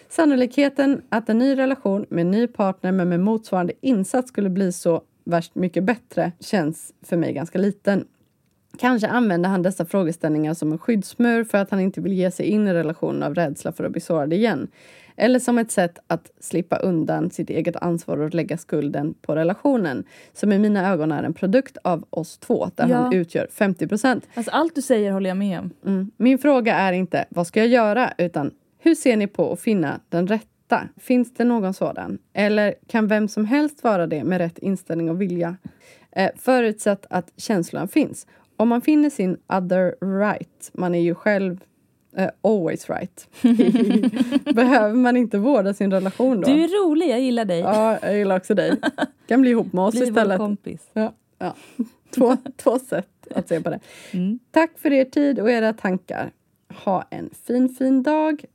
Sannolikheten 0.10 1.02
att 1.10 1.30
en 1.30 1.38
ny 1.38 1.58
relation 1.58 2.06
med 2.10 2.22
en 2.22 2.32
ny 2.32 2.48
partner 2.48 2.92
men 2.92 3.10
med 3.10 3.20
motsvarande 3.20 3.74
insats 3.82 4.30
skulle 4.30 4.50
bli 4.50 4.72
så 4.72 5.02
värst 5.24 5.56
mycket 5.56 5.84
bättre 5.84 6.32
känns 6.40 6.94
för 7.04 7.18
mig 7.18 7.34
ganska 7.34 7.60
liten. 7.60 8.06
Kanske 8.78 9.08
använder 9.08 9.50
han 9.50 9.62
dessa 9.62 9.86
frågeställningar 9.86 10.54
som 10.54 10.72
en 10.72 10.78
skyddsmur 10.78 11.44
för 11.44 11.58
att 11.58 11.72
han 11.72 11.80
inte 11.80 12.02
vill 12.02 12.14
ge 12.14 12.32
sig 12.32 12.46
in 12.46 12.68
i 12.68 12.74
relationen 12.74 13.24
av 13.24 13.36
rädsla 13.36 13.72
för 13.72 13.84
att 13.84 13.92
bli 13.92 14.02
sårad 14.02 14.34
igen. 14.34 14.68
Eller 15.20 15.40
som 15.40 15.58
ett 15.58 15.72
sätt 15.72 16.00
att 16.08 16.32
slippa 16.40 16.76
undan 16.78 17.32
sitt 17.32 17.50
eget 17.50 17.76
ansvar 17.76 18.18
och 18.18 18.34
lägga 18.34 18.58
skulden 18.58 19.14
på 19.22 19.36
relationen. 19.36 20.04
Som 20.34 20.52
i 20.52 20.60
mina 20.60 20.90
ögon 20.92 21.12
är 21.12 21.24
en 21.24 21.34
produkt 21.34 21.78
av 21.84 22.06
oss 22.10 22.38
två, 22.38 22.70
där 22.76 22.88
Ja. 22.90 22.96
han 22.96 23.14
utgör 23.14 23.48
50 23.52 23.88
procent. 23.88 24.28
Alltså, 24.34 24.52
allt 24.52 24.76
du 24.76 24.82
säger 24.82 25.12
håller 25.12 25.30
jag 25.30 25.38
med 25.38 25.60
om. 25.60 25.70
Mm. 25.86 26.12
Min 26.18 26.38
fråga 26.38 26.76
är 26.76 26.94
inte 26.94 27.26
vad 27.30 27.48
ska 27.48 27.60
jag 27.60 27.68
göra, 27.70 28.14
utan 28.18 28.52
hur 28.80 28.96
ser 28.96 29.18
ni 29.18 29.28
på 29.28 29.52
att 29.54 29.60
finna 29.60 30.00
den 30.10 30.28
rätta? 30.28 30.88
Finns 30.98 31.34
det 31.34 31.44
någon 31.44 31.74
sådan? 31.74 32.18
Eller 32.34 32.74
kan 32.88 33.08
vem 33.08 33.28
som 33.28 33.46
helst 33.46 33.84
vara 33.84 34.08
det 34.08 34.24
med 34.24 34.38
rätt 34.38 34.58
inställning 34.58 35.10
och 35.10 35.22
vilja? 35.22 35.58
Eh, 36.12 36.30
förutsatt 36.38 37.06
att 37.10 37.32
känslan 37.38 37.88
finns. 37.88 38.28
Om 38.58 38.70
man 38.70 38.82
finner 38.82 39.10
sin 39.10 39.38
other 39.48 40.20
right, 40.20 40.70
man 40.74 40.96
är 40.96 41.00
ju 41.02 41.16
själv 41.16 41.60
eh, 42.18 42.30
always 42.44 42.90
right. 42.90 43.28
Behöver 44.56 44.94
man 44.94 45.18
inte 45.18 45.38
vårda 45.38 45.74
sin 45.74 45.92
relation 45.92 46.42
då? 46.42 46.48
Du 46.48 46.64
är 46.64 46.68
rolig, 46.68 47.10
jag 47.10 47.22
gillar 47.22 47.46
dig. 47.46 47.60
Ja, 47.60 48.00
jag 48.02 48.18
gillar 48.18 48.38
också 48.38 48.56
dig. 48.56 48.76
Kan 49.28 49.42
bli 49.42 49.50
ihop 49.52 49.74
med 49.74 49.84
oss 49.84 49.96
Bli 49.96 50.04
istället. 50.08 50.38
kompis. 50.38 50.82
Ja, 50.94 51.14
ja. 51.38 51.56
Två, 52.16 52.38
två 52.58 52.80
sätt 52.80 53.28
att 53.36 53.48
se 53.48 53.62
på 53.62 53.70
det. 53.70 53.80
Mm. 54.12 54.40
Tack 54.52 54.72
för 54.80 54.92
er 54.94 55.06
tid 55.06 55.40
och 55.40 55.52
era 55.52 55.74
tankar. 55.74 56.32
Ha 56.86 57.04
en 57.10 57.30
fin, 57.48 57.70
fin 57.70 58.04
dag. 58.04 58.46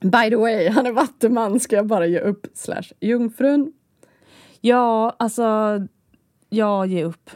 By 0.00 0.30
the 0.30 0.36
way, 0.36 0.68
han 0.68 0.86
är 0.86 0.92
vattuman 0.92 1.60
ska 1.60 1.76
jag 1.76 1.86
bara 1.86 2.06
ge 2.06 2.18
upp 2.18 2.46
slash 2.54 2.92
jungfrun. 3.00 3.72
Ja, 4.60 5.16
alltså 5.18 5.42
Ja, 6.50 6.86
ge 6.86 7.04
upp. 7.04 7.30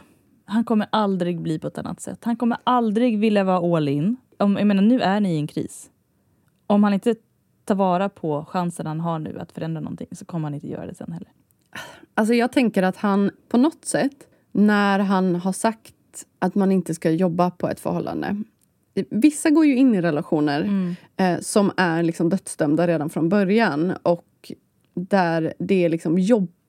Han 0.45 0.63
kommer 0.63 0.87
aldrig 0.89 1.41
bli 1.41 1.59
på 1.59 1.67
ett 1.67 1.77
annat 1.77 2.01
sätt. 2.01 2.19
Han 2.23 2.35
kommer 2.35 2.57
aldrig 2.63 3.19
vilja 3.19 3.43
vara 3.43 3.77
all 3.77 3.87
in. 3.87 4.17
Om, 4.43 4.57
jag 4.57 4.67
menar, 4.67 4.83
nu 4.83 5.01
är 5.01 5.19
ni 5.19 5.35
i 5.35 5.37
en 5.37 5.47
kris. 5.47 5.89
Om 6.67 6.83
han 6.83 6.93
inte 6.93 7.15
tar 7.65 7.75
vara 7.75 8.09
på 8.09 8.45
chansen 8.45 8.87
han 8.87 8.99
har 8.99 9.19
nu 9.19 9.39
att 9.39 9.51
förändra 9.51 9.81
någonting 9.81 10.07
så 10.11 10.25
kommer 10.25 10.45
han 10.45 10.53
inte 10.53 10.67
göra 10.67 10.85
det 10.85 10.95
sen 10.95 11.11
heller. 11.11 11.29
Alltså 12.13 12.33
jag 12.33 12.51
tänker 12.51 12.83
att 12.83 12.97
han 12.97 13.31
på 13.49 13.57
något 13.57 13.85
sätt, 13.85 14.27
när 14.51 14.99
han 14.99 15.35
har 15.35 15.53
sagt 15.53 15.95
att 16.39 16.55
man 16.55 16.71
inte 16.71 16.93
ska 16.93 17.11
jobba 17.11 17.51
på 17.51 17.67
ett 17.67 17.79
förhållande. 17.79 18.43
Vissa 19.09 19.49
går 19.49 19.65
ju 19.65 19.75
in 19.75 19.95
i 19.95 20.01
relationer 20.01 20.95
eh, 21.17 21.39
som 21.39 21.71
är 21.77 22.03
liksom 22.03 22.29
dödsdömda 22.29 22.87
redan 22.87 23.09
från 23.09 23.29
början 23.29 23.93
och 24.03 24.51
där 24.93 25.53
det 25.59 25.85
är 25.85 25.89
liksom 25.89 26.17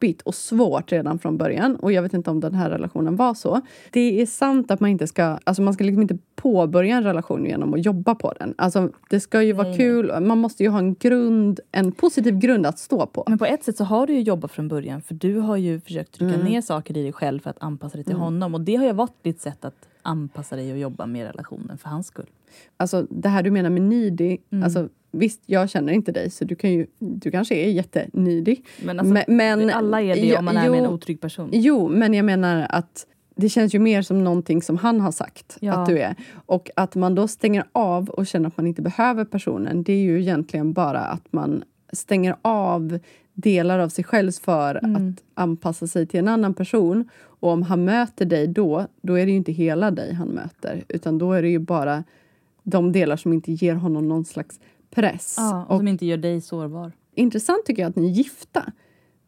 jobbigt 0.04 0.22
och 0.22 0.34
svårt 0.34 0.92
redan 0.92 1.18
från 1.18 1.36
början. 1.36 1.76
Och 1.76 1.92
jag 1.92 2.02
vet 2.02 2.14
inte 2.14 2.30
om 2.30 2.40
den 2.40 2.54
här 2.54 2.70
relationen 2.70 3.16
var 3.16 3.34
så. 3.34 3.60
Det 3.90 4.20
är 4.22 4.26
sant 4.26 4.70
att 4.70 4.80
man 4.80 4.90
inte 4.90 5.06
ska, 5.06 5.38
alltså 5.44 5.62
man 5.62 5.74
ska 5.74 5.84
liksom 5.84 6.02
inte 6.02 6.18
påbörja 6.36 6.96
en 6.96 7.02
relation 7.02 7.44
genom 7.46 7.74
att 7.74 7.84
jobba 7.84 8.14
på 8.14 8.32
den. 8.38 8.54
Alltså 8.58 8.90
det 9.10 9.20
ska 9.20 9.42
ju 9.42 9.52
vara 9.52 9.68
Nej. 9.68 9.76
kul, 9.76 10.20
man 10.20 10.38
måste 10.38 10.62
ju 10.62 10.68
ha 10.68 10.78
en 10.78 10.94
grund, 10.94 11.60
en 11.72 11.92
positiv 11.92 12.38
grund 12.38 12.66
att 12.66 12.78
stå 12.78 13.06
på. 13.06 13.24
Men 13.28 13.38
på 13.38 13.44
ett 13.46 13.64
sätt 13.64 13.76
så 13.76 13.84
har 13.84 14.06
du 14.06 14.12
ju 14.12 14.20
jobbat 14.20 14.52
från 14.52 14.68
början 14.68 15.02
för 15.02 15.14
du 15.14 15.38
har 15.38 15.56
ju 15.56 15.80
försökt 15.80 16.12
trycka 16.12 16.34
Mm. 16.34 16.46
ner 16.46 16.60
saker 16.60 16.96
i 16.96 17.02
dig 17.02 17.12
själv 17.12 17.40
för 17.40 17.50
att 17.50 17.62
anpassa 17.62 17.96
dig 17.96 18.04
till 18.04 18.16
honom. 18.16 18.54
Och 18.54 18.60
det 18.60 18.76
har 18.76 18.84
ju 18.86 18.92
varit 18.92 19.22
ditt 19.22 19.40
sätt 19.40 19.64
att 19.64 19.88
anpassa 20.04 20.56
dig 20.56 20.72
och 20.72 20.78
jobba 20.78 21.06
med 21.06 21.26
relationen 21.26 21.78
för 21.78 21.88
hans 21.88 22.06
skull. 22.06 22.30
Alltså 22.76 23.06
det 23.10 23.28
här 23.28 23.42
du 23.42 23.50
menar 23.50 23.70
med 23.70 23.82
needy, 23.82 24.38
Mm. 24.52 24.64
alltså 24.64 24.88
visst 25.10 25.40
jag 25.46 25.70
känner 25.70 25.92
inte 25.92 26.12
dig 26.12 26.30
så 26.30 26.44
du, 26.44 26.54
kan 26.54 26.72
ju, 26.72 26.86
du 26.98 27.30
kanske 27.30 27.54
är 27.54 27.70
jättenidig. 27.70 28.64
Men, 28.84 28.98
alltså, 29.00 29.14
Men- 29.14 29.24
men- 29.36 29.70
alla 29.70 30.02
är 30.02 30.14
det 30.14 30.36
om 30.38 30.44
man 30.44 30.56
är 30.56 30.70
med 30.70 30.78
en 30.78 30.86
otrygg 30.90 31.20
person. 31.20 31.50
Jo, 31.52 31.88
men 31.88 32.14
jag 32.14 32.24
menar 32.24 32.66
att 32.70 33.06
det 33.36 33.48
känns 33.48 33.74
ju 33.74 33.78
mer 33.78 34.02
som 34.02 34.24
någonting 34.24 34.62
som 34.62 34.76
han 34.76 35.00
har 35.00 35.12
sagt 35.12 35.56
Ja. 35.60 35.72
att 35.72 35.86
du 35.88 35.98
är. 35.98 36.14
Och 36.46 36.70
att 36.76 36.94
man 36.94 37.14
då 37.14 37.28
stänger 37.28 37.64
av 37.72 38.08
och 38.10 38.26
känner 38.26 38.48
att 38.48 38.56
man 38.56 38.66
inte 38.66 38.82
behöver 38.82 39.24
personen, 39.24 39.82
det 39.82 39.92
är 39.92 39.98
ju 40.02 40.20
egentligen 40.20 40.72
bara 40.72 41.00
att 41.00 41.32
man 41.32 41.62
stänger 41.92 42.36
av 42.42 42.98
delar 43.34 43.78
av 43.78 43.88
sig 43.88 44.04
själv 44.04 44.32
för 44.32 44.84
Mm. 44.84 44.96
att 45.08 45.22
anpassa 45.34 45.86
sig 45.86 46.06
till 46.06 46.20
en 46.20 46.28
annan 46.28 46.54
person. 46.54 47.08
Och 47.40 47.50
om 47.50 47.62
han 47.62 47.84
möter 47.84 48.24
dig 48.24 48.46
då, 48.46 48.86
då 49.02 49.14
är 49.14 49.26
det 49.26 49.30
ju 49.30 49.36
inte 49.36 49.52
hela 49.52 49.90
dig 49.90 50.12
han 50.14 50.28
möter, 50.28 50.84
utan 50.88 51.18
då 51.18 51.32
är 51.32 51.42
det 51.42 51.48
ju 51.48 51.58
bara 51.58 52.04
de 52.62 52.92
delar 52.92 53.16
som 53.16 53.32
inte 53.32 53.52
ger 53.52 53.74
honom 53.74 54.08
någon 54.08 54.24
slags 54.24 54.60
press. 54.90 55.34
Ja, 55.38 55.64
och 55.68 55.78
som 55.78 55.88
inte 55.88 56.06
gör 56.06 56.16
dig 56.16 56.40
sårbar. 56.40 56.92
intressant 57.14 57.64
tycker 57.66 57.82
jag 57.82 57.90
att 57.90 57.96
ni 57.96 58.06
är 58.06 58.10
gifta. 58.12 58.72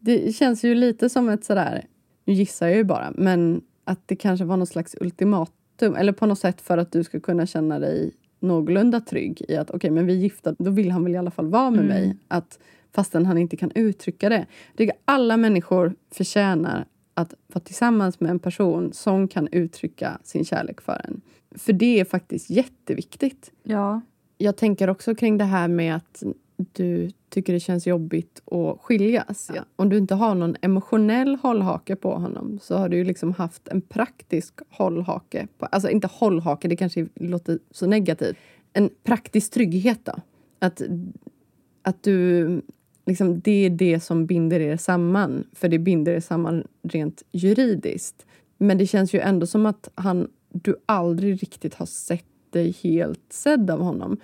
Det 0.01 0.35
känns 0.37 0.65
ju 0.65 0.75
lite 0.75 1.09
som 1.09 1.29
ett 1.29 1.45
sådär, 1.45 1.85
nu 2.25 2.35
gissar 2.35 2.67
jag 2.69 2.77
ju 2.77 2.85
bara, 2.85 3.13
men 3.15 3.61
att 3.85 4.01
det 4.07 4.17
kanske 4.17 4.45
var 4.45 4.57
någon 4.57 4.67
slags 4.67 4.97
ultimatum 5.01 5.95
eller 5.97 6.13
på 6.13 6.27
något 6.27 6.39
sätt 6.39 6.61
för 6.61 6.79
att 6.79 6.93
du 6.93 7.05
ska 7.05 7.21
kunna 7.21 7.47
känna 7.47 7.79
dig 7.79 8.13
någorlunda 8.41 9.01
trygg 9.01 9.43
i 9.49 9.57
att 9.57 9.71
okej, 9.71 9.91
men 9.91 10.07
vi 10.07 10.13
är 10.13 10.17
gifta, 10.19 10.55
då 10.59 10.71
vill 10.71 10.91
han 10.91 11.05
väl 11.05 11.15
i 11.15 11.19
alla 11.19 11.31
fall 11.31 11.47
vara 11.49 11.71
med 11.71 11.85
mig. 11.85 12.17
Att, 12.29 12.59
fastän 12.97 13.27
han 13.27 13.39
inte 13.39 13.57
kan 13.57 13.73
uttrycka 13.75 14.29
det. 14.29 14.47
Jag 14.71 14.77
tycker 14.77 14.97
alla 15.05 15.37
människor 15.37 15.95
förtjänar 16.11 16.87
att 17.15 17.35
vara 17.47 17.65
tillsammans 17.65 18.21
med 18.21 18.31
en 18.31 18.39
person 18.39 18.93
som 18.93 19.29
kan 19.29 19.49
uttrycka 19.53 20.19
sin 20.25 20.45
kärlek 20.45 20.81
för 20.81 21.01
en. 21.05 21.21
För 21.59 21.73
det 21.73 22.01
är 22.01 22.05
faktiskt 22.05 22.51
jätteviktigt. 22.51 23.53
Ja. 23.63 24.01
Jag 24.39 24.57
tänker 24.57 24.91
också 24.91 25.15
kring 25.15 25.39
det 25.39 25.45
här 25.45 25.69
med 25.69 25.97
att 25.97 26.23
du 26.57 27.11
tycker 27.29 27.53
det 27.53 27.61
känns 27.61 27.87
jobbigt 27.87 28.43
att 28.51 28.81
skiljas. 28.81 29.51
Om 29.77 29.89
du 29.89 29.99
inte 29.99 30.15
har 30.15 30.35
någon 30.35 30.57
emotionell 30.61 31.37
hållhake 31.37 31.97
på 31.97 32.15
honom 32.15 32.59
så 32.63 32.77
har 32.77 32.89
du 32.89 32.97
ju 32.97 33.05
liksom 33.05 33.33
haft 33.33 33.69
en 33.69 33.81
praktisk 33.81 34.55
hållhake. 34.71 35.47
På, 35.59 35.67
alltså 35.67 35.91
inte 35.91 36.07
hållhake, 36.13 36.69
det 36.69 36.77
kanske 36.77 37.07
låter 37.15 37.59
så 37.71 37.87
negativt. 37.87 38.37
En 38.73 38.91
praktisk 39.05 39.53
trygghet 39.53 40.01
då. 40.05 40.15
Att, 40.59 40.83
att 41.83 42.03
du... 42.03 42.63
Liksom, 43.07 43.41
det 43.41 43.67
är 43.67 43.71
det 43.71 44.01
som 44.01 44.27
binder 44.27 44.61
er 44.61 44.77
samman. 44.77 45.45
För 45.53 45.69
det 45.69 45.79
binder 45.79 46.13
er 46.13 46.21
samman 46.21 46.65
rent 46.83 47.23
juridiskt. 47.33 48.27
Men 48.59 48.79
det 48.79 48.87
känns 48.87 49.15
ju 49.15 49.21
ändå 49.21 49.47
som 49.47 49.67
att 49.67 49.89
han, 49.95 50.29
du 50.53 50.77
aldrig 50.87 51.43
riktigt 51.43 51.75
har 51.75 51.87
sett 51.87 52.25
dig 52.51 52.77
helt 52.83 53.33
sedd 53.33 53.71
av 53.71 53.81
honom. 53.81 54.17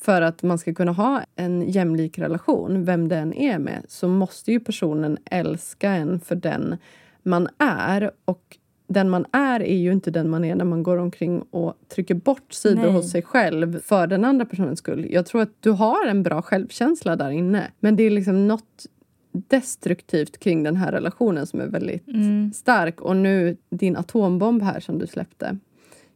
För 0.00 0.22
att 0.22 0.42
man 0.42 0.58
ska 0.58 0.74
kunna 0.74 0.92
ha 0.92 1.22
en 1.36 1.70
jämlik 1.70 2.18
relation, 2.18 2.84
vem 2.84 3.08
den 3.08 3.34
är 3.34 3.58
med, 3.58 3.84
så 3.88 4.08
måste 4.08 4.52
ju 4.52 4.60
personen 4.60 5.18
älska 5.24 5.90
en 5.90 6.20
för 6.20 6.34
den 6.34 6.76
man 7.22 7.48
är. 7.58 8.10
Och 8.24 8.57
den 8.88 9.10
man 9.10 9.26
är 9.32 9.60
är 9.62 9.76
ju 9.76 9.92
inte 9.92 10.10
den 10.10 10.30
man 10.30 10.44
är 10.44 10.54
när 10.54 10.64
man 10.64 10.82
går 10.82 10.96
omkring 10.96 11.42
och 11.42 11.74
trycker 11.88 12.14
bort 12.14 12.52
sidor 12.52 12.82
Nej. 12.82 12.92
hos 12.92 13.10
sig 13.10 13.22
själv 13.22 13.80
för 13.80 14.06
den 14.06 14.24
andra 14.24 14.44
personens 14.46 14.78
skull. 14.78 15.06
Jag 15.10 15.26
tror 15.26 15.42
att 15.42 15.52
du 15.60 15.70
har 15.70 16.06
en 16.06 16.22
bra 16.22 16.42
självkänsla 16.42 17.16
där 17.16 17.30
inne. 17.30 17.70
Men 17.80 17.96
det 17.96 18.02
är 18.02 18.10
liksom 18.10 18.48
något 18.48 18.86
destruktivt 19.32 20.38
kring 20.38 20.62
den 20.62 20.76
här 20.76 20.92
relationen 20.92 21.46
som 21.46 21.60
är 21.60 21.66
väldigt 21.66 22.08
Mm. 22.08 22.52
stark. 22.52 23.00
Och 23.00 23.16
nu 23.16 23.56
din 23.70 23.96
atombomb 23.96 24.62
här 24.62 24.80
som 24.80 24.98
du 24.98 25.06
släppte. 25.06 25.58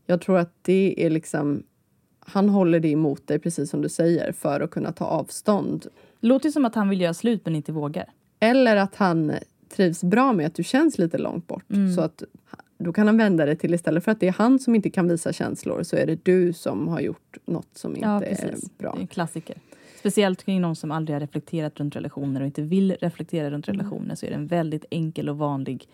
Jag 0.06 0.20
tror 0.20 0.38
att 0.38 0.54
det 0.62 0.94
är 1.06 1.10
liksom... 1.10 1.62
Han 2.20 2.48
håller 2.48 2.80
det 2.80 2.88
emot 2.88 3.26
dig, 3.26 3.38
precis 3.38 3.70
som 3.70 3.80
du 3.82 3.88
säger, 3.88 4.32
för 4.32 4.60
att 4.60 4.70
kunna 4.70 4.92
ta 4.92 5.04
avstånd. 5.04 5.86
Låter 6.20 6.50
som 6.50 6.64
att 6.64 6.74
han 6.74 6.88
vill 6.88 7.00
göra 7.00 7.14
slut 7.14 7.40
men 7.44 7.56
inte 7.56 7.72
vågar. 7.72 8.04
Eller 8.40 8.76
att 8.76 8.94
han 8.94 9.32
trivs 9.72 10.04
bra 10.04 10.32
med 10.32 10.46
att 10.46 10.54
du 10.54 10.62
känns 10.64 10.98
lite 10.98 11.18
långt 11.18 11.46
bort. 11.46 11.70
Mm. 11.72 11.94
Så 11.94 12.00
att 12.00 12.22
då 12.78 12.92
kan 12.92 13.06
han 13.06 13.16
vända 13.16 13.46
det 13.46 13.56
till 13.56 13.74
istället 13.74 14.04
för 14.04 14.12
att 14.12 14.20
det 14.20 14.28
är 14.28 14.32
han 14.32 14.58
som 14.58 14.74
inte 14.74 14.90
kan 14.90 15.08
visa 15.08 15.32
känslor 15.32 15.82
så 15.82 15.96
är 15.96 16.06
det 16.06 16.24
du 16.24 16.52
som 16.52 16.88
har 16.88 17.00
gjort 17.00 17.36
något 17.44 17.68
som 17.78 17.96
inte 17.96 18.08
Ja, 18.08 18.22
är 18.22 18.54
bra. 18.78 18.96
En 19.00 19.06
klassiker. 19.06 19.56
Speciellt 19.98 20.44
kring 20.44 20.60
någon 20.60 20.76
som 20.76 20.90
aldrig 20.90 21.14
har 21.14 21.20
reflekterat 21.20 21.80
runt 21.80 21.96
relationer 21.96 22.40
och 22.40 22.46
inte 22.46 22.62
vill 22.62 22.96
reflektera 23.00 23.50
runt 23.50 23.68
Mm. 23.68 23.80
relationer 23.80 24.14
så 24.14 24.26
är 24.26 24.30
det 24.30 24.36
en 24.36 24.46
väldigt 24.46 24.84
enkel 24.90 25.28
och 25.28 25.38
vanlig 25.38 25.88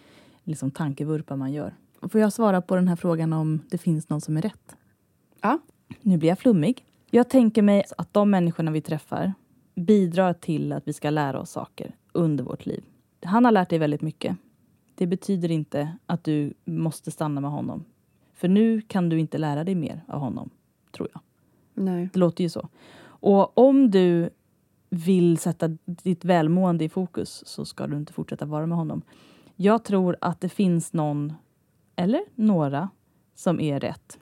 liksom, 0.45 0.71
tankevurpa 0.71 1.37
man 1.37 1.53
gör. 1.53 1.75
Får 2.11 2.21
jag 2.21 2.33
svara 2.33 2.63
på 2.63 2.75
den 2.77 2.89
här 2.89 2.97
frågan 2.97 3.33
om 3.33 3.61
det 3.71 3.79
finns 3.79 4.09
någon 4.09 4.21
som 4.21 4.37
är 4.37 4.43
rätt? 4.43 4.77
Ja. 5.41 5.59
Nu 6.03 6.17
blir 6.17 6.29
jag 6.29 6.39
flummig. 6.39 6.85
Jag 7.11 7.29
tänker 7.29 7.63
mig 7.63 7.85
att 7.99 8.13
de 8.15 8.31
människorna 8.31 8.71
vi 8.71 8.81
träffar 8.81 9.33
bidrar 9.75 10.33
till 10.33 10.73
att 10.73 10.89
vi 10.89 10.93
ska 10.93 11.11
lära 11.11 11.41
oss 11.41 11.51
saker 11.51 11.95
under 12.13 12.45
vårt 12.45 12.67
liv. 12.67 12.85
Han 13.23 13.45
har 13.45 13.53
lärt 13.53 13.71
dig 13.71 13.79
väldigt 13.79 14.03
mycket. 14.03 14.37
Det 14.95 15.07
betyder 15.07 15.51
inte 15.51 15.97
att 16.07 16.25
du 16.25 16.55
måste 16.65 17.11
stanna 17.11 17.41
med 17.41 17.51
honom. 17.51 17.85
För 18.35 18.49
nu 18.49 18.81
kan 18.81 19.09
du 19.09 19.21
inte 19.21 19.39
lära 19.39 19.65
dig 19.65 19.75
mer 19.75 20.05
av 20.09 20.21
honom, 20.21 20.51
tror 20.93 21.09
jag. 21.13 21.21
Nej. 21.75 22.09
Det 22.13 22.19
låter 22.19 22.45
ju 22.45 22.51
så. 22.51 22.69
Och 23.21 23.59
om 23.59 23.91
du 23.91 24.31
vill 24.91 25.39
sätta 25.39 25.69
ditt 25.85 26.25
välmående 26.25 26.85
i 26.85 26.89
fokus 26.89 27.43
så 27.47 27.65
ska 27.65 27.87
du 27.87 27.97
inte 27.97 28.13
fortsätta 28.13 28.45
vara 28.45 28.67
med 28.67 28.79
honom. 28.79 29.03
Jag 29.57 29.85
tror 29.85 30.17
att 30.21 30.41
det 30.41 30.49
finns 30.49 30.93
någon, 30.93 31.33
eller 31.97 32.25
några, 32.35 32.89
som 33.35 33.61
är 33.61 33.81
rätt. 33.81 34.19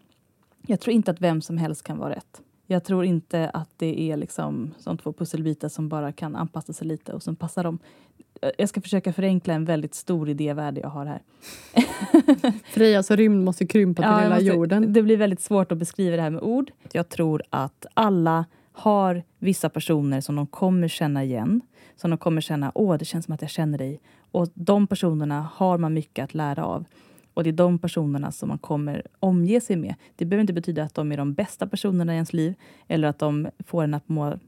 Jag 0.66 0.80
tror 0.80 0.94
inte 0.94 1.10
att 1.10 1.20
vem 1.20 1.42
som 1.42 1.58
helst 1.58 1.82
kan 1.82 1.98
vara 1.98 2.14
rätt. 2.14 2.42
Jag 2.66 2.84
tror 2.84 3.04
inte 3.04 3.50
att 3.50 3.70
det 3.76 4.10
är 4.10 4.16
liksom 4.16 4.74
som 4.78 4.98
två 4.98 5.12
pusselbitar 5.12 5.68
som 5.68 5.88
bara 5.88 6.12
kan 6.12 6.36
anpassa 6.36 6.72
sig 6.72 6.86
lite 6.86 7.12
och 7.12 7.22
som 7.22 7.36
passar 7.36 7.64
dem. 7.64 7.78
Jag 8.58 8.68
ska 8.68 8.80
försöka 8.80 9.12
förenkla 9.12 9.54
en 9.54 9.64
väldigt 9.64 9.94
stor 9.94 10.28
idévärld 10.28 10.78
jag 10.82 10.88
har 10.88 11.06
här. 11.06 11.22
Frejas 12.64 13.10
rymd 13.10 13.44
måste 13.44 13.66
krympa 13.66 14.02
till 14.02 14.10
Ja, 14.10 14.18
hela 14.18 14.34
måste- 14.34 14.44
jorden. 14.46 14.92
Det 14.92 15.02
blir 15.02 15.16
väldigt 15.16 15.40
svårt 15.40 15.72
att 15.72 15.78
beskriva 15.78 16.16
det 16.16 16.22
här 16.22 16.30
med 16.30 16.42
ord. 16.42 16.70
Jag 16.92 17.08
tror 17.08 17.42
att 17.50 17.86
alla 17.94 18.44
har 18.72 19.22
vissa 19.38 19.68
personer 19.68 20.20
som 20.20 20.36
de 20.36 20.46
kommer 20.46 20.88
känna 20.88 21.24
igen. 21.24 21.60
Som 21.96 22.10
de 22.10 22.18
kommer 22.18 22.40
känna, 22.40 22.72
åh 22.74 22.96
det 22.98 23.04
känns 23.04 23.24
som 23.24 23.34
att 23.34 23.42
jag 23.42 23.50
känner 23.50 23.78
dig. 23.78 24.00
Och 24.32 24.48
de 24.54 24.86
personerna 24.86 25.48
har 25.54 25.78
man 25.78 25.94
mycket 25.94 26.24
att 26.24 26.34
lära 26.34 26.64
av. 26.64 26.84
Och 27.34 27.44
det 27.44 27.50
är 27.50 27.52
de 27.52 27.78
personerna 27.78 28.32
som 28.32 28.48
man 28.48 28.58
kommer 28.58 29.02
omge 29.20 29.60
sig 29.60 29.76
med. 29.76 29.94
Det 30.16 30.24
behöver 30.24 30.40
inte 30.40 30.52
betyda 30.52 30.82
att 30.82 30.94
de 30.94 31.12
är 31.12 31.16
de 31.16 31.34
bästa 31.34 31.66
personerna 31.66 32.12
i 32.12 32.14
ens 32.14 32.32
liv. 32.32 32.54
Eller 32.88 33.08
att 33.08 33.18
de 33.18 33.48
får 33.66 33.84
en 33.84 33.94
att 33.94 34.08
må 34.08 34.38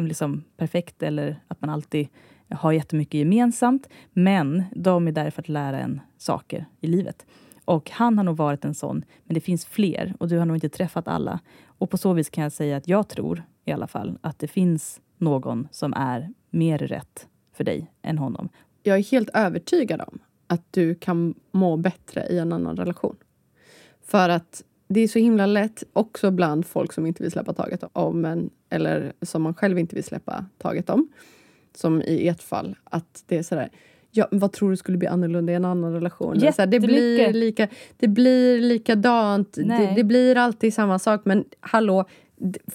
liksom, 0.00 0.44
perfekt 0.56 1.02
eller 1.02 1.40
att 1.48 1.60
man 1.60 1.70
alltid 1.70 2.08
har 2.50 2.72
jättemycket 2.72 3.14
gemensamt. 3.14 3.88
Men 4.12 4.64
de 4.74 5.08
är 5.08 5.12
där 5.12 5.30
för 5.30 5.42
att 5.42 5.48
lära 5.48 5.78
en 5.78 6.00
saker 6.18 6.66
i 6.80 6.86
livet. 6.86 7.26
Och 7.64 7.90
han 7.90 8.18
har 8.18 8.24
nog 8.24 8.36
varit 8.36 8.64
en 8.64 8.74
sån, 8.74 9.04
men 9.24 9.34
det 9.34 9.40
finns 9.40 9.66
fler 9.66 10.14
och 10.18 10.28
du 10.28 10.38
har 10.38 10.46
nog 10.46 10.56
inte 10.56 10.68
träffat 10.68 11.08
alla. 11.08 11.40
Och 11.64 11.90
på 11.90 11.98
så 11.98 12.12
vis 12.12 12.30
kan 12.30 12.42
jag 12.42 12.52
säga 12.52 12.76
att 12.76 12.88
jag 12.88 13.08
tror 13.08 13.42
i 13.64 13.72
alla 13.72 13.86
fall 13.86 14.18
att 14.20 14.38
det 14.38 14.48
finns 14.48 15.00
någon 15.18 15.68
som 15.70 15.92
är 15.92 16.32
mer 16.50 16.78
rätt 16.78 17.28
för 17.52 17.64
dig 17.64 17.90
än 18.02 18.18
honom. 18.18 18.48
Jag 18.82 18.98
är 18.98 19.02
helt 19.02 19.30
övertygad 19.34 20.00
om 20.00 20.18
att 20.46 20.62
du 20.70 20.94
kan 20.94 21.34
må 21.52 21.76
bättre 21.76 22.26
i 22.26 22.38
en 22.38 22.52
annan 22.52 22.76
relation. 22.76 23.16
För 24.02 24.28
att 24.28 24.62
det 24.88 25.00
är 25.00 25.08
så 25.08 25.18
himla 25.18 25.46
lätt, 25.46 25.82
också 25.92 26.30
bland 26.30 26.66
folk 26.66 26.92
som 26.92 27.06
inte 27.06 27.22
vill 27.22 27.32
släppa 27.32 27.52
taget 27.52 27.84
om 27.92 28.24
en, 28.24 28.50
eller 28.70 29.12
som 29.22 29.42
man 29.42 29.54
själv 29.54 29.78
inte 29.78 29.94
vill 29.94 30.04
släppa 30.04 30.44
taget 30.58 30.90
om, 30.90 31.08
som 31.76 32.02
i 32.02 32.28
ert 32.28 32.42
fall, 32.42 32.74
att 32.84 33.24
det 33.26 33.38
är 33.38 33.42
sådär 33.42 33.68
Ja, 34.10 34.28
vad 34.30 34.52
tror 34.52 34.70
du 34.70 34.76
skulle 34.76 34.98
bli 34.98 35.08
annorlunda 35.08 35.52
i 35.52 35.56
en 35.56 35.64
annan 35.64 35.92
relation? 35.92 36.40
Här, 36.58 36.66
det, 36.66 36.80
blir 36.80 37.32
lika, 37.32 37.68
det 37.96 38.08
blir 38.08 38.60
likadant, 38.60 39.52
det, 39.52 39.92
det 39.96 40.04
blir 40.04 40.36
alltid 40.36 40.74
samma 40.74 40.98
sak. 40.98 41.20
Men 41.24 41.44
hallå, 41.60 42.04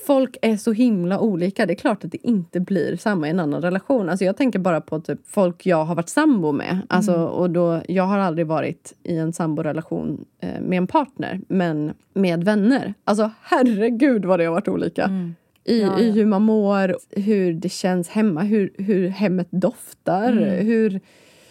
folk 0.06 0.38
är 0.42 0.58
så 0.58 0.72
himla 0.72 1.20
olika. 1.20 1.66
Det 1.66 1.74
är 1.74 1.76
klart 1.76 2.04
att 2.06 2.12
det 2.12 2.28
inte 2.28 2.60
blir 2.60 2.96
samma 2.96 3.28
i 3.28 3.30
en 3.30 3.40
annan 3.40 3.62
relation. 3.62 4.10
Alltså 4.10 4.26
jag 4.26 4.38
tänker 4.38 4.60
bara 4.60 4.82
på 4.82 5.00
typ 5.00 5.20
folk 5.28 5.66
jag 5.66 5.86
har 5.86 5.96
varit 5.96 6.10
sambo 6.10 6.52
med. 6.52 6.80
Alltså, 6.90 7.14
Mm. 7.14 7.26
och 7.26 7.50
då, 7.50 7.82
jag 7.88 8.04
har 8.04 8.18
aldrig 8.18 8.48
varit 8.48 8.94
i 9.04 9.18
en 9.18 9.34
samborelation 9.34 10.26
eh, 10.40 10.62
med 10.62 10.78
en 10.78 10.88
partner, 10.88 11.42
men 11.48 11.94
med 12.14 12.44
vänner. 12.44 12.94
Alltså 13.04 13.32
herregud 13.42 14.26
vad 14.26 14.40
det 14.40 14.46
har 14.46 14.52
varit 14.54 14.68
olika. 14.68 15.04
Mm. 15.04 15.36
I, 15.72 15.82
Ja, 15.82 16.00
I 16.00 16.08
ja. 16.08 16.14
hur 16.14 16.26
man 16.26 16.42
mår, 16.42 16.96
hur 17.10 17.54
det 17.54 17.70
känns 17.70 18.10
hemma, 18.10 18.42
hur, 18.42 18.74
hur 18.78 19.08
hemmet 19.08 19.48
doftar. 19.52 20.32
Mm. 20.32 20.66
Hur, 20.68 21.00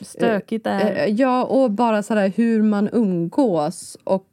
Stökigt 0.01 0.67
är 0.67 0.97
eh, 1.07 1.15
ja, 1.15 1.45
och 1.45 1.71
bara 1.71 2.03
sådär 2.03 2.33
hur 2.37 2.63
man 2.63 2.89
umgås 2.93 3.99
och 4.05 4.27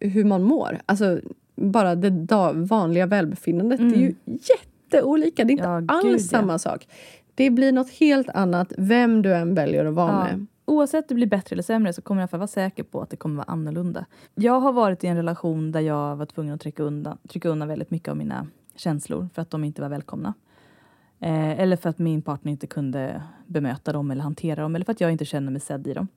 hur 0.00 0.24
man 0.24 0.42
mår. 0.42 0.78
Alltså 0.86 1.20
bara 1.56 1.94
det 1.94 2.10
vanliga 2.54 3.06
välbefinnandet. 3.06 3.78
Det 3.78 3.84
är 3.96 4.00
ju 4.00 4.14
jätteolika. 4.24 5.44
Det 5.44 5.50
är 5.50 5.52
inte 5.52 5.64
Mm. 5.64 5.86
Ja, 5.88 5.94
alls 5.94 6.04
gud, 6.04 6.14
ja. 6.14 6.18
samma 6.18 6.58
sak. 6.58 6.88
Det 7.34 7.50
blir 7.50 7.72
något 7.72 7.90
helt 7.90 8.28
annat 8.28 8.72
vem 8.78 9.22
du 9.22 9.34
än 9.34 9.54
väljer 9.54 9.84
att 9.84 9.94
vara 9.94 10.12
Ja. 10.12 10.24
med. 10.36 10.46
Oavsett 10.64 11.02
om 11.04 11.06
det 11.08 11.14
blir 11.14 11.26
bättre 11.26 11.54
eller 11.54 11.62
sämre 11.62 11.92
så 11.92 12.02
kommer 12.02 12.20
jag 12.32 12.38
vara 12.38 12.46
säker 12.46 12.82
på 12.82 13.00
att 13.00 13.10
det 13.10 13.16
kommer 13.16 13.36
vara 13.36 13.44
annorlunda. 13.52 14.04
Jag 14.34 14.60
har 14.60 14.72
varit 14.72 15.04
i 15.04 15.06
en 15.06 15.16
relation 15.16 15.72
där 15.72 15.80
jag 15.80 16.16
var 16.16 16.26
tvungen 16.26 16.54
att 16.54 16.60
trycka 16.60 16.82
undan, 16.82 17.18
trycka 17.28 17.48
undan 17.48 17.68
väldigt 17.68 17.90
mycket 17.90 18.08
av 18.08 18.16
mina 18.16 18.46
känslor 18.78 19.28
för 19.34 19.42
att 19.42 19.50
de 19.50 19.64
inte 19.64 19.82
var 19.82 19.88
välkomna. 19.88 20.34
Eh, 21.20 21.60
eller 21.60 21.76
för 21.76 21.90
att 21.90 21.98
min 21.98 22.22
partner 22.22 22.52
inte 22.52 22.66
kunde 22.66 23.22
bemöta 23.46 23.92
dem 23.92 24.10
eller 24.10 24.22
hantera 24.22 24.62
dem 24.62 24.74
eller 24.74 24.84
för 24.84 24.92
att 24.92 25.00
jag 25.00 25.12
inte 25.12 25.24
känner 25.24 25.52
mig 25.52 25.60
sedd 25.60 25.86
i 25.86 25.94
dem. 25.94 26.08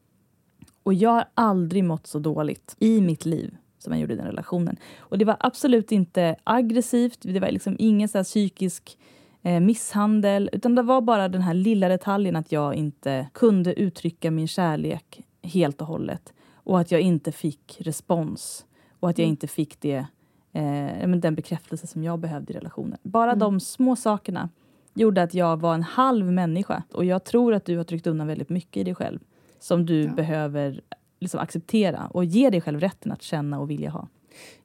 Och 0.84 0.94
jag 0.94 1.12
har 1.12 1.26
aldrig 1.34 1.84
mått 1.84 2.08
så 2.08 2.20
dåligt 2.20 2.76
i 2.80 3.02
mitt 3.02 3.26
liv 3.26 3.56
som 3.78 3.94
jag 3.94 4.02
gjorde 4.02 4.14
i 4.14 4.18
den 4.18 4.26
relationen. 4.26 4.78
Och 5.00 5.18
det 5.18 5.26
var 5.26 5.38
absolut 5.40 5.92
inte 5.92 6.36
aggressivt, 6.44 7.20
det 7.22 7.40
var 7.40 7.52
liksom 7.52 7.76
ingen 7.80 8.10
så 8.10 8.18
här 8.18 8.24
psykisk 8.24 8.98
eh, 9.42 9.60
misshandel, 9.60 10.50
utan 10.54 10.76
det 10.76 10.82
var 10.82 11.02
bara 11.02 11.30
den 11.30 11.42
här 11.42 11.54
lilla 11.54 11.88
detaljen 11.88 12.36
att 12.36 12.52
jag 12.52 12.76
inte 12.76 13.28
kunde 13.34 13.80
uttrycka 13.80 14.32
min 14.32 14.48
kärlek 14.48 15.24
helt 15.44 15.82
och 15.82 15.88
hållet. 15.88 16.34
Och 16.54 16.80
att 16.80 16.92
jag 16.92 17.02
inte 17.02 17.32
fick 17.32 17.78
respons. 17.80 18.66
Och 19.00 19.10
att 19.10 19.18
jag 19.18 19.28
inte 19.28 19.48
fick 19.48 19.82
det, 19.82 20.06
eh, 20.54 21.00
ja, 21.02 21.08
men 21.08 21.20
den 21.20 21.36
bekräftelse 21.36 21.88
som 21.88 22.04
jag 22.04 22.20
behövde 22.20 22.54
i 22.54 22.56
relationen. 22.56 22.98
Bara 23.04 23.36
de 23.36 23.60
små 23.60 23.96
sakerna 23.96 24.50
gjorde 24.94 25.24
att 25.24 25.34
jag 25.34 25.58
var 25.60 25.74
en 25.74 25.84
halv 25.84 26.32
människa. 26.32 26.84
Och 26.94 27.06
jag 27.06 27.24
tror 27.24 27.54
att 27.54 27.66
du 27.66 27.78
har 27.78 27.84
tryckt 27.84 28.08
undan 28.08 28.28
väldigt 28.28 28.50
mycket 28.50 28.78
i 28.78 28.84
dig 28.84 28.96
själv 28.96 29.20
som 29.60 29.86
du 29.86 30.08
behöver 30.08 30.82
liksom 31.20 31.40
acceptera 31.40 32.08
och 32.08 32.26
ge 32.26 32.50
dig 32.50 32.62
själv 32.62 32.80
rätten 32.80 33.12
att 33.12 33.22
känna 33.22 33.60
och 33.60 33.70
vilja 33.70 33.90
ha. 33.90 34.08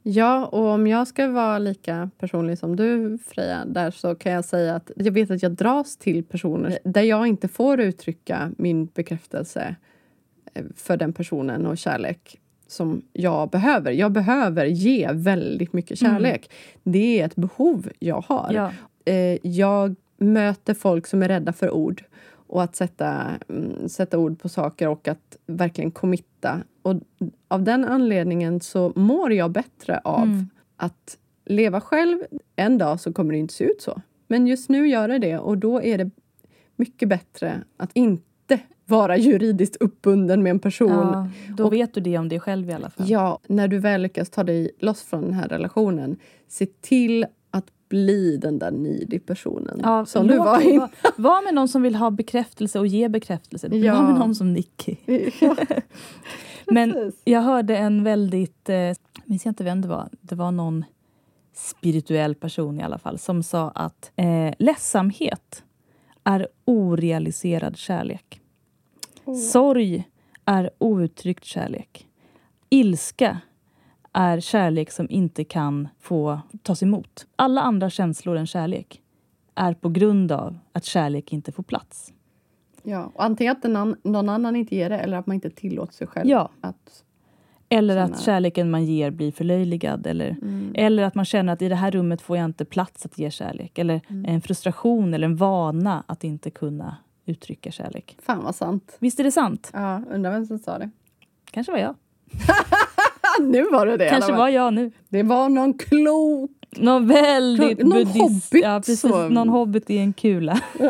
Ja, 0.03 0.47
och 0.47 0.67
om 0.67 0.87
jag 0.87 1.09
ska 1.09 1.29
vara 1.29 1.59
lika 1.59 2.11
personlig 2.19 2.59
som 2.59 2.77
du 2.77 3.19
Freja, 3.19 3.65
där 3.65 3.91
så 3.91 4.15
kan 4.15 4.33
jag 4.33 4.45
säga 4.45 4.75
att 4.75 4.91
jag 4.97 5.13
vet 5.13 5.31
att 5.31 5.43
jag 5.43 5.53
dras 5.53 5.97
till 5.97 6.25
personer 6.25 6.79
där 6.85 7.03
jag 7.03 7.27
inte 7.27 7.49
får 7.49 7.81
uttrycka 7.81 8.53
min 8.59 8.87
bekräftelse 8.87 9.77
eh, 10.55 10.65
för 10.77 10.97
den 10.97 11.13
personen 11.13 11.67
och 11.67 11.79
kärlek 11.79 12.41
som 12.67 13.03
jag 13.13 13.51
behöver. 13.51 13.93
Jag 13.93 14.13
behöver 14.13 14.67
ge 14.67 15.09
väldigt 15.13 15.73
mycket 15.73 15.99
kärlek. 15.99 16.51
Det 16.83 17.21
är 17.21 17.27
ett 17.27 17.37
behov 17.37 17.89
jag 17.99 18.21
har. 18.21 18.51
Ja. 18.55 18.71
Eh, 19.13 19.39
jag 19.47 19.95
möter 20.19 20.75
folk 20.75 21.07
som 21.07 21.23
är 21.23 21.29
rädda 21.29 21.53
för 21.53 21.71
ord 21.71 22.05
och 22.49 22.63
att 22.63 22.77
sätta, 22.77 23.23
mm, 23.49 23.89
sätta 23.89 24.19
ord 24.19 24.39
på 24.41 24.49
saker 24.49 24.89
och 24.89 25.09
att 25.09 25.37
verkligen 25.47 25.91
committa. 25.91 26.61
Och 26.83 26.95
av 27.49 27.63
den 27.63 27.85
anledningen 27.85 28.61
så 28.61 28.93
mår 28.97 29.33
jag 29.33 29.51
bättre 29.51 29.99
av 30.05 30.23
Mm. 30.23 30.49
att 30.77 31.19
leva 31.45 31.81
själv. 31.81 32.19
En 32.57 32.79
dag 32.79 33.01
så 33.01 33.13
kommer 33.13 33.33
det 33.33 33.39
inte 33.39 33.55
se 33.55 33.65
ut 33.65 33.83
så. 33.83 34.01
Men 34.29 34.47
just 34.47 34.69
nu 34.69 34.89
gör 34.89 35.09
det 35.09 35.19
det 35.19 35.39
och 35.39 35.59
då 35.59 35.83
är 35.83 35.99
det 35.99 36.11
mycket 36.77 37.09
bättre 37.09 37.63
att 37.77 37.91
inte 37.93 38.26
vara 38.87 39.17
juridiskt 39.17 39.77
uppbunden 39.77 40.43
med 40.43 40.51
en 40.51 40.59
person. 40.59 40.91
Ja, 40.91 41.29
då 41.57 41.65
Och- 41.65 41.73
vet 41.73 41.95
du 41.95 42.01
det 42.01 42.19
om 42.19 42.29
dig 42.29 42.41
själv 42.41 42.71
i 42.71 42.73
alla 42.73 42.91
fall. 42.91 43.11
Ja, 43.11 43.39
när 43.49 43.69
du 43.69 43.79
väl 43.79 44.03
lyckas 44.03 44.31
ta 44.31 44.45
dig 44.45 44.71
loss 44.81 45.03
från 45.03 45.23
den 45.23 45.33
här 45.35 45.49
relationen, 45.49 46.17
se 46.49 46.67
till 46.67 47.27
att 47.51 47.67
bli 47.89 48.37
den 48.37 48.59
där 48.59 48.71
needy 48.71 49.19
personen 49.19 49.81
Ja, 49.83 50.07
som 50.07 50.27
du 50.27 50.39
var 50.39 50.61
innan. 50.61 50.79
vara- 50.79 50.91
Var 51.17 51.45
med 51.45 51.55
någon 51.55 51.69
som 51.69 51.83
vill 51.83 51.95
ha 51.95 52.11
bekräftelse 52.11 52.79
och 52.79 52.87
ge 52.87 53.09
bekräftelse. 53.09 53.69
Ja. 53.77 53.95
Var 53.95 54.03
med 54.11 54.19
någon 54.19 54.35
som 54.35 54.53
Nicky. 54.53 54.97
Men 56.67 57.13
jag 57.25 57.41
hörde 57.43 57.77
en 57.77 58.05
väldigt, 58.05 58.69
eh, 58.69 58.93
minns 59.25 59.45
jag 59.45 59.51
inte 59.51 59.65
vem 59.65 59.81
det 59.81 59.89
var, 59.89 60.09
det 60.21 60.35
var 60.35 60.51
någon 60.53 60.85
spirituell 61.55 62.35
person 62.35 62.81
i 62.81 62.83
alla 62.83 62.99
fall 62.99 63.19
som 63.19 63.43
sa 63.43 63.71
att 63.71 64.11
eh, 64.17 64.55
ledsamhet 64.59 65.63
är 66.25 66.49
orealiserad 66.65 67.77
kärlek. 67.77 68.41
Sorg 69.35 70.05
är 70.45 70.71
outtryckt 70.79 71.45
kärlek. 71.45 72.07
Ilska 72.69 73.41
är 74.13 74.41
kärlek 74.41 74.91
som 74.91 75.07
inte 75.11 75.45
kan 75.45 75.89
få 76.01 76.41
tas 76.63 76.83
emot. 76.83 77.27
Alla 77.37 77.61
andra 77.61 77.91
känslor 77.91 78.37
än 78.37 78.47
kärlek 78.47 79.03
är 79.55 79.75
på 79.75 79.89
grund 79.89 80.33
av 80.33 80.59
att 80.73 80.85
kärlek 80.85 81.33
inte 81.33 81.53
får 81.53 81.63
plats. 81.63 82.13
Ja, 82.83 83.11
och 83.15 83.25
antingen 83.25 83.53
att 83.53 83.65
an- 83.65 83.97
någon 84.03 84.29
annan 84.29 84.57
inte 84.57 84.77
ger 84.77 84.91
det 84.91 84.99
eller 84.99 85.17
att 85.17 85.27
man 85.27 85.35
inte 85.35 85.51
tillåter 85.51 85.93
sig 85.95 86.07
själv 86.07 86.29
Ja. 86.31 86.51
att... 86.61 87.03
Eller 87.69 87.97
att 87.97 88.21
kärleken 88.21 88.71
man 88.71 88.85
ger 88.85 89.11
blir 89.11 89.33
förlöjligad. 89.33 90.07
Eller, 90.07 90.37
eller 90.75 91.03
att 91.03 91.15
man 91.15 91.25
känner 91.25 91.53
att 91.53 91.63
i 91.63 91.69
det 91.69 91.75
här 91.75 91.91
rummet 91.91 92.23
får 92.23 92.37
jag 92.37 92.45
inte 92.45 92.65
plats 92.65 93.05
att 93.07 93.19
ge 93.19 93.31
kärlek. 93.31 93.79
Eller 93.79 94.01
en 94.27 94.41
frustration 94.41 95.15
eller 95.15 95.25
en 95.27 95.37
vana 95.37 96.05
att 96.07 96.25
inte 96.25 96.51
kunna 96.51 96.97
uttrycka 97.27 97.71
kärlek. 97.71 98.17
Fan 98.23 98.45
vad 98.45 98.55
sant. 98.55 98.97
Visst 98.99 99.21
är 99.21 99.25
det 99.25 99.31
sant? 99.33 99.71
Ja, 99.73 100.03
undrar 100.11 100.31
vem 100.31 100.47
som 100.47 100.59
sa 100.59 100.79
det. 100.79 100.91
Kanske 101.51 101.73
var 101.73 101.79
jag. 101.79 101.95
Nu 103.41 103.65
var 103.73 103.87
det 103.87 103.97
det 103.97 104.09
Kanske 104.11 104.33
var 104.33 104.49
jag 104.49 104.75
nu. 104.75 104.93
Det 105.09 105.23
var 105.23 105.49
någon 105.49 105.75
klok... 105.75 106.51
Någon 106.77 107.07
väldigt 107.09 107.79
Någon 107.79 107.91
buddhist. 107.91 108.19
hobbit 108.21 108.65
Ja, 108.65 108.79
precis. 108.81 109.01
som- 109.01 109.29
Någon 109.35 109.49
hobbit 109.49 109.91
i 109.91 109.99
en 109.99 110.13
kula. 110.13 110.61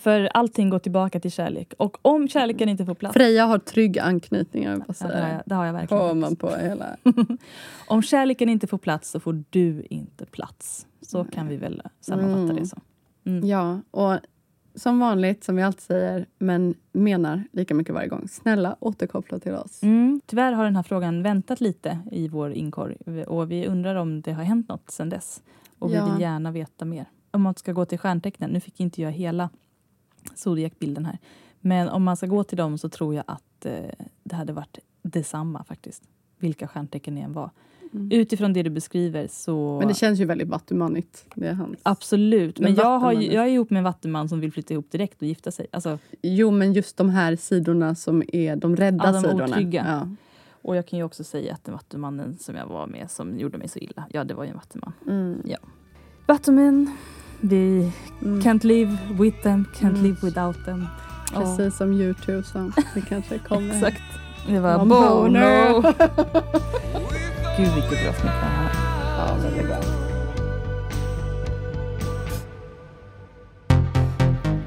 För 0.00 0.30
allting 0.34 0.70
går 0.70 0.78
tillbaka 0.78 1.20
till 1.20 1.30
kärlek. 1.32 1.72
Och 1.78 1.98
om 2.02 2.28
kärleken 2.28 2.68
inte 2.68 2.84
får 2.84 2.94
plats. 2.94 3.12
Freja 3.14 3.46
har 3.46 3.58
trygg 3.58 3.98
anknytning, 3.98 4.64
jag 4.64 4.78
bara 4.78 4.84
Ja, 4.88 4.94
säga 4.94 5.10
det, 5.14 5.22
har 5.22 5.28
jag, 5.28 5.42
det. 5.46 5.54
har 5.54 5.64
jag 5.66 5.72
verkligen. 5.72 6.02
Hör 6.02 6.14
man 6.14 6.36
på 6.36 6.50
hela... 6.50 6.96
Om 7.88 8.02
kärleken 8.02 8.48
inte 8.48 8.66
får 8.66 8.78
plats 8.78 9.10
så 9.10 9.20
får 9.20 9.44
du 9.50 9.86
inte 9.90 10.26
plats. 10.26 10.86
Så 11.02 11.24
kan 11.24 11.48
vi 11.48 11.56
väl 11.56 11.82
sammanfatta 12.00 12.40
Mm. 12.42 12.56
det 12.56 12.66
som. 12.66 12.80
Ja, 13.48 13.80
och 13.90 14.18
som 14.76 14.98
vanligt, 14.98 15.44
som 15.44 15.56
vi 15.56 15.62
alltid 15.62 15.80
säger, 15.82 16.26
men 16.38 16.74
menar 16.92 17.44
lika 17.52 17.74
mycket 17.74 17.94
varje 17.94 18.08
gång. 18.08 18.28
Snälla 18.28 18.76
återkoppla 18.80 19.38
till 19.38 19.54
oss. 19.54 19.82
Mm. 19.82 20.20
Tyvärr 20.26 20.52
har 20.52 20.64
den 20.64 20.76
här 20.76 20.82
frågan 20.82 21.22
väntat 21.22 21.60
lite 21.60 21.98
i 22.10 22.28
vår 22.28 22.52
inkorg 22.52 22.96
och 23.26 23.50
vi 23.50 23.66
undrar 23.66 23.94
om 23.94 24.20
det 24.20 24.32
har 24.32 24.42
hänt 24.44 24.68
något 24.68 24.90
sedan 24.90 25.08
dess. 25.08 25.42
Och 25.78 25.90
Ja. 25.90 26.04
vi 26.04 26.10
vill 26.12 26.20
gärna 26.20 26.50
veta 26.50 26.84
mer. 26.84 27.06
Om 27.30 27.42
man 27.42 27.54
ska 27.54 27.72
gå 27.72 27.84
till 27.84 27.98
stjärntecknen, 27.98 28.50
nu 28.50 28.60
fick 28.60 28.80
inte 28.80 29.02
jag 29.02 29.10
hela 29.12 29.50
zodiacbilden 30.34 31.04
här. 31.06 31.18
Men 31.60 31.88
om 31.88 32.02
man 32.04 32.16
ska 32.16 32.26
gå 32.26 32.44
till 32.44 32.58
dem 32.58 32.78
så 32.78 32.88
tror 32.88 33.14
jag 33.14 33.24
att 33.26 33.66
eh, 33.66 33.72
det 34.24 34.34
hade 34.36 34.52
varit 34.52 34.78
detsamma 35.02 35.64
faktiskt. 35.64 36.02
Vilka 36.38 36.68
stjärntecken 36.68 37.14
det 37.14 37.20
än 37.20 37.32
var. 37.32 37.50
Utifrån 38.10 38.52
det 38.52 38.62
du 38.62 38.70
beskriver 38.70 39.28
så... 39.30 39.66
Mm. 39.68 39.78
Men 39.78 39.88
det 39.88 39.94
känns 39.94 40.20
ju 40.20 40.24
väldigt 40.24 40.48
vattumanigt. 40.48 41.24
Det 41.34 41.46
är 41.46 41.52
hans. 41.52 41.78
Absolut. 41.82 42.58
Men 42.58 42.72
Men 42.72 42.82
jag, 42.84 42.98
har, 42.98 43.12
jag 43.12 43.44
är 43.44 43.48
ihop 43.48 43.70
med 43.70 43.78
en 43.78 43.84
vattenman 43.84 44.28
som 44.28 44.40
vill 44.40 44.52
flytta 44.52 44.74
ihop 44.74 44.90
direkt 44.90 45.22
och 45.22 45.28
gifta 45.28 45.50
sig. 45.50 45.66
Alltså, 45.72 45.98
Jo, 46.22 46.50
men 46.50 46.72
just 46.72 46.96
de 46.96 47.10
här 47.10 47.36
sidorna 47.36 47.94
som 47.94 48.22
är 48.32 48.56
de 48.56 48.76
rädda 48.76 49.04
Ja, 49.06 49.12
de 49.12 49.20
sidorna. 49.20 49.44
otrygga. 49.44 49.84
Ja. 49.88 50.08
och 50.62 50.76
jag 50.76 50.86
kan 50.86 50.98
ju 50.98 51.04
också 51.04 51.24
säga 51.24 51.52
att 51.54 51.64
den 51.64 51.74
vattenmannen 51.74 52.36
som 52.40 52.54
jag 52.56 52.66
var 52.66 52.86
med 52.86 53.10
som 53.10 53.38
gjorde 53.38 53.58
mig 53.58 53.68
så 53.68 53.78
illa, 53.78 54.04
ja 54.12 54.24
det 54.24 54.34
var 54.34 54.44
ju 54.44 54.50
en 54.50 54.56
vattenman. 54.56 54.92
Mm. 55.06 55.42
Vattenmän, 56.26 56.90
vi 57.40 57.92
Mm. 58.22 58.40
can't 58.40 58.66
live 58.66 58.98
with 59.20 59.42
them, 59.42 59.64
can't 59.74 59.90
Mm. 59.90 60.02
live 60.02 60.16
without 60.22 60.64
them. 60.64 60.86
Ja, 61.34 61.40
Precis 61.40 61.76
som 61.76 61.92
Youtube 61.92 62.42
sa. 62.42 62.70
Det 62.94 63.00
kanske 63.08 63.38
kommer. 63.38 63.70
exakt. 63.74 64.02
Det 64.48 64.60
var 64.60 64.78
Bono. 64.78 65.82
Gud 67.56 67.74
vilket 67.74 68.02
bra 68.04 68.12
smeknamn 68.12 68.54
han 68.54 68.66
har. 68.66 69.28
Ja, 69.28 69.42
väldigt 69.42 69.66
bra. 69.66 69.76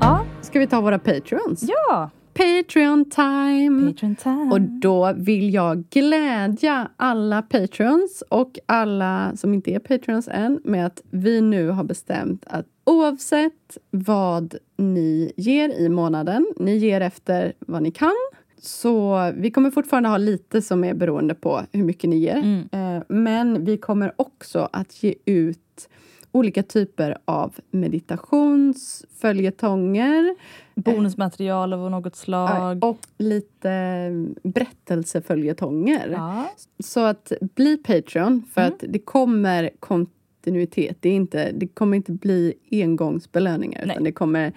Ja, 0.02 0.26
Ska 0.42 0.60
vi 0.60 0.68
ta 0.68 0.82
våra 0.82 1.00
patreons? 1.00 1.64
ja. 1.68 2.10
Patreon 2.34 3.10
time! 3.10 3.92
Patreon 3.92 4.16
time. 4.16 4.52
Och 4.52 4.62
då 4.62 5.14
vill 5.18 5.54
jag 5.54 5.84
glädja 5.90 6.92
alla 6.98 7.42
patrons 7.42 8.24
och 8.30 8.60
alla 8.66 9.32
som 9.36 9.54
inte 9.54 9.72
är 9.72 9.80
patrons 9.80 10.28
än 10.32 10.60
med 10.64 10.86
att 10.86 11.02
vi 11.12 11.42
nu 11.42 11.70
har 11.70 11.84
bestämt 11.84 12.44
att 12.48 12.66
oavsett 12.86 13.78
vad 13.90 14.56
ni 14.78 15.32
ger 15.38 15.70
i 15.70 15.90
månaden, 15.90 16.48
ni 16.58 16.78
ger 16.78 17.02
efter 17.02 17.54
vad 17.60 17.84
ni 17.84 17.92
kan, 17.92 18.16
så 18.62 19.32
vi 19.36 19.52
kommer 19.52 19.72
fortfarande 19.72 20.10
ha 20.10 20.18
lite 20.18 20.62
som 20.62 20.84
är 20.84 20.94
beroende 20.94 21.36
på 21.36 21.62
hur 21.72 21.84
mycket 21.84 22.10
ni 22.10 22.18
ger. 22.18 22.36
Mm. 22.38 22.70
Eh, 22.98 23.04
Men 23.10 23.66
vi 23.66 23.78
kommer 23.78 24.14
också 24.16 24.70
att 24.74 25.04
ge 25.04 25.14
ut 25.26 25.90
olika 26.32 26.64
typer 26.64 27.18
av 27.26 27.54
meditationsföljetonger 27.72 30.36
Bonusmaterial 30.76 31.74
av 31.74 31.92
något 31.92 32.16
slag. 32.16 32.84
och 32.84 33.00
lite 33.18 34.10
berättelseföljetonger. 34.44 36.10
Ja. 36.10 36.50
Så 36.80 37.00
att 37.00 37.32
bli 37.56 37.78
Patreon, 37.78 38.44
för 38.54 38.62
Mm. 38.62 38.74
att 38.74 38.84
det 38.88 39.00
kommer 39.00 39.70
kontinuitet. 39.80 40.98
Det, 41.00 41.10
är 41.10 41.14
inte, 41.14 41.52
det 41.52 41.68
kommer 41.68 41.98
inte 41.98 42.12
bli 42.12 42.54
engångsbelöningar, 42.72 43.82
Nej. 43.86 43.94
utan 43.94 44.04
det 44.04 44.12
kommer 44.12 44.54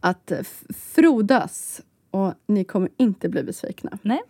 att 0.00 0.32
frodas. 0.94 1.80
Och 2.10 2.34
ni 2.46 2.64
kommer 2.64 2.88
inte 2.96 3.28
bli 3.28 3.42
besvikna. 3.42 3.98
Nej. 4.02 4.20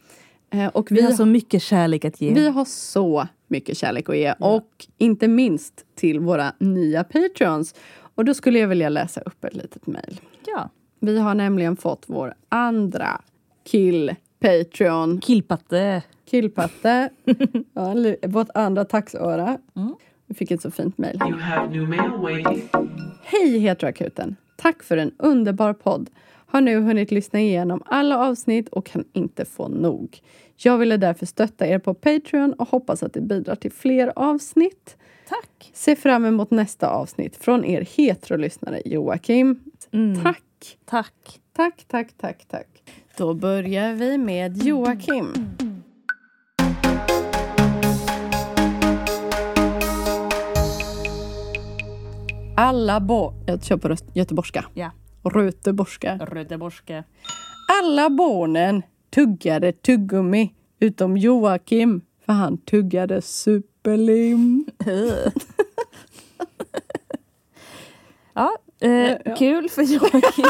Eh, 0.50 0.66
och 0.66 0.90
Vi, 0.90 0.94
vi, 0.96 1.02
har 1.02 1.12
så 1.12 1.26
mycket 1.26 1.62
kärlek 1.62 2.04
att 2.04 2.20
ge. 2.20 2.34
vi 2.34 2.48
har 2.48 2.64
så 2.64 3.28
mycket 3.48 3.76
kärlek 3.76 4.08
att 4.08 4.16
ge. 4.16 4.34
Och 4.38 4.86
inte 4.98 5.28
minst 5.28 5.84
till 5.94 6.20
våra 6.20 6.52
nya 6.58 7.04
Patreons. 7.04 7.74
Och 8.14 8.24
då 8.24 8.34
skulle 8.34 8.58
jag 8.58 8.68
vilja 8.68 8.88
läsa 8.88 9.20
upp 9.20 9.44
ett 9.44 9.54
litet 9.54 9.86
mejl. 9.86 10.20
Ja. 10.46 10.70
Vi 11.00 11.18
har 11.18 11.34
nämligen 11.34 11.76
fått 11.76 12.04
vår 12.06 12.34
andra 12.48 13.20
kill-Patreon. 13.64 15.20
Killpatte. 15.20 16.02
Killpatte. 16.30 17.08
ja, 17.72 17.94
vårt 18.22 18.48
andra 18.54 18.84
taxöra. 18.84 19.58
Mm. 19.76 19.94
Vi 20.26 20.34
fick 20.34 20.50
ett 20.50 20.62
så 20.62 20.70
fint 20.70 20.98
mejl. 20.98 21.16
You 21.28 21.38
have 21.38 21.70
new 21.70 21.88
mail 21.88 22.10
waiting. 22.20 22.68
Hej 23.22 23.58
Heteroakuten! 23.58 24.36
Tack 24.56 24.82
för 24.82 24.96
en 24.96 25.12
underbar 25.18 25.72
podd. 25.72 26.10
Har 26.50 26.60
nu 26.60 26.80
hunnit 26.80 27.10
lyssna 27.10 27.40
igenom 27.40 27.82
alla 27.86 28.18
avsnitt 28.18 28.68
och 28.68 28.86
kan 28.86 29.04
inte 29.12 29.44
få 29.44 29.68
nog. 29.68 30.18
Jag 30.56 30.78
ville 30.78 30.96
därför 30.96 31.26
stötta 31.26 31.66
er 31.66 31.78
på 31.78 31.94
Patreon 31.94 32.52
och 32.52 32.68
hoppas 32.68 33.02
att 33.02 33.12
det 33.12 33.20
bidrar 33.20 33.54
till 33.54 33.72
fler 33.72 34.12
avsnitt. 34.16 34.96
Tack. 35.28 35.70
Se 35.74 35.96
fram 35.96 36.24
emot 36.24 36.50
nästa 36.50 36.88
avsnitt 36.90 37.36
från 37.36 37.64
er 37.64 37.88
heterolyssnare 37.96 38.82
Joakim. 38.84 39.60
Mm. 39.92 40.22
Tack! 40.22 40.78
Tack. 40.84 41.40
Tack, 41.52 41.84
tack, 41.88 42.08
tack, 42.16 42.44
tack. 42.48 42.68
Då 43.16 43.34
börjar 43.34 43.92
vi 43.94 44.18
med 44.18 44.62
Joakim. 44.62 45.32
Alla 52.56 53.00
bo... 53.00 53.32
Jag 53.46 53.64
kör 53.64 53.76
på 53.76 53.88
röst- 53.88 54.10
göteborgska. 54.16 54.64
Ja. 54.74 54.90
Röteborgska. 55.30 56.16
Rödeborske. 56.16 57.04
Alla 57.80 58.10
barnen 58.10 58.82
tuggade 59.10 59.72
tuggummi 59.72 60.54
utom 60.80 61.16
Joakim, 61.16 62.00
för 62.26 62.32
han 62.32 62.58
tuggade 62.58 63.22
superlim. 63.22 64.66
Ja, 68.38 68.56
eh, 68.88 69.36
kul 69.36 69.68
för 69.68 69.82
Joakim. 69.82 70.44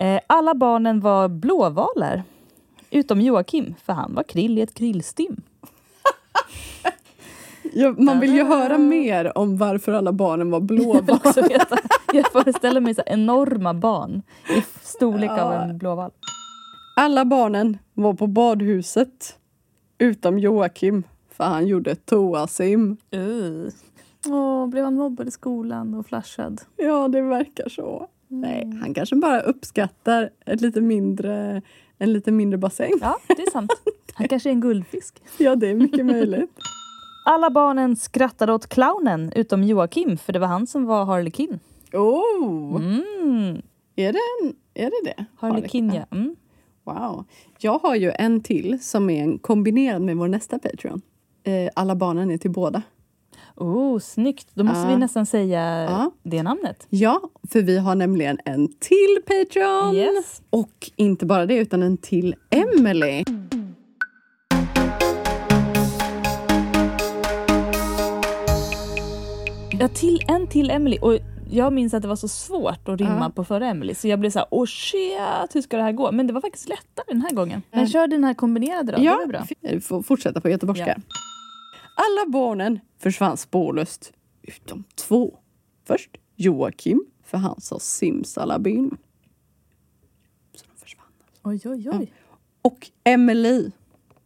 eh, 0.06 0.20
alla 0.26 0.54
barnen 0.54 1.00
var 1.00 1.28
blåvalar. 1.28 2.22
Utom 2.90 3.20
Joakim, 3.20 3.74
för 3.84 3.92
han 3.92 4.14
var 4.14 4.22
krill 4.22 4.58
i 4.58 4.60
ett 4.60 4.74
krillstim. 4.74 5.42
Ja, 7.76 7.94
man 7.98 8.20
vill 8.20 8.34
ju 8.34 8.44
höra 8.44 8.78
mer 8.78 9.38
om 9.38 9.56
varför 9.56 9.92
alla 9.92 10.12
barnen 10.12 10.50
var 10.50 10.58
Jag 10.58 10.66
blåval. 10.66 11.18
veta. 11.48 11.78
Jag 12.12 12.32
föreställer 12.32 12.80
mig 12.80 12.94
så 12.94 13.02
enorma 13.06 13.74
barn 13.74 14.22
i 14.58 14.62
storlek 14.82 15.30
av 15.30 15.36
Ja. 15.38 15.62
en 15.64 15.78
blåval. 15.78 16.10
Alla 16.96 17.24
barnen 17.24 17.78
var 17.94 18.14
på 18.14 18.26
badhuset 18.26 19.38
utom 19.98 20.38
Joakim, 20.38 21.02
för 21.30 21.44
han 21.44 21.66
gjorde 21.66 21.94
toasim. 21.94 22.96
Uh. 23.14 23.68
Blev 24.68 24.84
han 24.84 24.94
mobbad 24.94 25.28
i 25.28 25.30
skolan 25.30 25.94
och 25.94 26.06
flashad? 26.06 26.60
Ja, 26.76 27.08
det 27.08 27.22
verkar 27.22 27.68
så. 27.68 28.08
Nej, 28.28 28.78
han 28.82 28.94
kanske 28.94 29.16
bara 29.16 29.40
uppskattar 29.40 30.30
ett 30.46 30.60
lite 30.60 30.80
mindre, 30.80 31.62
en 31.98 32.12
lite 32.12 32.30
mindre 32.32 32.58
bassäng. 32.58 32.92
Ja, 33.00 33.16
det 33.26 33.42
är 33.42 33.50
sant. 33.50 33.72
Han 34.14 34.28
kanske 34.28 34.48
är 34.48 34.52
en 34.52 34.60
guldfisk. 34.60 35.22
Ja, 35.38 35.56
det 35.56 35.68
är 35.70 35.74
mycket 35.74 36.06
möjligt. 36.06 36.50
Alla 37.26 37.50
barnen 37.50 37.96
skrattade 37.96 38.52
åt 38.52 38.66
clownen 38.68 39.32
utom 39.36 39.62
Joakim, 39.64 40.16
för 40.18 40.32
det 40.32 40.38
var 40.38 40.46
han 40.46 40.66
som 40.66 40.84
var 40.84 41.04
Harlekin. 41.04 41.60
Oh, 41.92 42.76
Mm. 42.76 43.62
är, 43.96 44.12
det 44.12 44.18
en, 44.42 44.54
är 44.74 44.84
det 44.90 45.10
det? 45.16 45.24
Harlekin, 45.36 45.92
ja. 45.94 46.04
Mm. 46.16 46.36
Wow. 46.84 47.24
Jag 47.58 47.78
har 47.78 47.94
ju 47.94 48.10
en 48.10 48.40
till 48.40 48.78
som 48.82 49.10
är 49.10 49.22
en 49.22 49.38
kombinerad 49.38 50.02
med 50.02 50.16
vår 50.16 50.28
nästa 50.28 50.58
Patreon. 50.58 51.02
Eh, 51.44 51.70
alla 51.74 51.94
barnen 51.96 52.30
är 52.30 52.38
till 52.38 52.50
båda. 52.50 52.82
Oh, 53.56 53.98
snyggt. 53.98 54.48
Då 54.54 54.64
måste 54.64 54.80
Ja. 54.80 54.88
vi 54.88 54.96
nästan 54.96 55.26
säga 55.26 55.60
Ja. 55.84 56.10
det 56.22 56.42
namnet. 56.42 56.86
Ja, 56.90 57.20
för 57.50 57.62
vi 57.62 57.78
har 57.78 57.94
nämligen 57.94 58.38
en 58.44 58.68
till 58.68 59.18
Patreon. 59.26 59.94
Yes. 59.94 60.42
Och 60.50 60.90
inte 60.96 61.26
bara 61.26 61.46
det, 61.46 61.56
utan 61.56 61.82
en 61.82 61.96
till 61.96 62.34
Emily. 62.50 63.24
Ja, 69.84 69.88
till, 69.88 70.20
en 70.28 70.46
till 70.46 70.70
Emily. 70.70 70.98
Och 70.98 71.18
jag 71.50 71.72
minns 71.72 71.94
att 71.94 72.02
det 72.02 72.08
var 72.08 72.16
så 72.16 72.28
svårt 72.28 72.88
att 72.88 73.00
rimma 73.00 73.18
Ja. 73.20 73.30
på 73.34 73.44
förra 73.44 73.66
Emily 73.66 73.94
så 73.94 74.08
jag 74.08 74.20
blev 74.20 74.30
så 74.30 74.38
här, 74.38 74.48
åh 74.50 74.66
shit, 74.66 75.56
hur 75.56 75.60
ska 75.60 75.76
det 75.76 75.82
här 75.82 75.92
gå? 75.92 76.12
Men 76.12 76.26
det 76.26 76.32
var 76.32 76.40
faktiskt 76.40 76.68
lättare 76.68 77.04
den 77.08 77.20
här 77.22 77.30
gången. 77.30 77.62
Men 77.70 77.78
Mm. 77.80 77.88
kör 77.90 78.06
den 78.06 78.24
här 78.24 78.34
kombinerade 78.34 78.92
då, 78.92 78.98
det 78.98 79.08
var 79.08 79.26
bra. 79.26 79.80
får 79.80 80.02
fortsätta 80.02 80.40
på 80.40 80.48
göteborgska. 80.48 80.86
Ja. 80.86 80.94
Alla 81.96 82.30
barnen 82.32 82.80
försvann 82.98 83.36
spårlöst, 83.36 84.12
utom 84.42 84.84
två. 84.94 85.38
Först 85.86 86.10
Joakim, 86.36 87.04
för 87.24 87.38
han 87.38 87.60
sa 87.60 87.78
simsalabim. 87.78 88.96
Så 90.54 90.64
de 90.74 90.80
försvann. 90.80 91.06
Oj, 91.42 91.60
oj, 91.64 91.90
oj. 91.92 92.12
Och 92.62 92.90
Emily, 93.04 93.70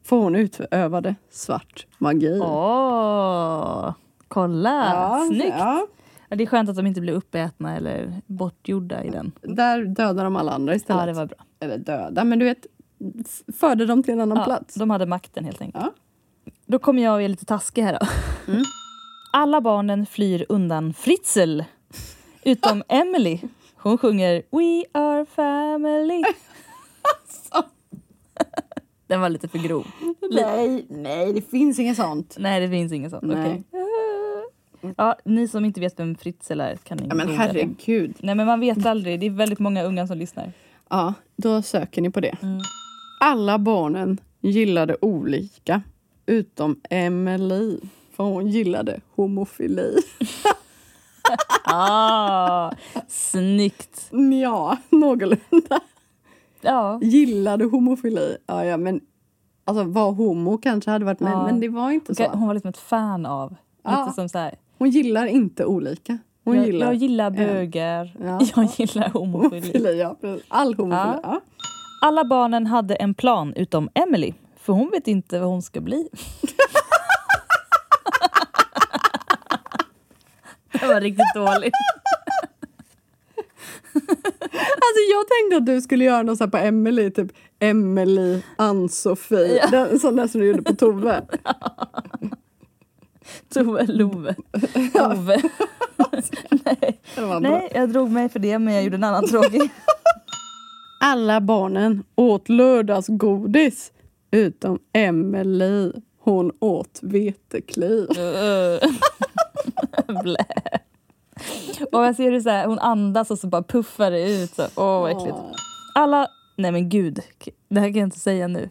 för 0.03 0.17
hon 0.17 0.37
utövade 0.37 1.15
svart 1.31 1.87
magi. 1.99 2.41
Åh, 2.43 3.93
kolla! 4.29 5.21
Snyggt! 5.29 5.55
Ja. 5.59 5.87
ja. 6.29 6.37
det 6.37 6.45
är 6.45 6.47
skönt 6.47 6.69
att 6.69 6.77
de 6.77 6.87
inte 6.87 7.01
blev 7.01 7.15
uppätna 7.15 7.77
eller 7.77 8.13
bortgjorda 8.27 9.05
i 9.05 9.11
den. 9.11 9.33
Där 9.43 9.85
dödar 9.85 10.25
de 10.25 10.37
alla 10.37 10.53
andra 10.53 10.75
istället. 10.75 11.01
Ja, 11.01 11.07
det 11.07 11.13
var 11.13 11.27
bra. 11.27 11.37
Eller 11.61 11.79
döda, 11.79 12.25
men 12.25 12.39
du 12.39 12.45
vet, 12.45 12.67
förde 13.61 13.87
dem 13.87 14.03
till 14.03 14.15
en 14.15 14.21
annan 14.21 14.39
Ja, 14.39 14.45
plats. 14.45 14.75
de 14.75 14.91
hade 14.91 15.07
makten 15.07 15.45
helt 15.45 15.61
enkelt. 15.61 15.85
Ja. 15.85 15.93
Då 16.67 16.79
kommer 16.79 17.03
jag 17.03 17.15
och 17.15 17.23
är 17.23 17.29
lite 17.29 17.45
taskig 17.45 17.83
här 17.83 17.99
då. 18.01 18.07
Mm. 18.53 18.65
Alla 19.33 19.61
barnen 19.61 20.07
flyr 20.07 20.47
undan 20.49 20.93
Fritzl. 20.95 21.61
Utom 22.43 22.83
Emily. 22.89 23.41
Hon 23.77 23.99
sjunger 23.99 24.43
We 24.51 24.85
are 25.01 25.27
family. 25.27 26.23
Den 29.07 29.21
var 29.21 29.29
lite 29.29 29.49
för 29.49 29.59
grov. 29.59 29.87
Nej, 30.31 30.87
nej, 30.91 31.33
det 31.33 31.43
finns 31.43 31.79
inget 31.79 31.97
sånt. 31.97 32.37
Nej, 32.39 32.61
det 32.61 32.69
finns 32.69 32.93
inget 32.93 33.11
sånt. 33.11 33.23
Nej. 33.23 33.41
Okej. 33.41 33.65
Ja, 34.97 35.17
ni 35.25 35.49
som 35.49 35.65
inte 35.65 35.81
vet 35.81 35.99
vem 35.99 36.15
Fritzl 36.15 36.61
är 36.61 36.77
kan 36.77 36.99
ni 36.99 37.07
Ja, 37.09 37.15
men 37.15 37.27
det. 37.27 37.33
herregud. 37.33 38.17
Nej, 38.21 38.35
men 38.35 38.47
man 38.47 38.61
vet 38.61 38.87
aldrig. 38.87 39.21
Det 39.21 39.27
är 39.27 39.31
väldigt 39.31 39.59
många 39.59 39.83
unga 39.83 40.07
som 40.07 40.19
lyssnar. 40.19 40.53
Ja, 40.91 41.15
då 41.37 41.63
söker 41.63 42.03
ni 42.03 42.11
på 42.11 42.21
det. 42.21 42.37
Mm. 42.43 42.61
Alla 43.21 43.59
barnen 43.59 44.19
gillade 44.41 44.97
olika, 45.01 45.83
utom 46.27 46.81
Emily. 46.91 47.79
För 48.17 48.25
hon 48.25 48.47
gillade 48.49 49.01
homofili. 49.15 49.97
Ah, 51.65 52.71
snyggt! 53.09 54.11
Ja, 54.43 54.77
någorlunda. 54.89 55.81
Ja, 56.61 56.99
Gillade 57.03 57.65
homofili. 57.65 58.37
Ja, 58.47 58.65
ja, 58.65 58.77
men 58.77 59.01
alltså 59.65 59.85
var 59.85 60.13
homo 60.13 60.59
kanske 60.59 60.91
hade 60.91 61.05
varit 61.05 61.21
med, 61.21 61.33
Ja. 61.33 61.45
men 61.47 61.61
det 61.61 61.69
var 61.69 61.91
inte 61.91 62.15
så. 62.15 62.27
hon 62.29 62.47
var 62.47 62.55
liksom 62.55 62.69
ett 62.69 62.79
fan 62.79 63.27
av. 63.27 63.55
Ja. 63.83 64.05
Lite 64.05 64.15
som 64.15 64.29
så 64.29 64.39
här. 64.39 64.55
Hon 64.79 64.91
gillar 64.91 65.27
inte 65.27 65.65
olika. 65.65 66.19
Hon 66.45 66.57
jag, 66.57 66.67
gillar 66.67 66.87
jag 66.87 66.95
gillar 66.95 67.31
bögar. 67.31 68.17
Ja. 68.25 68.41
Jag 68.57 68.69
gillar 68.77 69.09
homofili. 69.09 69.99
Ja. 69.99 70.17
All 70.49 70.75
homofili. 70.75 71.01
Ja. 71.13 71.21
Ja. 71.23 71.41
Alla 72.03 72.25
barnen 72.25 72.67
hade 72.67 72.95
en 72.95 73.15
plan 73.15 73.53
utom 73.57 73.89
Emily. 73.95 74.33
För 74.61 74.73
hon 74.73 74.91
vet 74.91 75.09
inte 75.09 75.39
vad 75.41 75.49
hon 75.49 75.63
ska 75.63 75.81
bli. 75.81 76.09
det 80.73 80.87
var 80.87 81.01
riktigt 81.01 81.35
dåligt. 81.35 81.75
Alltså 84.61 85.01
jag 85.13 85.25
tänkte 85.29 85.57
att 85.57 85.67
du 85.67 85.81
skulle 85.81 86.05
göra 86.05 86.23
något 86.23 86.39
så 86.39 86.49
på 86.49 86.57
Emily, 86.57 87.11
typ 87.11 87.33
Emily, 87.59 88.43
Ann-Sofie. 88.57 89.67
Den- 89.71 89.99
Sån 89.99 90.17
där 90.17 90.27
som 90.27 90.41
du 90.41 90.47
gjorde 90.47 90.63
på 90.63 90.75
Tove. 90.75 91.23
Tove 93.55 93.87
Love. 93.87 94.35
Ove. 94.95 95.43
Nej. 96.51 97.01
Nej, 97.41 97.69
jag 97.75 97.91
drog 97.91 98.11
mig 98.11 98.29
för 98.29 98.39
det 98.39 98.59
men 98.59 98.75
jag 98.75 98.85
gjorde 98.85 98.97
en 98.97 99.05
annan 99.05 99.29
tråkig. 99.29 99.71
Alla 101.01 101.41
barnen 101.41 102.05
åt 102.15 102.49
lördagsgodis 102.49 103.93
utom 104.31 104.79
Emily. 104.93 105.93
Hon 106.19 106.53
åt 106.61 106.99
vetekli. 107.03 108.07
Blä. 110.23 110.47
Och 111.93 112.05
jag 112.05 112.17
ser 112.17 112.31
hur 112.31 112.41
så 112.41 112.51
här, 112.51 112.67
hon 112.67 112.79
andas 112.79 113.31
och 113.31 113.39
så 113.39 113.47
bara 113.47 113.63
puffar 113.63 114.11
det 114.11 114.43
ut. 114.43 114.55
Så. 114.55 114.63
Åh, 114.77 115.01
vad 115.01 115.11
äckligt. 115.11 115.37
Alla... 115.95 116.27
Nej 116.57 116.73
men 116.73 116.89
gud, 116.89 117.21
det 117.69 117.81
här 117.81 117.89
kan 117.89 117.99
jag 117.99 118.07
inte 118.07 118.19
säga 118.19 118.49
nu. 118.49 118.71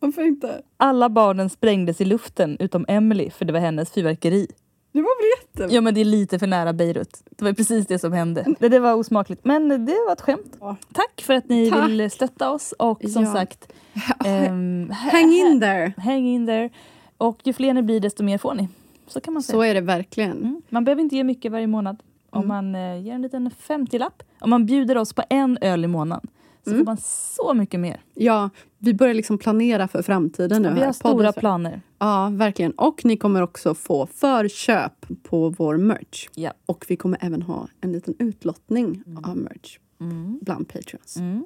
Varför 0.00 0.22
inte? 0.22 0.62
Alla 0.76 1.08
barnen 1.08 1.50
sprängdes 1.50 2.00
i 2.00 2.04
luften 2.04 2.56
utom 2.60 2.84
Emily 2.88 3.30
för 3.30 3.44
det 3.44 3.52
var 3.52 3.60
hennes 3.60 3.90
fyrverkeri. 3.90 4.46
Det 4.92 5.00
var 5.02 5.22
väl 5.22 5.30
jätte... 5.64 5.74
Ja 5.74 5.80
men 5.80 5.94
det 5.94 6.00
är 6.00 6.04
lite 6.04 6.38
för 6.38 6.46
nära 6.46 6.72
Beirut. 6.72 7.22
Det 7.30 7.44
var 7.44 7.52
precis 7.52 7.86
det 7.86 7.98
som 7.98 8.12
hände. 8.12 8.54
Det, 8.58 8.68
det 8.68 8.78
var 8.78 8.94
osmakligt. 8.94 9.44
Men 9.44 9.68
det 9.68 9.96
var 10.06 10.12
ett 10.12 10.20
skämt. 10.20 10.56
Ja. 10.60 10.76
Tack 10.92 11.20
för 11.26 11.34
att 11.34 11.48
ni 11.48 11.70
Tack. 11.70 11.88
vill 11.88 12.10
stötta 12.10 12.50
oss 12.50 12.72
och 12.78 13.02
som 13.10 13.22
Ja. 13.24 13.32
sagt 13.32 13.72
ehm, 14.24 14.90
Hang 14.90 15.32
in 15.32 15.60
there! 15.60 15.92
hang 15.96 16.26
in 16.26 16.46
there. 16.46 16.70
Och 17.18 17.40
ju 17.44 17.52
fler 17.52 17.74
ni 17.74 17.82
blir 17.82 18.00
desto 18.00 18.22
mer 18.22 18.38
får 18.38 18.54
ni. 18.54 18.68
Så 19.06 19.20
kan 19.20 19.34
man 19.34 19.42
säga. 19.42 19.56
Så 19.56 19.62
är 19.62 19.74
det 19.74 19.80
verkligen. 19.80 20.30
Mm. 20.32 20.62
Man 20.68 20.84
behöver 20.84 21.02
inte 21.02 21.16
ge 21.16 21.24
mycket 21.24 21.52
varje 21.52 21.66
månad. 21.66 21.96
Om 22.30 22.44
Mm. 22.44 22.48
man 22.48 22.74
eh, 22.74 23.02
ger 23.02 23.14
en 23.14 23.22
liten 23.22 23.50
50-lapp. 23.50 24.22
Om 24.40 24.50
man 24.50 24.66
bjuder 24.66 24.98
oss 24.98 25.12
på 25.12 25.22
en 25.30 25.58
öl 25.60 25.84
i 25.84 25.88
månaden 25.88 26.26
så 26.70 26.74
Mm. 26.74 26.86
får 26.86 26.90
man 26.90 26.96
så 26.96 27.54
mycket 27.54 27.80
mer. 27.80 28.00
Ja, 28.14 28.50
vi 28.78 28.94
börjar 28.94 29.14
liksom 29.14 29.38
planera 29.38 29.88
för 29.88 30.02
framtiden 30.02 30.62
nu. 30.62 30.68
Vi 30.72 30.78
här. 30.78 30.86
har 30.86 30.92
stora 30.92 31.12
Podden- 31.14 31.32
planer. 31.40 31.82
Ja, 31.98 32.28
verkligen. 32.32 32.72
Och 32.72 33.04
ni 33.04 33.16
kommer 33.16 33.42
också 33.42 33.74
få 33.74 34.06
förköp 34.06 35.06
på 35.22 35.48
vår 35.50 35.76
merch. 35.76 36.28
Ja. 36.34 36.52
Och 36.66 36.84
vi 36.88 36.96
kommer 36.96 37.18
även 37.20 37.42
ha 37.42 37.68
en 37.80 37.92
liten 37.92 38.14
utlottning 38.18 39.02
av 39.24 39.36
merch 39.36 39.78
Mm. 40.00 40.38
bland 40.42 40.68
patreons. 40.68 41.16
Mm. 41.16 41.44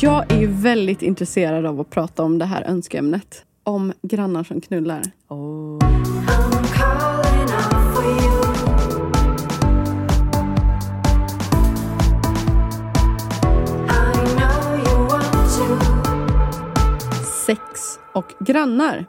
Jag 0.00 0.32
är 0.32 0.40
ju 0.40 0.46
väldigt 0.46 1.02
intresserad 1.02 1.66
av 1.66 1.80
att 1.80 1.90
prata 1.90 2.22
om 2.22 2.38
det 2.38 2.44
här 2.44 2.62
önskeämnet. 2.62 3.44
Om 3.62 3.92
grannar 4.02 4.44
som 4.44 4.60
knullar. 4.60 5.02
Oh. 5.28 5.78
Sex 17.46 17.98
och 18.12 18.32
grannar. 18.40 19.06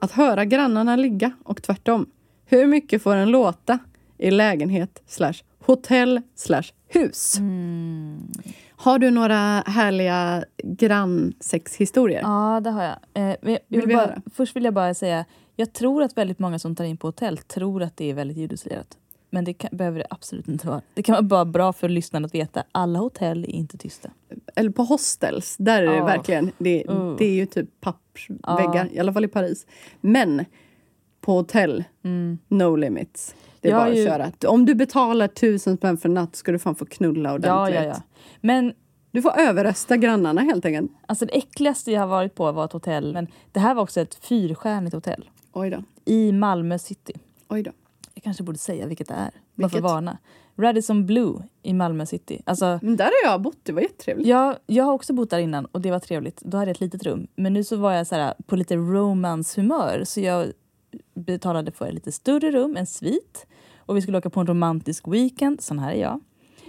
Att 0.00 0.12
höra 0.12 0.44
grannarna 0.44 0.96
ligga 0.96 1.32
och 1.44 1.62
tvärtom. 1.62 2.06
Hur 2.46 2.66
mycket 2.66 3.02
får 3.02 3.16
en 3.16 3.30
låta 3.30 3.78
i 4.18 4.30
lägenhet 4.30 5.02
slash 5.06 5.34
hotell 5.66 6.20
slash 6.34 6.62
hus? 6.88 7.38
Mm. 7.38 8.32
Har 8.76 8.98
du 8.98 9.10
några 9.10 9.60
härliga 9.66 10.44
grannsexhistorier? 10.64 12.20
Ja, 12.22 12.60
det 12.64 12.70
har 12.70 12.82
jag. 12.82 12.96
Eh, 13.14 13.22
jag 13.22 13.36
Vill 13.42 13.58
vill 13.68 13.86
vi 13.86 13.94
bara, 13.94 14.22
först 14.34 14.56
vill 14.56 14.64
jag 14.64 14.74
bara 14.74 14.94
säga, 14.94 15.24
jag 15.56 15.72
tror 15.72 16.02
att 16.02 16.18
väldigt 16.18 16.38
många 16.38 16.58
som 16.58 16.76
tar 16.76 16.84
in 16.84 16.96
på 16.96 17.08
hotell 17.08 17.38
tror 17.38 17.82
att 17.82 17.96
det 17.96 18.10
är 18.10 18.14
väldigt 18.14 18.36
ljudisolerat. 18.36 18.98
Men 19.34 19.44
det 19.44 19.52
kan, 19.54 19.76
behöver 19.76 19.98
det 19.98 20.06
absolut 20.10 20.48
inte 20.48 20.66
vara. 20.66 20.82
Det 20.94 21.02
kan 21.02 21.14
vara 21.14 21.22
bara 21.22 21.44
bra 21.44 21.72
för 21.72 21.88
lyssnarna 21.88 22.26
att 22.26 22.34
veta 22.34 22.64
alla 22.72 22.98
hotell 22.98 23.44
är 23.44 23.48
inte 23.48 23.78
tysta. 23.78 24.10
Eller 24.56 24.70
på 24.70 24.82
hostels, 24.82 25.56
där 25.58 25.82
är 25.82 25.86
det 25.86 25.96
Ja. 25.96 26.04
verkligen, 26.04 26.50
det, 26.58 26.84
Uh. 26.90 27.16
det 27.18 27.24
är 27.24 27.34
ju 27.34 27.46
typ 27.46 27.68
pappväggar, 27.80 28.84
Ja. 28.84 28.86
i 28.92 28.98
alla 28.98 29.12
fall 29.12 29.24
i 29.24 29.28
Paris. 29.28 29.66
Men 30.00 30.44
på 31.20 31.32
hotell, 31.32 31.84
no 32.48 32.76
limits. 32.76 33.34
Det 33.60 33.68
är 33.68 33.72
Jag 33.72 33.80
bara 33.82 33.90
att 33.90 33.98
ju- 33.98 34.06
köra. 34.06 34.32
Om 34.48 34.66
du 34.66 34.74
betalar 34.74 35.28
tusen 35.28 35.76
spänn 35.76 35.98
för 35.98 36.08
natt 36.08 36.36
ska 36.36 36.52
du 36.52 36.58
fan 36.58 36.74
få 36.74 36.84
knulla 36.84 37.28
Ja, 37.28 37.34
ordentligt. 37.34 37.80
ja, 37.82 37.86
ja. 37.86 38.02
Men 38.40 38.72
Du 39.10 39.22
får 39.22 39.38
överrösta 39.38 39.96
grannarna 39.96 40.40
helt 40.40 40.64
enkelt. 40.64 40.90
alltså 41.06 41.26
det 41.26 41.32
äckligaste 41.36 41.92
jag 41.92 42.00
har 42.00 42.06
varit 42.06 42.34
på 42.34 42.52
var 42.52 42.64
ett 42.64 42.72
hotell. 42.72 43.12
Men 43.12 43.26
det 43.52 43.60
här 43.60 43.74
var 43.74 43.82
också 43.82 44.00
ett 44.00 44.14
fyrstjärnigt 44.14 44.94
hotell. 44.94 45.30
Oj 45.52 45.70
då. 45.70 45.82
I 46.04 46.32
Malmö 46.32 46.78
city. 46.78 47.12
Oj 47.48 47.62
då. 47.62 47.70
Jag 48.22 48.24
kanske 48.24 48.42
borde 48.42 48.58
säga 48.58 48.86
vilket 48.86 49.08
det 49.08 49.14
är. 49.14 49.30
Bara 49.54 49.68
för 49.68 49.76
Vilket? 49.76 49.82
varna. 49.82 50.18
Radisson 50.56 51.06
Blue 51.06 51.42
i 51.62 51.72
Malmö 51.72 52.06
city. 52.06 52.42
Alltså, 52.46 52.78
Men 52.82 52.96
där 52.96 53.04
har 53.04 53.30
jag 53.32 53.42
bott, 53.42 53.58
det 53.62 53.72
var 53.72 53.80
jättetrevligt. 53.82 54.28
jag, 54.28 54.56
jag 54.66 54.84
har 54.84 54.92
också 54.92 55.12
bott 55.12 55.30
där 55.30 55.38
innan 55.38 55.64
och 55.64 55.80
det 55.80 55.90
var 55.90 55.98
trevligt. 55.98 56.40
Då 56.40 56.56
hade 56.58 56.68
jag 56.70 56.74
ett 56.74 56.80
litet 56.80 57.02
rum. 57.02 57.26
Men 57.36 57.52
nu 57.52 57.64
så 57.64 57.76
var 57.76 57.92
jag 57.92 58.06
så 58.06 58.14
här, 58.14 58.34
på 58.46 58.56
lite 58.56 58.76
romance-humör. 58.76 60.04
Så 60.04 60.20
jag 60.20 60.52
betalade 61.14 61.72
för 61.72 61.86
ett 61.86 61.94
lite 61.94 62.12
större 62.12 62.50
rum, 62.50 62.76
en 62.76 62.86
svit. 62.86 63.46
Och 63.78 63.96
vi 63.96 64.02
skulle 64.02 64.18
åka 64.18 64.30
på 64.30 64.40
en 64.40 64.46
romantisk 64.46 65.08
weekend. 65.08 65.60
Sån 65.60 65.78
här 65.78 65.92
är 65.92 66.00
jag. 66.00 66.20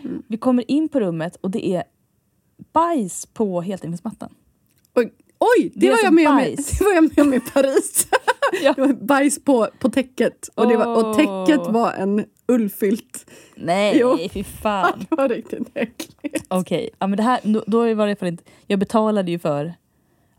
Mm. 0.03 0.23
Vi 0.27 0.37
kommer 0.37 0.71
in 0.71 0.89
på 0.89 0.99
rummet 0.99 1.35
och 1.41 1.51
det 1.51 1.67
är 1.67 1.83
bajs 2.73 3.25
på 3.25 3.61
heltäckningsmattan. 3.61 4.33
Oj, 4.95 5.13
oj 5.39 5.71
det, 5.73 5.79
Det 5.79 5.85
var 5.87 5.93
alltså 5.93 6.05
jag 6.05 6.13
med 6.13 6.29
om, 6.29 6.35
bajs. 6.35 6.69
det 6.79 6.83
var 6.85 6.93
jag 6.93 7.03
med 7.03 7.19
om 7.19 7.33
i 7.33 7.39
Paris. 7.39 8.07
Ja. 8.63 8.73
Det 8.75 8.81
var 8.81 8.93
bajs 8.93 9.43
på, 9.43 9.67
på 9.79 9.89
täcket. 9.89 10.47
Och, 10.55 10.67
det 10.67 10.77
var, 10.77 10.97
och 10.97 11.15
täcket 11.15 11.67
var 11.73 11.91
en 11.91 12.25
ullfilt. 12.47 13.25
Nej, 13.55 13.97
Jo. 13.99 14.17
fy 14.31 14.43
fan. 14.61 15.05
Det 15.09 15.15
var 15.15 15.29
riktigt 15.29 15.71
äckligt. 15.73 16.45
Okej, 16.47 16.89
ja, 16.99 17.07
men 17.07 17.17
det 17.17 17.23
här, 17.23 17.39
då, 17.43 17.63
då 17.67 17.93
var 17.93 18.07
det 18.07 18.15
fall 18.15 18.27
inte... 18.27 18.43
Jag 18.67 18.79
betalade 18.79 19.31
ju 19.31 19.39
för... 19.39 19.73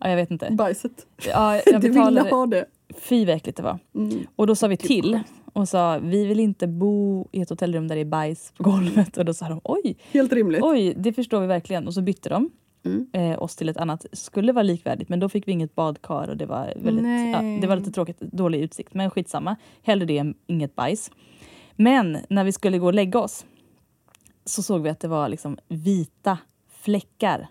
Ja, 0.01 0.09
jag 0.09 0.17
vet 0.17 0.31
inte. 0.31 0.49
Bajset. 0.51 1.07
Ja, 1.27 1.55
jag 1.67 1.81
Du 1.81 1.89
ville 1.89 2.01
betalade... 2.01 2.31
ha 2.31 2.47
det. 2.47 2.65
Fy 2.97 3.27
vad 3.27 3.37
äckligt 3.37 3.57
det 3.57 3.63
var. 3.63 3.79
Mm. 3.95 4.27
Och 4.37 4.47
då 4.47 4.55
sa 4.55 4.67
vi 4.67 4.77
till 4.77 5.21
och 5.53 5.69
sa 5.69 5.99
vi 6.03 6.27
vill 6.27 6.41
inte 6.41 6.67
bo 6.67 7.29
i 7.33 7.41
ett 7.41 7.51
hotellrum 7.51 7.89
där 7.89 7.95
det 7.95 8.01
är 8.01 8.05
bajs 8.05 8.53
på 8.57 8.63
golvet. 8.63 9.17
Och 9.17 9.25
då 9.25 9.35
sa 9.35 9.49
de 9.49 9.61
oj, 9.65 9.97
Helt 10.13 10.33
rimligt. 10.33 10.63
oj, 10.63 10.95
det 10.97 11.13
förstår 11.13 11.41
vi 11.41 11.47
verkligen. 11.47 11.87
Och 11.87 11.95
så 11.95 12.03
bytte 12.03 12.29
de 12.29 12.51
Mm. 12.85 13.07
eh, 13.13 13.43
oss 13.43 13.57
till 13.57 13.69
ett 13.69 13.77
annat. 13.77 14.07
Skulle 14.13 14.53
vara 14.53 14.63
likvärdigt 14.63 15.09
men 15.09 15.21
då 15.21 15.29
fick 15.29 15.49
vi 15.49 15.53
inget 15.53 15.75
badkar 15.75 16.29
och 16.29 16.37
det 16.37 16.47
var 16.47 16.73
väldigt, 16.77 17.33
ja, 17.33 17.61
det 17.61 17.67
var 17.67 17.77
lite 17.77 17.91
tråkigt, 17.91 18.21
dålig 18.21 18.61
utsikt. 18.61 18.95
Men 18.95 19.11
skitsamma, 19.11 19.57
hellre 19.83 20.07
det 20.07 20.19
än 20.19 20.35
inget 20.47 20.75
bajs. 20.75 21.11
Men 21.77 22.19
när 22.29 22.45
vi 22.45 22.53
skulle 22.53 22.79
gå 22.79 22.87
och 22.87 22.95
lägga 22.95 23.19
oss 23.19 23.45
så 24.45 24.63
såg 24.63 24.83
vi 24.83 24.89
att 24.89 25.01
det 25.01 25.09
var 25.09 25.29
liksom 25.29 25.59
vita 25.69 26.39
fläckar 26.69 27.49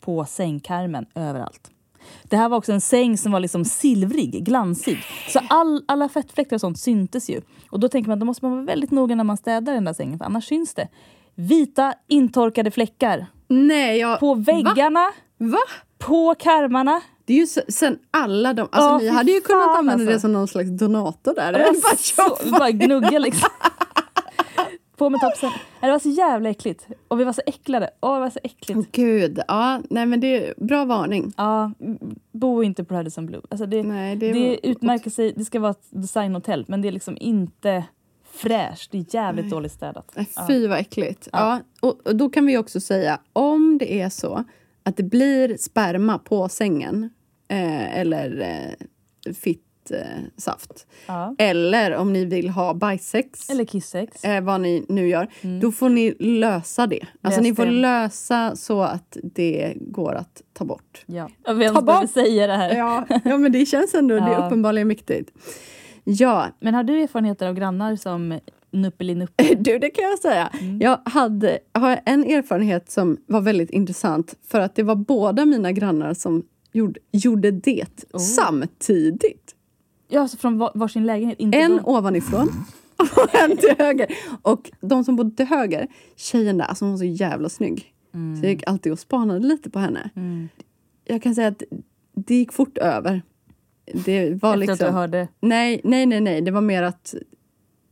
på 0.00 0.24
sängkarmen 0.24 1.06
överallt. 1.14 1.70
Det 2.22 2.36
här 2.36 2.48
var 2.48 2.56
också 2.56 2.72
en 2.72 2.80
säng 2.80 3.18
som 3.18 3.32
var 3.32 3.40
liksom 3.40 3.64
silvrig, 3.64 4.44
glansig. 4.44 4.98
Så 5.28 5.40
all, 5.48 5.84
alla 5.88 6.08
fettfläckar 6.08 6.56
och 6.56 6.60
sånt 6.60 6.78
syntes 6.78 7.30
ju. 7.30 7.40
Och 7.70 7.80
då 7.80 7.88
tänker 7.88 8.08
man 8.08 8.16
att 8.16 8.20
då 8.20 8.26
måste 8.26 8.44
man 8.44 8.52
vara 8.52 8.64
väldigt 8.64 8.90
noga 8.90 9.14
när 9.14 9.24
man 9.24 9.36
städar 9.36 9.74
den 9.74 9.84
där 9.84 9.92
sängen 9.92 10.18
för 10.18 10.24
annars 10.24 10.44
syns 10.44 10.74
det. 10.74 10.88
Vita 11.34 11.94
intorkade 12.08 12.70
fläckar 12.70 13.26
Nej, 13.48 13.98
jag... 13.98 14.20
på 14.20 14.34
väggarna, 14.34 15.10
Va? 15.38 15.58
på 15.98 16.34
karmarna. 16.38 17.00
Det 17.24 17.32
är 17.32 17.36
ju 17.36 17.46
sen 17.68 17.98
alla 18.10 18.52
de... 18.54 18.60
Alltså 18.72 18.90
Ja, 18.90 18.98
ni 18.98 19.08
hade 19.08 19.32
ju 19.32 19.40
kunnat 19.40 19.64
fan, 19.66 19.76
använda 19.78 20.04
det 20.04 20.10
alltså. 20.12 20.20
som 20.20 20.32
någon 20.32 20.48
slags 20.48 20.70
donator 20.70 21.34
där. 21.34 21.52
Det 21.52 21.58
Bara 21.58 21.66
var 21.72 21.96
så, 21.96 22.50
bara 22.58 22.70
gnugga 22.70 23.18
liksom. 23.18 23.48
På 24.96 25.10
med 25.10 25.20
topsen. 25.20 25.50
Det 25.80 25.90
var 25.90 25.98
så 25.98 26.08
jävla 26.08 26.48
äckligt. 26.50 26.86
Och 27.08 27.20
vi 27.20 27.24
var 27.24 27.32
så 27.32 27.42
äcklade. 27.46 27.90
Åh, 28.00 28.14
det 28.14 28.20
var 28.20 28.30
så 28.30 28.38
äckligt. 28.42 28.92
Gud, 28.92 29.40
ja, 29.48 29.80
nej 29.90 30.06
men 30.06 30.20
det 30.20 30.46
är 30.48 30.54
bra 30.56 30.84
varning. 30.84 31.32
Ja, 31.36 31.72
bo 32.32 32.62
inte 32.62 32.84
på 32.84 32.94
Radisson 32.94 33.26
Blue. 33.26 33.40
Alltså 33.50 33.66
det, 33.66 33.82
Nej, 33.82 34.16
det, 34.16 34.32
det, 34.32 34.48
var- 34.48 34.58
utmärker 34.70 35.10
sig, 35.10 35.32
det 35.36 35.44
ska 35.44 35.60
vara 35.60 35.70
ett 35.70 35.86
designhotell 35.90 36.64
men 36.68 36.82
det 36.82 36.88
är 36.88 36.92
liksom 36.92 37.16
inte 37.20 37.84
fräscht. 38.34 38.90
Det 38.92 38.98
är 38.98 39.04
jävligt 39.14 39.50
dåligt 39.50 39.72
städat. 39.72 40.12
Nej, 40.16 40.26
Fy 40.48 40.66
vad 40.66 40.78
äckligt. 40.78 41.28
Ja. 41.32 41.60
och, 41.80 42.06
och 42.06 42.16
då 42.16 42.28
kan 42.30 42.46
vi 42.46 42.58
också 42.58 42.80
säga, 42.80 43.18
om 43.32 43.78
det 43.78 44.00
är 44.00 44.08
så 44.08 44.44
att 44.82 44.96
det 44.96 45.02
blir 45.02 45.56
sperma 45.56 46.18
på 46.18 46.48
sängen 46.48 47.10
eh, 47.48 47.98
eller 47.98 48.40
eh, 48.40 49.32
fitt 49.34 49.60
eh, 49.90 49.98
saft. 50.36 50.86
Ja. 51.06 51.34
Eller 51.38 51.94
om 51.96 52.12
ni 52.12 52.24
vill 52.24 52.48
ha 52.48 52.74
bajssex. 52.74 53.50
Eller 53.50 53.64
kissex. 53.64 54.24
eh, 54.24 54.40
vad 54.44 54.60
ni 54.60 54.84
nu 54.88 55.08
gör, 55.08 55.28
då 55.60 55.72
får 55.72 55.88
ni 55.88 56.14
lösa 56.18 56.86
det. 56.86 57.06
Alltså 57.22 57.40
ni 57.40 57.54
får 57.54 57.64
det. 57.66 57.72
lösa 57.72 58.56
så 58.56 58.82
att 58.82 59.16
det 59.22 59.74
går 59.80 60.14
att 60.14 60.42
ta 60.52 60.64
bort. 60.64 61.02
Ja. 61.06 61.28
Jag 61.44 61.54
vet 61.54 61.74
Ta 61.74 61.82
bort- 61.82 62.10
säga 62.10 62.46
det 62.46 62.56
här. 62.56 62.76
Ja, 62.76 63.04
ja 63.24 63.36
men 63.36 63.52
det 63.52 63.66
känns 63.66 63.94
ändå, 63.94 64.14
det 64.14 64.20
är 64.20 64.28
Ja. 64.32 64.46
uppenbarligen 64.46 64.88
viktigt. 64.88 65.30
Ja, 66.04 66.46
Men 66.60 66.74
har 66.74 66.84
du 66.84 67.02
erfarenheter 67.02 67.48
av 67.48 67.54
grannar 67.54 67.96
som 67.96 68.38
nuppeli-nuppeli? 68.70 69.54
du 69.58 69.78
det 69.78 69.90
kan 69.90 70.04
jag 70.04 70.18
säga. 70.18 70.50
Jag 70.80 71.00
hade, 71.04 71.58
har 71.72 72.00
en 72.06 72.24
erfarenhet 72.24 72.90
som 72.90 73.16
var 73.26 73.40
väldigt 73.40 73.70
intressant 73.70 74.34
för 74.48 74.60
att 74.60 74.74
det 74.76 74.82
var 74.82 74.94
båda 74.96 75.44
mina 75.46 75.72
grannar 75.72 76.14
som 76.14 76.42
gjorde, 76.72 77.00
gjorde 77.12 77.50
det 77.50 78.04
Oh. 78.12 78.18
samtidigt. 78.20 79.54
Ja, 80.08 80.20
alltså 80.20 80.36
från 80.36 80.58
var- 80.58 80.72
varsin 80.74 81.06
lägenhet? 81.06 81.40
Inte 81.40 81.58
En 81.58 81.70
de- 81.76 81.84
ovanifrån 81.86 82.48
och 82.96 83.34
en 83.34 83.56
till 83.56 83.74
höger. 83.78 84.06
Och 84.42 84.70
de 84.80 85.04
som 85.04 85.16
bodde 85.16 85.36
till 85.36 85.46
höger, 85.46 85.88
tjejen 86.16 86.58
där, 86.58 86.64
alltså 86.64 86.84
hon 86.84 86.92
var 86.92 86.98
så 86.98 87.04
jävla 87.04 87.48
snygg. 87.48 87.92
Mm. 88.14 88.36
Så 88.36 88.44
jag 88.46 88.52
gick 88.52 88.66
alltid 88.68 88.92
och 88.92 88.98
spanade 88.98 89.40
lite 89.40 89.70
på 89.70 89.78
henne. 89.78 90.10
Mm. 90.16 90.48
Jag 91.04 91.22
kan 91.22 91.34
säga 91.34 91.48
att 91.48 91.62
det 92.14 92.34
gick 92.34 92.52
fort 92.52 92.78
över. 92.78 93.22
Det 93.92 94.42
var 94.42 94.54
Efter 94.54 94.56
liksom... 94.56 94.72
att 94.72 94.78
du 94.78 94.98
hörde... 94.98 95.28
Nej, 95.40 95.80
nej, 95.84 96.06
nej, 96.06 96.20
nej. 96.20 96.40
Det 96.40 96.50
var 96.50 96.60
mer 96.60 96.82
att 96.82 97.14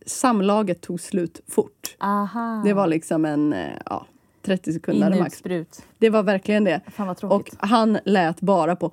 samlaget 0.07 0.81
tog 0.81 1.01
slut 1.01 1.41
fort. 1.49 1.97
Aha. 1.99 2.63
Det 2.65 2.73
var 2.73 2.87
liksom 2.87 3.25
en 3.25 3.53
eh, 3.53 3.73
ja, 3.87 4.07
30 4.43 4.73
sekunder 4.73 5.19
max. 5.19 5.39
sprut. 5.39 5.83
Det 5.99 6.11
var 6.11 6.23
verkligen 6.23 6.65
det. 6.65 6.81
Och 7.23 7.51
han 7.59 7.99
lät 8.05 8.41
bara 8.41 8.77
på 8.77 8.93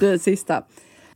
det 0.00 0.18
sista. 0.18 0.64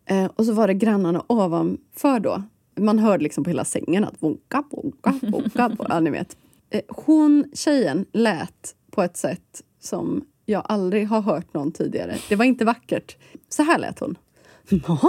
Eh, 0.05 0.31
och 0.37 0.45
så 0.45 0.53
var 0.53 0.67
det 0.67 0.75
grannarna 0.75 1.25
ovanför 1.27 2.21
då. 2.21 2.43
Man 2.77 2.99
hörde 2.99 3.23
liksom 3.23 3.45
på 3.45 3.51
hela 3.51 3.65
sängen 3.65 4.05
att 4.05 4.23
vonka, 4.23 4.65
vonka, 4.71 5.15
vonka. 5.23 5.77
ja, 5.89 6.01
ni 6.01 6.11
vet. 6.11 6.37
Eh, 6.71 6.81
hon, 6.89 7.45
tjejen, 7.55 8.07
lät 8.13 8.75
på 8.91 9.03
ett 9.03 9.17
sätt 9.17 9.63
som 9.81 10.25
jag 10.49 10.63
aldrig 10.69 11.09
har 11.09 11.21
hört 11.21 11.55
någon 11.55 11.73
tidigare. 11.73 12.17
Det 12.29 12.37
var 12.37 12.45
inte 12.45 12.65
vackert. 12.65 13.17
Så 13.49 13.63
här 13.63 13.79
lät 13.79 14.01
hon. 14.01 14.19
Åh 14.89 15.05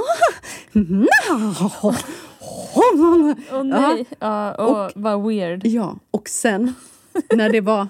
nej. 3.63 4.05
Ja, 4.19 4.53
och, 4.55 4.91
vad 4.95 5.27
weird. 5.27 5.65
Ja, 5.65 5.95
och 6.11 6.29
sen 6.29 6.73
när 7.35 7.49
det 7.49 7.61
var 7.61 7.87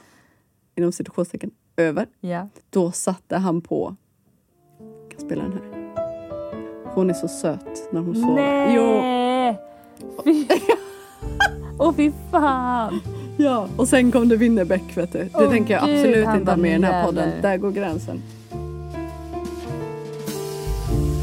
inom 0.75 0.91
citationstecken 0.91 1.51
över, 1.77 2.05
Ja. 2.19 2.47
då 2.69 2.91
satte 2.91 3.37
han 3.37 3.61
på... 3.61 3.95
Jag 4.79 5.11
kan 5.11 5.21
spela 5.21 5.43
den 5.43 5.53
här. 5.53 5.79
Hon 6.93 7.09
är 7.09 7.13
så 7.13 7.27
söt 7.27 7.93
när 7.93 8.01
hon 8.01 8.15
sover. 8.15 8.75
Jo, 8.75 8.83
Nej! 8.83 9.59
Fy... 10.23 10.47
Åh 11.79 11.93
fy 11.95 12.11
fan! 12.31 12.99
Ja. 13.39 13.67
Och 13.77 13.87
sen 13.87 14.11
kom 14.11 14.29
det 14.29 14.35
Winnerbäck, 14.35 14.97
vet 14.97 15.11
du. 15.11 15.19
Det 15.19 15.29
Åh, 15.33 15.49
tänker 15.49 15.73
jag 15.73 15.83
absolut 15.83 16.27
inte 16.35 16.51
ha 16.51 16.57
med 16.57 16.69
i 16.69 16.73
den 16.73 16.83
här 16.83 17.05
podden. 17.05 17.29
Där 17.41 17.57
går 17.57 17.71
gränsen. 17.71 18.21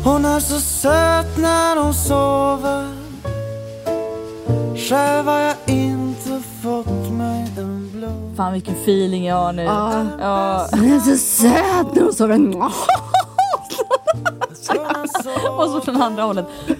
Hon 0.04 0.24
är 0.24 0.40
så 0.40 0.60
söt 0.60 1.38
när 1.38 1.82
hon 1.82 1.94
sover 1.94 2.88
Själv 4.76 5.26
har 5.26 5.38
jag 5.38 5.54
inte 5.66 6.42
fått 6.62 7.12
mig 7.12 7.46
en 7.58 7.90
blå 7.92 8.08
Fan 8.36 8.52
vilken 8.52 8.74
feeling 8.74 9.24
jag 9.24 9.36
har 9.36 9.52
nu. 9.52 9.62
Ja. 9.62 10.06
Ja. 10.20 10.66
Hon 10.72 10.92
är 10.92 11.00
så 11.00 11.16
söt 11.16 11.94
när 11.94 12.02
hon 12.02 12.12
sover. 12.12 12.38
Och 15.58 15.70
så 15.70 15.80
från 15.80 16.02
andra 16.02 16.22
hållet. 16.22 16.46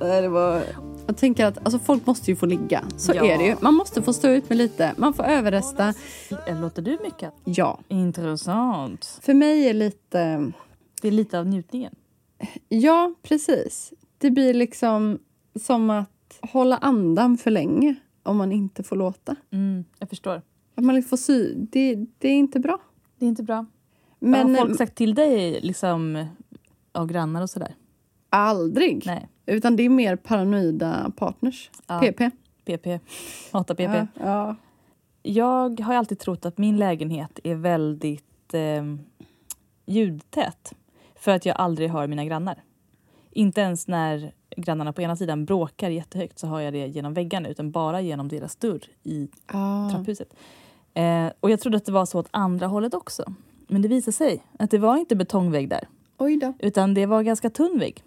Nej, 0.00 0.22
det 0.22 0.28
var... 0.28 0.62
Jag 1.06 1.16
tänker 1.16 1.46
att 1.46 1.58
alltså, 1.58 1.78
folk 1.78 2.06
måste 2.06 2.30
ju 2.30 2.36
få 2.36 2.46
ligga. 2.46 2.84
Så 2.96 3.12
Ja. 3.14 3.24
är 3.24 3.38
det 3.38 3.44
ju. 3.44 3.56
Man 3.60 3.74
måste 3.74 4.02
få 4.02 4.12
stå 4.12 4.28
ut 4.28 4.48
med 4.48 4.58
lite. 4.58 4.94
Man 4.96 5.14
får 5.14 5.24
överresta. 5.24 5.94
Låter 6.60 6.82
du 6.82 6.98
mycket? 7.02 7.32
Ja. 7.44 7.78
Intressant. 7.88 9.18
För 9.22 9.34
mig 9.34 9.68
är 9.68 9.74
lite... 9.74 10.52
Det 11.02 11.08
är 11.08 11.12
lite 11.12 11.38
av 11.38 11.46
njutningen. 11.46 11.94
Ja, 12.68 13.14
precis. 13.22 13.92
Det 14.18 14.30
blir 14.30 14.54
liksom 14.54 15.18
som 15.62 15.90
att 15.90 16.08
hålla 16.52 16.76
andan 16.76 17.38
för 17.38 17.50
länge 17.50 17.94
om 18.22 18.36
man 18.36 18.52
inte 18.52 18.82
får 18.82 18.96
låta. 18.96 19.36
Mm, 19.50 19.84
jag 19.98 20.08
förstår. 20.08 20.42
Att 20.74 20.84
man 20.84 21.02
får 21.02 21.16
sy. 21.16 21.54
Det, 21.54 21.94
det 22.18 22.28
är 22.28 22.34
inte 22.34 22.60
bra. 22.60 22.78
Det 23.18 23.24
är 23.24 23.28
inte 23.28 23.42
bra. 23.42 23.66
Men 24.18 24.54
har 24.54 24.66
folk 24.66 24.78
sagt 24.78 24.94
till 24.94 25.14
dig 25.14 25.60
liksom 25.62 26.26
av 26.92 27.06
grannar 27.06 27.42
och 27.42 27.50
sådär? 27.50 27.74
aldrig. 28.34 29.02
Nej. 29.06 29.28
Utan 29.46 29.76
det 29.76 29.82
är 29.82 29.88
mer 29.88 30.16
paranoida 30.16 31.12
partners. 31.16 31.70
Ja. 31.86 32.00
PP. 32.00 32.30
PP. 32.64 33.00
Hata 33.52 33.74
PP. 33.74 33.80
Ja, 33.94 34.06
ja. 34.14 34.56
Jag 35.22 35.80
har 35.80 35.94
alltid 35.94 36.18
trott 36.18 36.44
att 36.46 36.58
min 36.58 36.76
lägenhet 36.76 37.38
är 37.44 37.54
väldigt 37.54 38.54
eh, 38.54 38.84
ljudtät. 39.86 40.72
För 41.14 41.30
att 41.32 41.46
jag 41.46 41.56
aldrig 41.56 41.90
hör 41.90 42.06
mina 42.06 42.24
grannar. 42.24 42.62
Inte 43.30 43.60
ens 43.60 43.88
när 43.88 44.32
grannarna 44.56 44.92
på 44.92 45.02
ena 45.02 45.16
sidan 45.16 45.44
bråkar 45.44 45.90
jättehögt 45.90 46.38
så 46.38 46.46
hör 46.46 46.60
jag 46.60 46.72
det 46.72 46.86
genom 46.86 47.14
väggarna 47.14 47.48
utan 47.48 47.70
bara 47.70 48.00
genom 48.00 48.28
deras 48.28 48.56
dörr 48.56 48.80
i 49.02 49.28
Ah. 49.46 49.90
trapphuset. 49.90 50.34
Eh, 50.94 51.26
och 51.40 51.50
jag 51.50 51.60
trodde 51.60 51.76
att 51.76 51.84
det 51.84 51.92
var 51.92 52.06
så 52.06 52.18
åt 52.18 52.28
andra 52.30 52.66
hållet 52.66 52.94
också. 52.94 53.34
Men 53.68 53.82
det 53.82 53.88
visade 53.88 54.12
sig 54.12 54.42
att 54.58 54.70
det 54.70 54.78
var 54.78 54.96
inte 54.96 55.16
betongvägg 55.16 55.68
där. 55.68 55.88
Utan 56.58 56.94
det 56.94 57.06
var 57.06 57.22
ganska 57.22 57.50
tunn 57.50 57.78
vägg. 57.78 58.04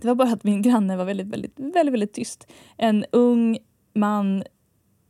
Det 0.00 0.08
var 0.08 0.14
bara 0.14 0.32
att 0.32 0.44
min 0.44 0.62
granne 0.62 0.96
var 0.96 1.04
väldigt, 1.04 1.26
väldigt, 1.26 1.52
väldigt, 1.56 1.92
väldigt 1.92 2.12
tyst. 2.12 2.46
En 2.76 3.04
ung 3.12 3.58
man, 3.94 4.44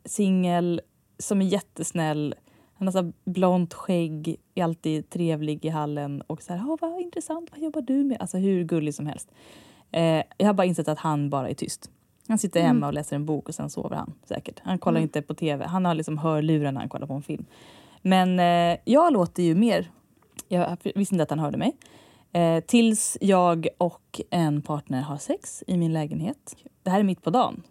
singel, 0.05 0.81
som 1.19 1.43
är 1.43 1.47
jättesnäll. 1.47 2.35
Han 2.75 2.89
har 2.89 2.93
så 2.93 3.13
blont 3.25 3.75
skägg, 3.75 4.37
är 4.55 4.65
alltid 4.65 5.11
trevlig 5.11 5.65
i 5.65 5.69
hallen 5.69 6.23
och 6.27 6.43
så 6.43 6.53
här, 6.53 6.61
"Ah, 6.73 6.77
vad 6.81 7.01
intressant, 7.01 7.51
vad 7.53 7.61
jobbar 7.61 7.81
du 7.81 8.05
med? 8.05 8.17
Alltså 8.21 8.37
hur 8.39 8.65
gullig 8.65 8.95
som 8.95 9.07
helst. 9.07 9.31
Eh, 9.91 10.23
jag 10.39 10.47
har 10.47 10.55
bara 10.55 10.65
insett 10.67 10.89
att 10.89 10.99
han 10.99 11.31
bara 11.31 11.49
är 11.49 11.55
tyst. 11.55 11.91
Han 12.29 12.39
sitter 12.39 12.61
hemma 12.63 12.87
och 12.87 12.93
läser 12.95 13.17
en 13.17 13.27
bok 13.27 13.49
och 13.49 13.55
sen 13.55 13.71
sover 13.71 13.97
han 13.97 14.15
säkert. 14.25 14.61
Han 14.65 14.79
kollar 14.79 15.01
inte 15.01 15.23
på 15.23 15.35
tv. 15.35 15.65
Han 15.67 15.85
har 15.85 15.95
liksom 15.95 16.19
hörlurar 16.19 16.73
när 16.73 16.81
han 16.81 16.89
kollar 16.89 17.07
på 17.07 17.15
en 17.15 17.23
film. 17.23 17.45
Men 18.03 18.41
eh, 18.41 18.79
jag 18.85 19.13
låter 19.13 19.43
ju 19.43 19.55
mer. 19.55 19.91
Jag 20.49 20.77
visste 20.95 21.15
inte 21.15 21.23
att 21.23 21.31
han 21.31 21.39
hörde 21.39 21.59
mig. 21.59 21.77
Eh, 22.33 22.61
tills 22.65 23.19
jag 23.21 23.69
och 23.79 24.21
en 24.31 24.63
partner 24.63 25.01
har 25.03 25.17
sex 25.17 25.65
i 25.67 25.77
min 25.77 25.93
lägenhet. 25.93 26.57
Det 26.83 26.91
här 26.91 27.01
är 27.01 27.05
mitt 27.05 27.23
på 27.23 27.31
dagen. 27.31 27.63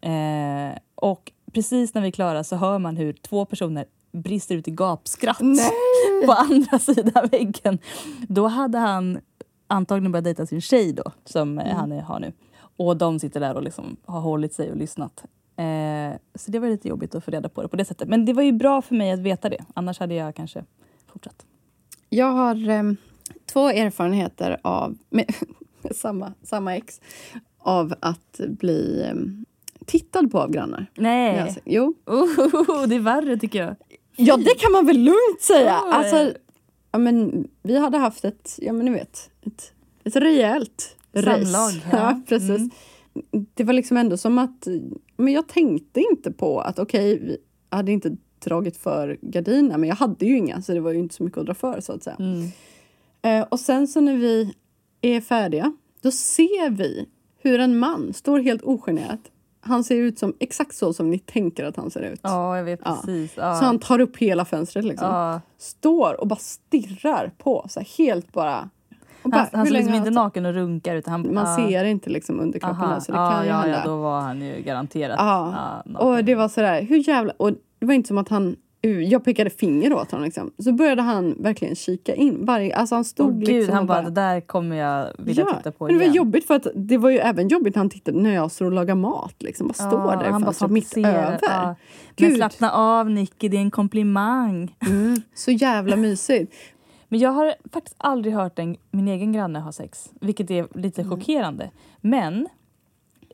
Eh, 0.00 0.78
och 0.94 1.32
precis 1.52 1.94
när 1.94 2.02
vi 2.02 2.08
är 2.08 2.12
klara 2.12 2.44
så 2.44 2.56
hör 2.56 2.78
man 2.78 2.96
hur 2.96 3.12
två 3.12 3.44
personer 3.44 3.84
brister 4.12 4.54
ut 4.54 4.68
i 4.68 4.70
gapskratt 4.70 5.38
på 6.26 6.32
andra 6.32 6.78
sidan 6.78 7.28
väggen. 7.30 7.78
Då 8.28 8.46
hade 8.46 8.78
han 8.78 9.20
antagligen 9.66 10.12
börjat 10.12 10.24
dejta 10.24 10.46
sin 10.46 10.60
tjej 10.60 10.92
då, 10.92 11.02
som 11.24 11.58
eh, 11.58 11.76
han 11.76 11.92
är- 11.92 12.00
har 12.02 12.20
nu. 12.20 12.32
Och 12.76 12.96
de 12.96 13.18
sitter 13.18 13.40
där 13.40 13.54
och 13.54 13.62
liksom 13.62 13.96
har 14.04 14.20
hållit 14.20 14.54
sig 14.54 14.70
och 14.70 14.76
lyssnat. 14.76 15.24
Eh, 15.56 16.16
så 16.34 16.50
det 16.50 16.58
var 16.58 16.68
lite 16.68 16.88
jobbigt 16.88 17.14
att 17.14 17.24
få 17.24 17.30
reda 17.30 17.48
på 17.48 17.62
det 17.62 17.68
på 17.68 17.76
det 17.76 17.84
sättet. 17.84 18.08
Men 18.08 18.24
det 18.24 18.32
var 18.32 18.42
ju 18.42 18.52
bra 18.52 18.82
för 18.82 18.94
mig 18.94 19.10
att 19.12 19.20
veta 19.20 19.48
det. 19.48 19.64
Annars 19.74 19.98
hade 19.98 20.14
jag 20.14 20.34
kanske 20.34 20.64
fortsatt. 21.06 21.46
Jag 22.08 22.32
har 22.32 22.68
em, 22.68 22.96
två 23.46 23.68
erfarenheter 23.68 24.60
av, 24.62 24.98
med, 25.10 25.34
med 25.82 25.96
samma, 25.96 26.32
samma 26.42 26.76
ex, 26.76 27.00
av 27.58 27.94
att 28.00 28.40
bli 28.48 29.02
em, 29.10 29.44
tittad 29.86 30.30
på 30.30 30.38
av 30.40 30.50
grannar. 30.50 30.86
Nej! 30.96 31.38
Alltså, 31.40 31.60
jo, 31.64 31.94
Oh, 32.06 32.86
det 32.86 32.94
är 32.94 33.00
värre 33.00 33.36
tycker 33.36 33.58
jag. 33.62 33.76
ja 34.16 34.36
det 34.36 34.54
kan 34.58 34.72
man 34.72 34.86
väl 34.86 34.98
lugnt 34.98 35.40
säga. 35.40 35.80
Oj. 35.84 35.90
Alltså, 35.92 36.32
ja, 36.92 36.98
men, 36.98 37.48
vi 37.62 37.78
hade 37.78 37.98
haft 37.98 38.24
ett, 38.24 38.54
ja 38.58 38.72
men 38.72 38.84
ni 38.86 38.92
vet, 38.92 39.30
ett, 39.46 39.72
ett 40.04 40.16
rejält 40.16 40.96
Samlag, 41.14 41.32
race. 41.32 41.80
ja. 41.92 41.98
Ja, 41.98 42.20
precis. 42.28 42.50
Mm. 42.50 42.70
Det 43.54 43.64
var 43.64 43.72
liksom 43.72 43.96
ändå 43.96 44.16
som 44.16 44.38
att, 44.38 44.66
men 45.16 45.32
jag 45.32 45.48
tänkte 45.48 46.00
inte 46.00 46.32
på 46.32 46.60
att 46.60 46.78
okej, 46.78 47.18
vi 47.18 47.36
hade 47.68 47.92
inte 47.92 48.16
dragit 48.44 48.76
för 48.76 49.18
gardiner, 49.22 49.78
men 49.78 49.88
jag 49.88 49.96
hade 49.96 50.26
ju 50.26 50.36
inga 50.36 50.62
så 50.62 50.72
det 50.72 50.80
var 50.80 50.92
ju 50.92 50.98
inte 50.98 51.14
så 51.14 51.22
mycket 51.22 51.38
att 51.38 51.46
dra 51.46 51.54
för 51.54 51.80
så 51.80 51.92
att 51.92 52.02
säga. 52.02 52.16
Mm. 52.18 52.48
Eh, 53.22 53.42
och 53.48 53.60
sen 53.60 53.88
så 53.88 54.00
när 54.00 54.16
vi 54.16 54.54
är 55.00 55.20
färdiga, 55.20 55.72
då 56.02 56.10
ser 56.10 56.70
vi 56.70 57.08
hur 57.38 57.60
en 57.60 57.78
man 57.78 58.12
står 58.12 58.38
helt 58.38 58.62
ogenerat. 58.62 59.20
Han 59.60 59.84
ser 59.84 59.96
ut 59.96 60.18
som 60.18 60.34
exakt 60.40 60.74
så 60.74 60.92
som 60.92 61.10
ni 61.10 61.18
tänker 61.18 61.64
att 61.64 61.76
han 61.76 61.90
ser 61.90 62.00
ut. 62.00 62.20
Ja, 62.22 62.56
jag 62.56 62.64
vet 62.64 62.84
precis. 62.84 63.32
Ja. 63.36 63.54
Så 63.54 63.64
han 63.64 63.78
tar 63.78 64.00
upp 64.00 64.16
hela 64.16 64.44
fönstret 64.44 64.84
liksom. 64.84 65.08
ja. 65.08 65.40
Står 65.58 66.20
och 66.20 66.26
bara 66.28 66.38
stirrar 66.38 67.32
på, 67.38 67.66
så 67.68 67.80
här, 67.80 67.88
helt 67.98 68.32
bara. 68.32 68.70
Bara, 69.22 69.36
Han, 69.36 69.46
han 69.52 69.66
såg 69.66 69.72
liksom 69.72 69.94
inte 69.94 70.10
naken 70.10 70.46
och 70.46 70.54
runkar 70.54 70.96
utan 70.96 71.12
han... 71.12 71.34
Man 71.34 71.46
ja. 71.46 71.56
ser 71.56 71.84
inte 71.84 72.10
liksom 72.10 72.40
underkroppen 72.40 72.82
Aha. 72.82 72.94
där, 72.94 73.00
så 73.00 73.12
det 73.12 73.18
ja, 73.18 73.30
kan 73.30 73.46
ja, 73.46 73.68
ja, 73.68 73.82
då 73.84 73.96
var 73.96 74.20
han 74.20 74.42
ju 74.42 74.62
garanterat 74.62 75.16
Ja. 75.18 75.82
Och 75.98 76.24
det 76.24 76.34
var 76.34 76.48
sådär, 76.48 76.82
hur 76.82 77.08
jävla... 77.08 77.32
Och 77.36 77.52
det 77.78 77.86
var 77.86 77.94
inte 77.94 78.08
som 78.08 78.18
att 78.18 78.28
han... 78.28 78.56
Jag 78.82 79.24
pekade 79.24 79.50
finger 79.50 79.92
åt 79.92 80.10
honom 80.10 80.24
liksom. 80.24 80.50
Så 80.58 80.72
började 80.72 81.02
han 81.02 81.34
verkligen 81.42 81.74
kika 81.74 82.14
in. 82.14 82.44
Varje, 82.44 82.76
alltså 82.76 82.94
han 82.94 83.04
stod 83.04 83.30
Åh, 83.30 83.38
gud, 83.38 83.48
liksom 83.48 83.74
han 83.74 83.86
bara, 83.86 84.02
det 84.02 84.10
där 84.10 84.40
kommer 84.40 84.76
jag 84.76 85.12
vilja 85.18 85.44
titta 85.44 85.72
på 85.72 85.84
men 85.84 85.94
det 85.94 86.00
igen. 86.00 86.10
var 86.10 86.16
jobbigt 86.16 86.46
för 86.46 86.54
att 86.54 86.66
det 86.74 86.98
var 86.98 87.10
ju 87.10 87.18
även 87.18 87.48
jobbigt 87.48 87.74
när 87.74 87.80
han 87.80 87.90
tittade 87.90 88.18
när 88.20 88.34
jag 88.34 88.52
står 88.52 88.66
och 88.66 88.72
lagar 88.72 88.94
mat. 88.94 89.34
Liksom. 89.38 89.66
Bara 89.66 89.74
står 89.74 90.16
där 90.16 90.30
han 90.30 90.42
bara 90.42 90.46
fönstret 90.46 90.70
mitt 90.70 90.96
över. 90.96 91.38
Ja. 91.42 91.74
Men 92.18 92.34
slappna 92.34 92.70
av 92.72 93.10
Nicky, 93.10 93.48
det 93.48 93.56
är 93.56 93.60
en 93.60 93.70
komplimang. 93.70 94.76
Mm, 94.86 95.22
så 95.34 95.50
jävla 95.50 95.96
mysigt. 96.06 96.52
Men 97.08 97.18
jag 97.20 97.30
har 97.30 97.54
faktiskt 97.72 97.96
aldrig 97.98 98.34
hört 98.34 98.58
en, 98.58 98.76
min 98.90 99.08
egen 99.08 99.32
granne 99.32 99.58
ha 99.58 99.72
sex, 99.72 100.10
vilket 100.20 100.50
är 100.50 100.78
lite 100.78 101.02
Mm. 101.02 101.10
chockerande. 101.16 101.70
Men 102.00 102.48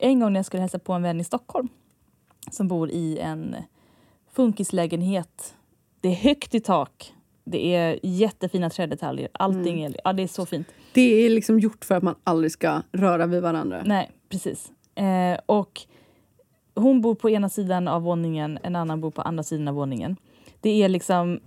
en 0.01 0.21
gång 0.21 0.33
när 0.33 0.39
jag 0.39 0.47
skulle 0.47 0.61
hälsa 0.61 0.79
på 0.79 0.93
en 0.93 1.03
vän 1.03 1.21
i 1.21 1.25
Stockholm 1.25 1.69
som 2.51 2.69
bor 2.69 2.91
i 2.91 3.19
en 3.19 3.57
funkislägenhet. 4.37 5.55
Det 6.01 6.09
är 6.09 6.15
högt 6.15 6.55
i 6.55 6.61
tak. 6.61 7.13
Det 7.45 7.75
är 7.75 7.99
jättefina 8.03 8.71
trädetaljer. 8.71 9.29
Allting 9.33 9.81
Mm. 9.81 9.93
är, 9.93 10.01
ja, 10.05 10.13
det 10.13 10.23
är 10.23 10.27
så 10.27 10.47
fint. 10.47 10.67
Det 10.93 11.27
är 11.27 11.31
liksom 11.31 11.61
gjort 11.61 11.85
för 11.85 11.95
att 11.95 12.03
man 12.03 12.15
aldrig 12.25 12.53
ska 12.53 12.83
röra 12.93 13.27
vid 13.27 13.43
varandra. 13.43 13.83
Nej, 13.87 14.11
precis. 14.29 14.73
Eh, 14.95 15.39
och 15.47 15.81
hon 16.75 17.01
bor 17.01 17.15
på 17.15 17.31
ena 17.31 17.49
sidan 17.49 17.89
av 17.89 18.03
våningen, 18.03 18.59
en 18.63 18.77
annan 18.77 19.01
bor 19.01 19.11
på 19.11 19.23
andra 19.23 19.43
sidan 19.43 19.69
av 19.69 19.75
våningen. 19.75 20.17
Det 20.61 20.83
är 20.83 20.89
liksom 20.89 21.41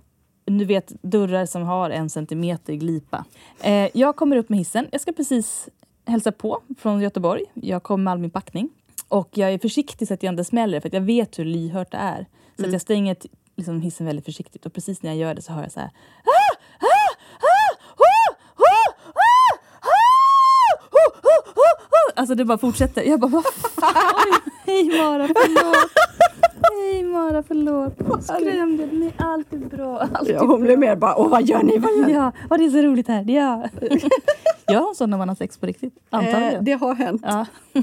du 0.44 0.64
vet 0.64 0.92
dörrar 1.02 1.46
som 1.46 1.62
har 1.62 1.90
en 1.90 2.10
centimeter 2.10 2.74
glipa. 2.74 3.24
Eh, 3.62 3.88
jag 3.94 4.16
kommer 4.16 4.36
upp 4.36 4.48
med 4.48 4.58
hissen. 4.58 4.86
Jag 4.92 5.00
ska 5.00 5.12
precis 5.12 5.68
hälsa 6.06 6.32
på 6.32 6.60
från 6.78 7.00
Göteborg. 7.00 7.44
Jag 7.54 7.82
kom 7.82 8.04
med 8.04 8.10
all 8.10 8.18
min 8.18 8.30
packning. 8.30 8.68
Och 9.08 9.28
jag 9.32 9.52
är 9.52 9.58
försiktig 9.58 10.08
så 10.08 10.14
att 10.14 10.22
jag 10.22 10.32
inte 10.32 10.44
smäller 10.44 10.80
för 10.80 10.88
att 10.88 10.92
jag 10.94 11.00
vet 11.00 11.38
hur 11.38 11.44
lyhört 11.44 11.90
det 11.90 11.96
är. 11.98 12.26
Så 12.60 12.66
att 12.66 12.72
jag 12.72 12.80
stänger 12.80 13.16
liksom, 13.56 13.80
hissen 13.80 14.06
väldigt 14.06 14.24
försiktigt 14.24 14.66
och 14.66 14.72
precis 14.72 15.02
när 15.02 15.10
jag 15.10 15.18
gör 15.18 15.34
det 15.34 15.42
så 15.42 15.52
hör 15.52 15.62
jag 15.62 15.72
så 15.72 15.80
här! 15.80 15.90
Alltså 22.14 22.34
det 22.34 22.44
bara 22.44 22.58
fortsätter. 22.58 23.02
Jag 23.02 23.20
bara 23.20 23.30
vad 23.30 23.44
fan? 23.44 24.40
Hej 24.66 24.84
Mara, 24.84 25.26
förlåt. 25.26 25.90
Hej 26.72 27.02
Mara, 27.02 27.42
förlåt. 27.42 28.24
Skrämde 28.24 28.86
ni? 28.86 29.12
Allt 29.18 29.52
är 29.52 29.58
bra. 29.58 29.98
Allt 29.98 30.28
är 30.28 30.32
Ja, 30.32 30.44
hon 30.46 30.60
blev 30.60 30.78
mer 30.78 30.96
bara, 30.96 31.16
åh 31.16 31.28
vad 31.28 31.48
gör 31.48 31.62
ni? 31.62 31.78
Vad 31.78 31.96
gör 31.96 32.06
ni? 32.06 32.12
Ja, 32.12 32.32
och 32.50 32.58
det 32.58 32.64
är 32.64 32.70
så 32.70 32.82
roligt 32.82 33.08
här. 33.08 33.24
Ja. 33.30 33.68
Gör 34.72 34.80
hon 34.80 34.94
så 34.94 35.06
när 35.06 35.18
man 35.18 35.28
har 35.28 35.36
sex 35.36 35.58
på 35.58 35.66
riktigt? 35.66 35.94
Antagligen. 36.10 36.54
Eh, 36.54 36.62
det 36.62 36.72
har 36.72 36.94
hänt. 36.94 37.22
Ja, 37.24 37.46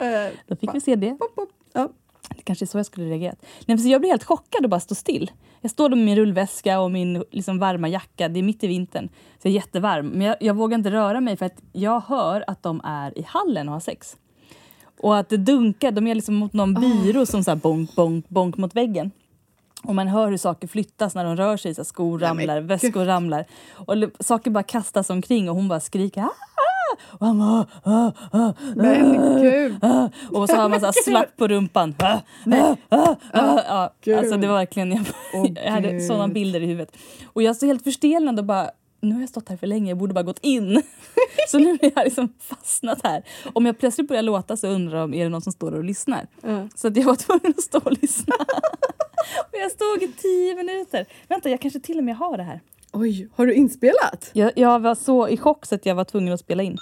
Eh, 0.00 0.32
då 0.46 0.56
fick 0.56 0.74
vi 0.74 0.80
se 0.80 0.96
det. 0.96 1.16
Ja. 1.72 1.88
Kanske 2.48 2.64
är 2.64 2.66
så 2.66 2.78
jag 2.78 2.86
skulle 2.86 3.06
reagerat. 3.10 3.46
Nej, 3.66 3.78
så 3.78 3.88
jag 3.88 4.00
blir 4.00 4.10
helt 4.10 4.24
chockad 4.24 4.64
och 4.64 4.70
bara 4.70 4.80
står 4.80 4.94
still. 4.94 5.30
Jag 5.60 5.70
står 5.70 5.88
där 5.88 5.96
med 5.96 6.04
min 6.04 6.16
rullväska 6.16 6.80
och 6.80 6.90
min 6.90 7.24
liksom, 7.30 7.58
varma 7.58 7.88
jacka. 7.88 8.28
Det 8.28 8.38
är 8.38 8.42
mitt 8.42 8.64
i 8.64 8.66
vintern. 8.66 9.08
Så 9.42 9.48
jag 9.48 9.50
är 9.50 9.54
jättevarm. 9.54 10.08
Men 10.08 10.20
jag, 10.26 10.36
jag 10.40 10.54
vågar 10.54 10.78
inte 10.78 10.90
röra 10.90 11.20
mig 11.20 11.36
för 11.36 11.46
att 11.46 11.62
jag 11.72 12.00
hör 12.00 12.44
att 12.46 12.62
de 12.62 12.80
är 12.84 13.18
i 13.18 13.22
hallen 13.22 13.68
och 13.68 13.72
har 13.72 13.80
sex. 13.80 14.16
Och 15.00 15.16
att 15.16 15.28
det 15.28 15.36
dunkar. 15.36 15.92
De 15.92 16.06
är 16.06 16.14
liksom 16.14 16.34
mot 16.34 16.52
någon 16.52 16.74
byrå 16.74 17.26
som 17.26 17.44
så 17.44 17.50
här 17.50 17.56
bonk, 17.58 17.94
bonk, 17.94 18.28
bonk 18.28 18.56
mot 18.56 18.76
väggen. 18.76 19.10
Och 19.82 19.94
man 19.94 20.08
hör 20.08 20.30
hur 20.30 20.36
saker 20.38 20.68
flyttas 20.68 21.14
när 21.14 21.24
de 21.24 21.36
rör 21.36 21.56
sig. 21.56 21.74
Så 21.74 21.84
skor 21.84 22.18
Nej, 22.18 22.28
ramlar, 22.28 22.60
gud. 22.60 22.68
väskor 22.68 23.04
ramlar. 23.04 23.44
Och 23.70 23.94
saker 24.20 24.50
bara 24.50 24.62
kastas 24.62 25.10
omkring 25.10 25.50
och 25.50 25.56
hon 25.56 25.68
bara 25.68 25.80
skriker. 25.80 26.20
"Ah!" 26.22 26.30
Och 27.18 27.26
han 27.26 27.38
bara, 27.38 27.66
"Ah, 27.82 28.12
ah, 28.32 28.38
ah, 28.38 28.52
Men 28.76 29.12
gud. 29.42 29.76
Och 30.32 30.48
så 30.48 30.56
har 30.56 30.68
man 30.68 30.80
så 30.80 30.86
här 30.86 31.02
slapp 31.04 31.36
på 31.36 31.48
rumpan. 31.48 31.94
Ah, 32.90 33.90
ja, 34.02 34.18
alltså 34.18 34.36
det 34.36 34.46
var 34.46 34.54
verkligen, 34.54 34.92
jag, 34.92 35.04
jag 35.64 35.72
hade 35.72 36.00
sådana 36.00 36.28
bilder 36.28 36.60
i 36.60 36.66
huvudet. 36.66 36.96
Och 37.32 37.42
jag 37.42 37.56
står 37.56 37.66
helt 37.66 37.84
förstelnad 37.84 38.38
och 38.38 38.44
bara, 38.44 38.70
nu 39.00 39.14
har 39.14 39.20
jag 39.20 39.28
stått 39.28 39.48
här 39.48 39.56
för 39.56 39.66
länge, 39.66 39.88
jag 39.90 39.98
borde 39.98 40.14
bara 40.14 40.22
gått 40.22 40.38
in. 40.42 40.82
så 41.48 41.58
nu 41.58 41.70
är 41.80 41.92
jag 41.94 42.04
liksom 42.04 42.32
fastnat 42.40 42.98
här. 43.04 43.22
Om 43.52 43.66
jag 43.66 43.78
plötsligt 43.78 44.08
börjar 44.08 44.22
låta 44.22 44.56
så 44.56 44.66
undrar 44.68 44.98
de, 45.00 45.14
är 45.14 45.24
det 45.24 45.30
någon 45.30 45.42
som 45.42 45.52
står 45.52 45.72
och 45.74 45.84
lyssnar? 45.84 46.26
Ja. 46.42 46.68
Så 46.74 46.88
att 46.88 46.96
jag 46.96 47.04
var 47.04 47.16
tvungen 47.16 47.54
att 47.58 47.62
stå 47.64 47.78
och 47.84 47.92
lyssna. 48.02 48.34
och 49.52 49.58
jag 49.58 49.70
stod 49.70 50.02
i 50.02 50.12
tio 50.12 50.54
minuter. 50.54 51.06
Vänta, 51.28 51.50
jag 51.50 51.60
kanske 51.60 51.80
till 51.80 51.98
och 51.98 52.04
med 52.04 52.16
har 52.16 52.36
det 52.36 52.42
här. 52.42 52.60
Oj, 52.92 53.28
har 53.34 53.46
du 53.46 53.54
inspelat? 53.54 54.30
Jag, 54.32 54.52
jag 54.56 54.80
var 54.80 54.94
så 54.94 55.28
i 55.28 55.36
chock 55.36 55.66
så 55.66 55.74
att 55.74 55.86
jag 55.86 55.94
var 55.94 56.04
tvungen 56.04 56.34
att 56.34 56.40
spela 56.40 56.62
in. 56.62 56.76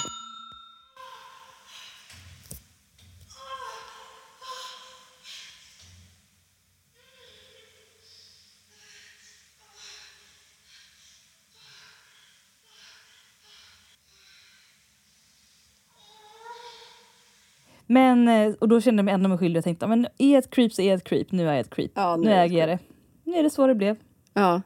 Men, 17.86 18.28
eh, 18.28 18.54
och 18.60 18.68
då 18.68 18.80
kände 18.80 18.98
jag 19.00 19.04
mig 19.04 19.14
ändå 19.14 19.28
mig 19.28 19.38
skyldig 19.38 19.58
och 19.60 19.64
tänkte, 19.64 19.86
men 19.86 20.06
är 20.18 20.38
ett 20.38 20.50
creep 20.50 20.72
så 20.72 20.82
är 20.82 20.94
ett 20.94 21.04
creep. 21.04 21.32
Nu 21.32 21.42
är 21.48 21.52
jag 21.52 21.60
ett 21.60 21.74
creep. 21.74 21.90
Ja, 21.94 22.16
nu 22.16 22.24
nu 22.24 22.30
äger 22.32 22.58
jag 22.58 22.68
det. 22.68 22.78
Nu 23.24 23.36
är 23.36 23.42
det 23.42 23.50
så 23.50 23.66
det 23.66 23.74
blev. 23.74 23.96
Ja. 24.34 24.62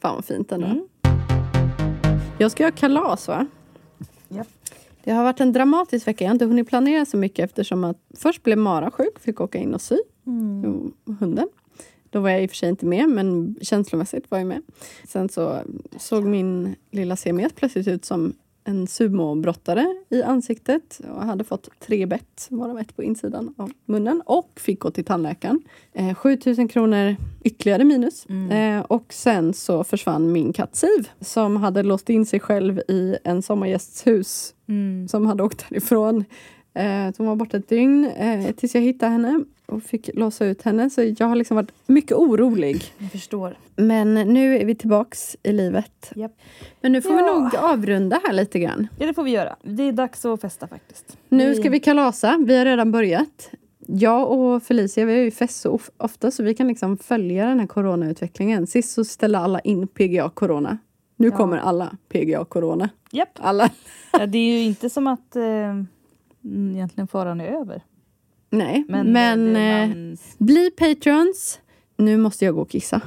Fan 0.00 0.14
vad 0.14 0.24
fint 0.24 0.52
ändå. 0.52 0.66
Mm. 0.66 0.88
Jag 2.38 2.50
ska 2.50 2.62
göra 2.62 2.72
kalas 2.72 3.28
va? 3.28 3.46
Japp. 4.28 4.48
Det 5.04 5.12
har 5.12 5.24
varit 5.24 5.40
en 5.40 5.52
dramatisk 5.52 6.06
vecka. 6.06 6.24
Jag 6.24 6.28
har 6.30 6.34
inte 6.34 6.44
hunnit 6.44 6.68
planera 6.68 7.06
så 7.06 7.16
mycket 7.16 7.44
eftersom 7.44 7.84
att 7.84 7.96
först 8.16 8.42
blev 8.42 8.58
Mara 8.58 8.90
sjuk, 8.90 9.18
fick 9.20 9.40
åka 9.40 9.58
in 9.58 9.74
och 9.74 9.80
sy. 9.80 9.96
Jo, 10.64 10.92
Hunden. 11.20 11.48
Då 12.10 12.20
var 12.20 12.30
jag 12.30 12.42
i 12.42 12.46
och 12.46 12.50
för 12.50 12.56
sig 12.56 12.68
inte 12.68 12.86
med, 12.86 13.08
men 13.08 13.56
känslomässigt 13.60 14.30
var 14.30 14.38
jag 14.38 14.46
med. 14.46 14.62
Sen 15.08 15.28
så 15.28 15.58
såg 15.96 16.24
min 16.24 16.74
lilla 16.90 17.16
Siames 17.16 17.52
plötsligt 17.52 17.88
ut 17.88 18.04
som 18.04 18.34
en 18.68 18.86
sumobrottare 18.86 19.86
i 20.10 20.22
ansiktet 20.22 21.00
och 21.14 21.22
hade 21.22 21.44
fått 21.44 21.68
tre 21.80 22.06
bett, 22.06 22.48
varav 22.50 22.78
ett 22.78 22.96
på 22.96 23.02
insidan 23.02 23.54
av 23.58 23.70
munnen 23.86 24.22
och 24.26 24.60
fick 24.60 24.80
gå 24.80 24.90
till 24.90 25.04
tandläkaren. 25.04 25.60
Eh, 25.92 26.14
7000 26.14 26.68
kronor 26.68 27.16
ytterligare 27.44 27.84
minus. 27.84 28.26
Eh, 28.26 28.80
och 28.80 29.12
sen 29.12 29.54
så 29.54 29.84
försvann 29.84 30.32
min 30.32 30.52
katt 30.52 30.76
Siv 30.76 31.08
som 31.20 31.56
hade 31.56 31.82
låst 31.82 32.10
in 32.10 32.26
sig 32.26 32.40
själv 32.40 32.78
i 32.88 33.16
en 33.24 33.42
sommargästs 33.42 34.06
hus 34.06 34.54
som 35.08 35.26
hade 35.26 35.42
åkt 35.42 35.62
härifrån. 35.62 36.24
Eh, 36.74 37.14
hon 37.18 37.26
var 37.26 37.36
borta 37.36 37.56
ett 37.56 37.68
dygn 37.68 38.04
eh, 38.04 38.54
tills 38.54 38.74
jag 38.74 38.82
hittade 38.82 39.12
henne 39.12 39.44
och 39.68 39.82
fick 39.82 40.10
låsa 40.14 40.44
ut 40.46 40.62
henne. 40.62 40.90
Så 40.90 41.14
jag 41.18 41.26
har 41.26 41.36
liksom 41.36 41.54
varit 41.54 41.72
mycket 41.86 42.12
orolig. 42.16 42.82
Jag 42.98 43.10
förstår. 43.12 43.56
Men 43.76 44.14
nu 44.14 44.58
är 44.58 44.64
vi 44.64 44.74
tillbaks 44.74 45.36
i 45.42 45.52
livet. 45.52 46.12
Japp. 46.14 46.32
Men 46.80 46.92
nu 46.92 47.02
får 47.02 47.10
vi 47.14 47.18
Ja. 47.20 47.38
nog 47.38 47.56
avrunda 47.56 48.20
här 48.26 48.32
lite 48.32 48.58
grann. 48.58 48.88
Ja, 48.98 49.06
det 49.06 49.14
får 49.14 49.22
vi 49.22 49.30
göra. 49.30 49.56
Det 49.62 49.82
är 49.82 49.92
dags 49.92 50.24
att 50.24 50.40
festa 50.40 50.68
faktiskt. 50.68 51.16
Nu 51.28 51.54
ska 51.54 51.70
vi 51.70 51.80
kalasa. 51.80 52.36
Vi 52.46 52.58
har 52.58 52.64
redan 52.64 52.92
börjat. 52.92 53.50
Jag 53.90 54.30
och 54.30 54.62
Felicia 54.62 55.04
vi 55.04 55.12
har 55.12 55.20
ju 55.20 55.30
fest 55.30 55.60
så 55.60 55.70
of- 55.70 55.90
ofta 55.96 56.30
så 56.30 56.42
vi 56.42 56.54
kan 56.54 56.68
liksom 56.68 56.96
följa 56.96 57.46
den 57.46 57.60
här 57.60 57.66
coronautvecklingen. 57.66 58.66
Sist 58.66 58.92
så 58.92 59.04
ställde 59.04 59.38
alla 59.38 59.60
in 59.60 59.86
PGA 59.88 60.30
corona. 60.30 60.78
Nu 61.16 61.28
Ja. 61.28 61.36
kommer 61.36 61.56
alla 61.56 61.96
PGA 62.08 62.44
corona. 62.44 62.88
Japp. 63.10 63.28
Alla. 63.40 63.70
Ja, 64.12 64.26
det 64.26 64.38
är 64.38 64.58
ju 64.58 64.62
inte 64.64 64.90
som 64.90 65.06
att 65.06 65.36
eh, 65.36 65.42
egentligen 66.72 67.08
faran 67.08 67.40
är 67.40 67.46
över. 67.60 67.82
Nej, 68.50 68.84
Men, 68.88 69.12
men, 69.12 69.56
eh, 69.56 69.88
man, 69.88 70.16
bli 70.38 70.70
patrons. 70.70 71.60
Nu 71.96 72.16
måste 72.16 72.44
jag 72.44 72.54
gå 72.54 72.60
och 72.62 72.70
kissa. 72.70 73.00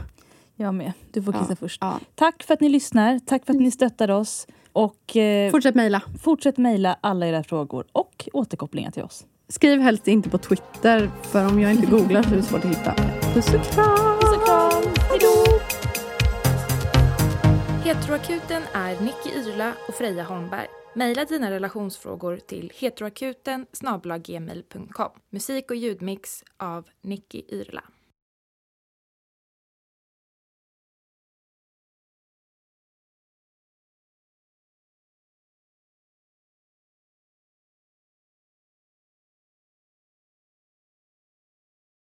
jag 0.55 0.73
med. 0.73 0.91
Du 1.11 1.23
får 1.23 1.33
Ja. 1.35 1.39
kissa 1.41 1.55
först. 1.55 1.77
Ja. 1.81 1.99
Tack 2.15 2.43
för 2.43 2.53
att 2.53 2.61
ni 2.61 2.69
lyssnar. 2.69 3.19
Tack 3.19 3.45
för 3.45 3.53
att 3.53 3.59
ni 3.59 3.71
stöttar 3.71 4.11
oss. 4.11 4.47
Och 4.73 5.17
eh, 5.17 5.51
Fortsätt 5.51 5.75
mejla. 5.75 6.01
fortsätt 6.23 6.57
mejla 6.57 6.97
alla 7.01 7.27
era 7.27 7.43
frågor 7.43 7.85
och 7.91 8.29
återkopplingar 8.33 8.91
till 8.91 9.03
oss. 9.03 9.25
Skriv 9.49 9.79
helst 9.79 10.07
inte 10.07 10.29
på 10.29 10.37
Twitter, 10.37 11.11
för 11.21 11.47
om 11.47 11.59
jag 11.59 11.71
inte 11.71 11.85
googlar 11.85 12.23
så 12.23 12.29
är 12.29 12.35
det 12.35 12.43
svårt 12.43 12.65
att 12.65 12.71
hitta. 12.71 12.93
Puss 13.33 13.47
och 13.53 13.61
kram! 13.73 14.19
Puss 14.19 14.37
och 14.37 14.45
kram! 14.45 14.83
Hejdå! 15.09 15.59
Heteroakuten 17.83 18.61
är 18.73 19.01
Nicky 19.01 19.29
Irla 19.51 19.73
och 19.87 19.93
Freja 19.95 20.23
Holmberg. 20.23 20.67
Maila 20.95 21.25
dina 21.25 21.51
relationsfrågor 21.51 22.37
till 22.37 22.71
heteroakuten 22.75 23.65
gmail.com. 24.17 25.11
Musik 25.29 25.71
och 25.71 25.77
ljudmix 25.77 26.43
av 26.57 26.89
Nicky 27.01 27.41
Yrla. 27.49 27.83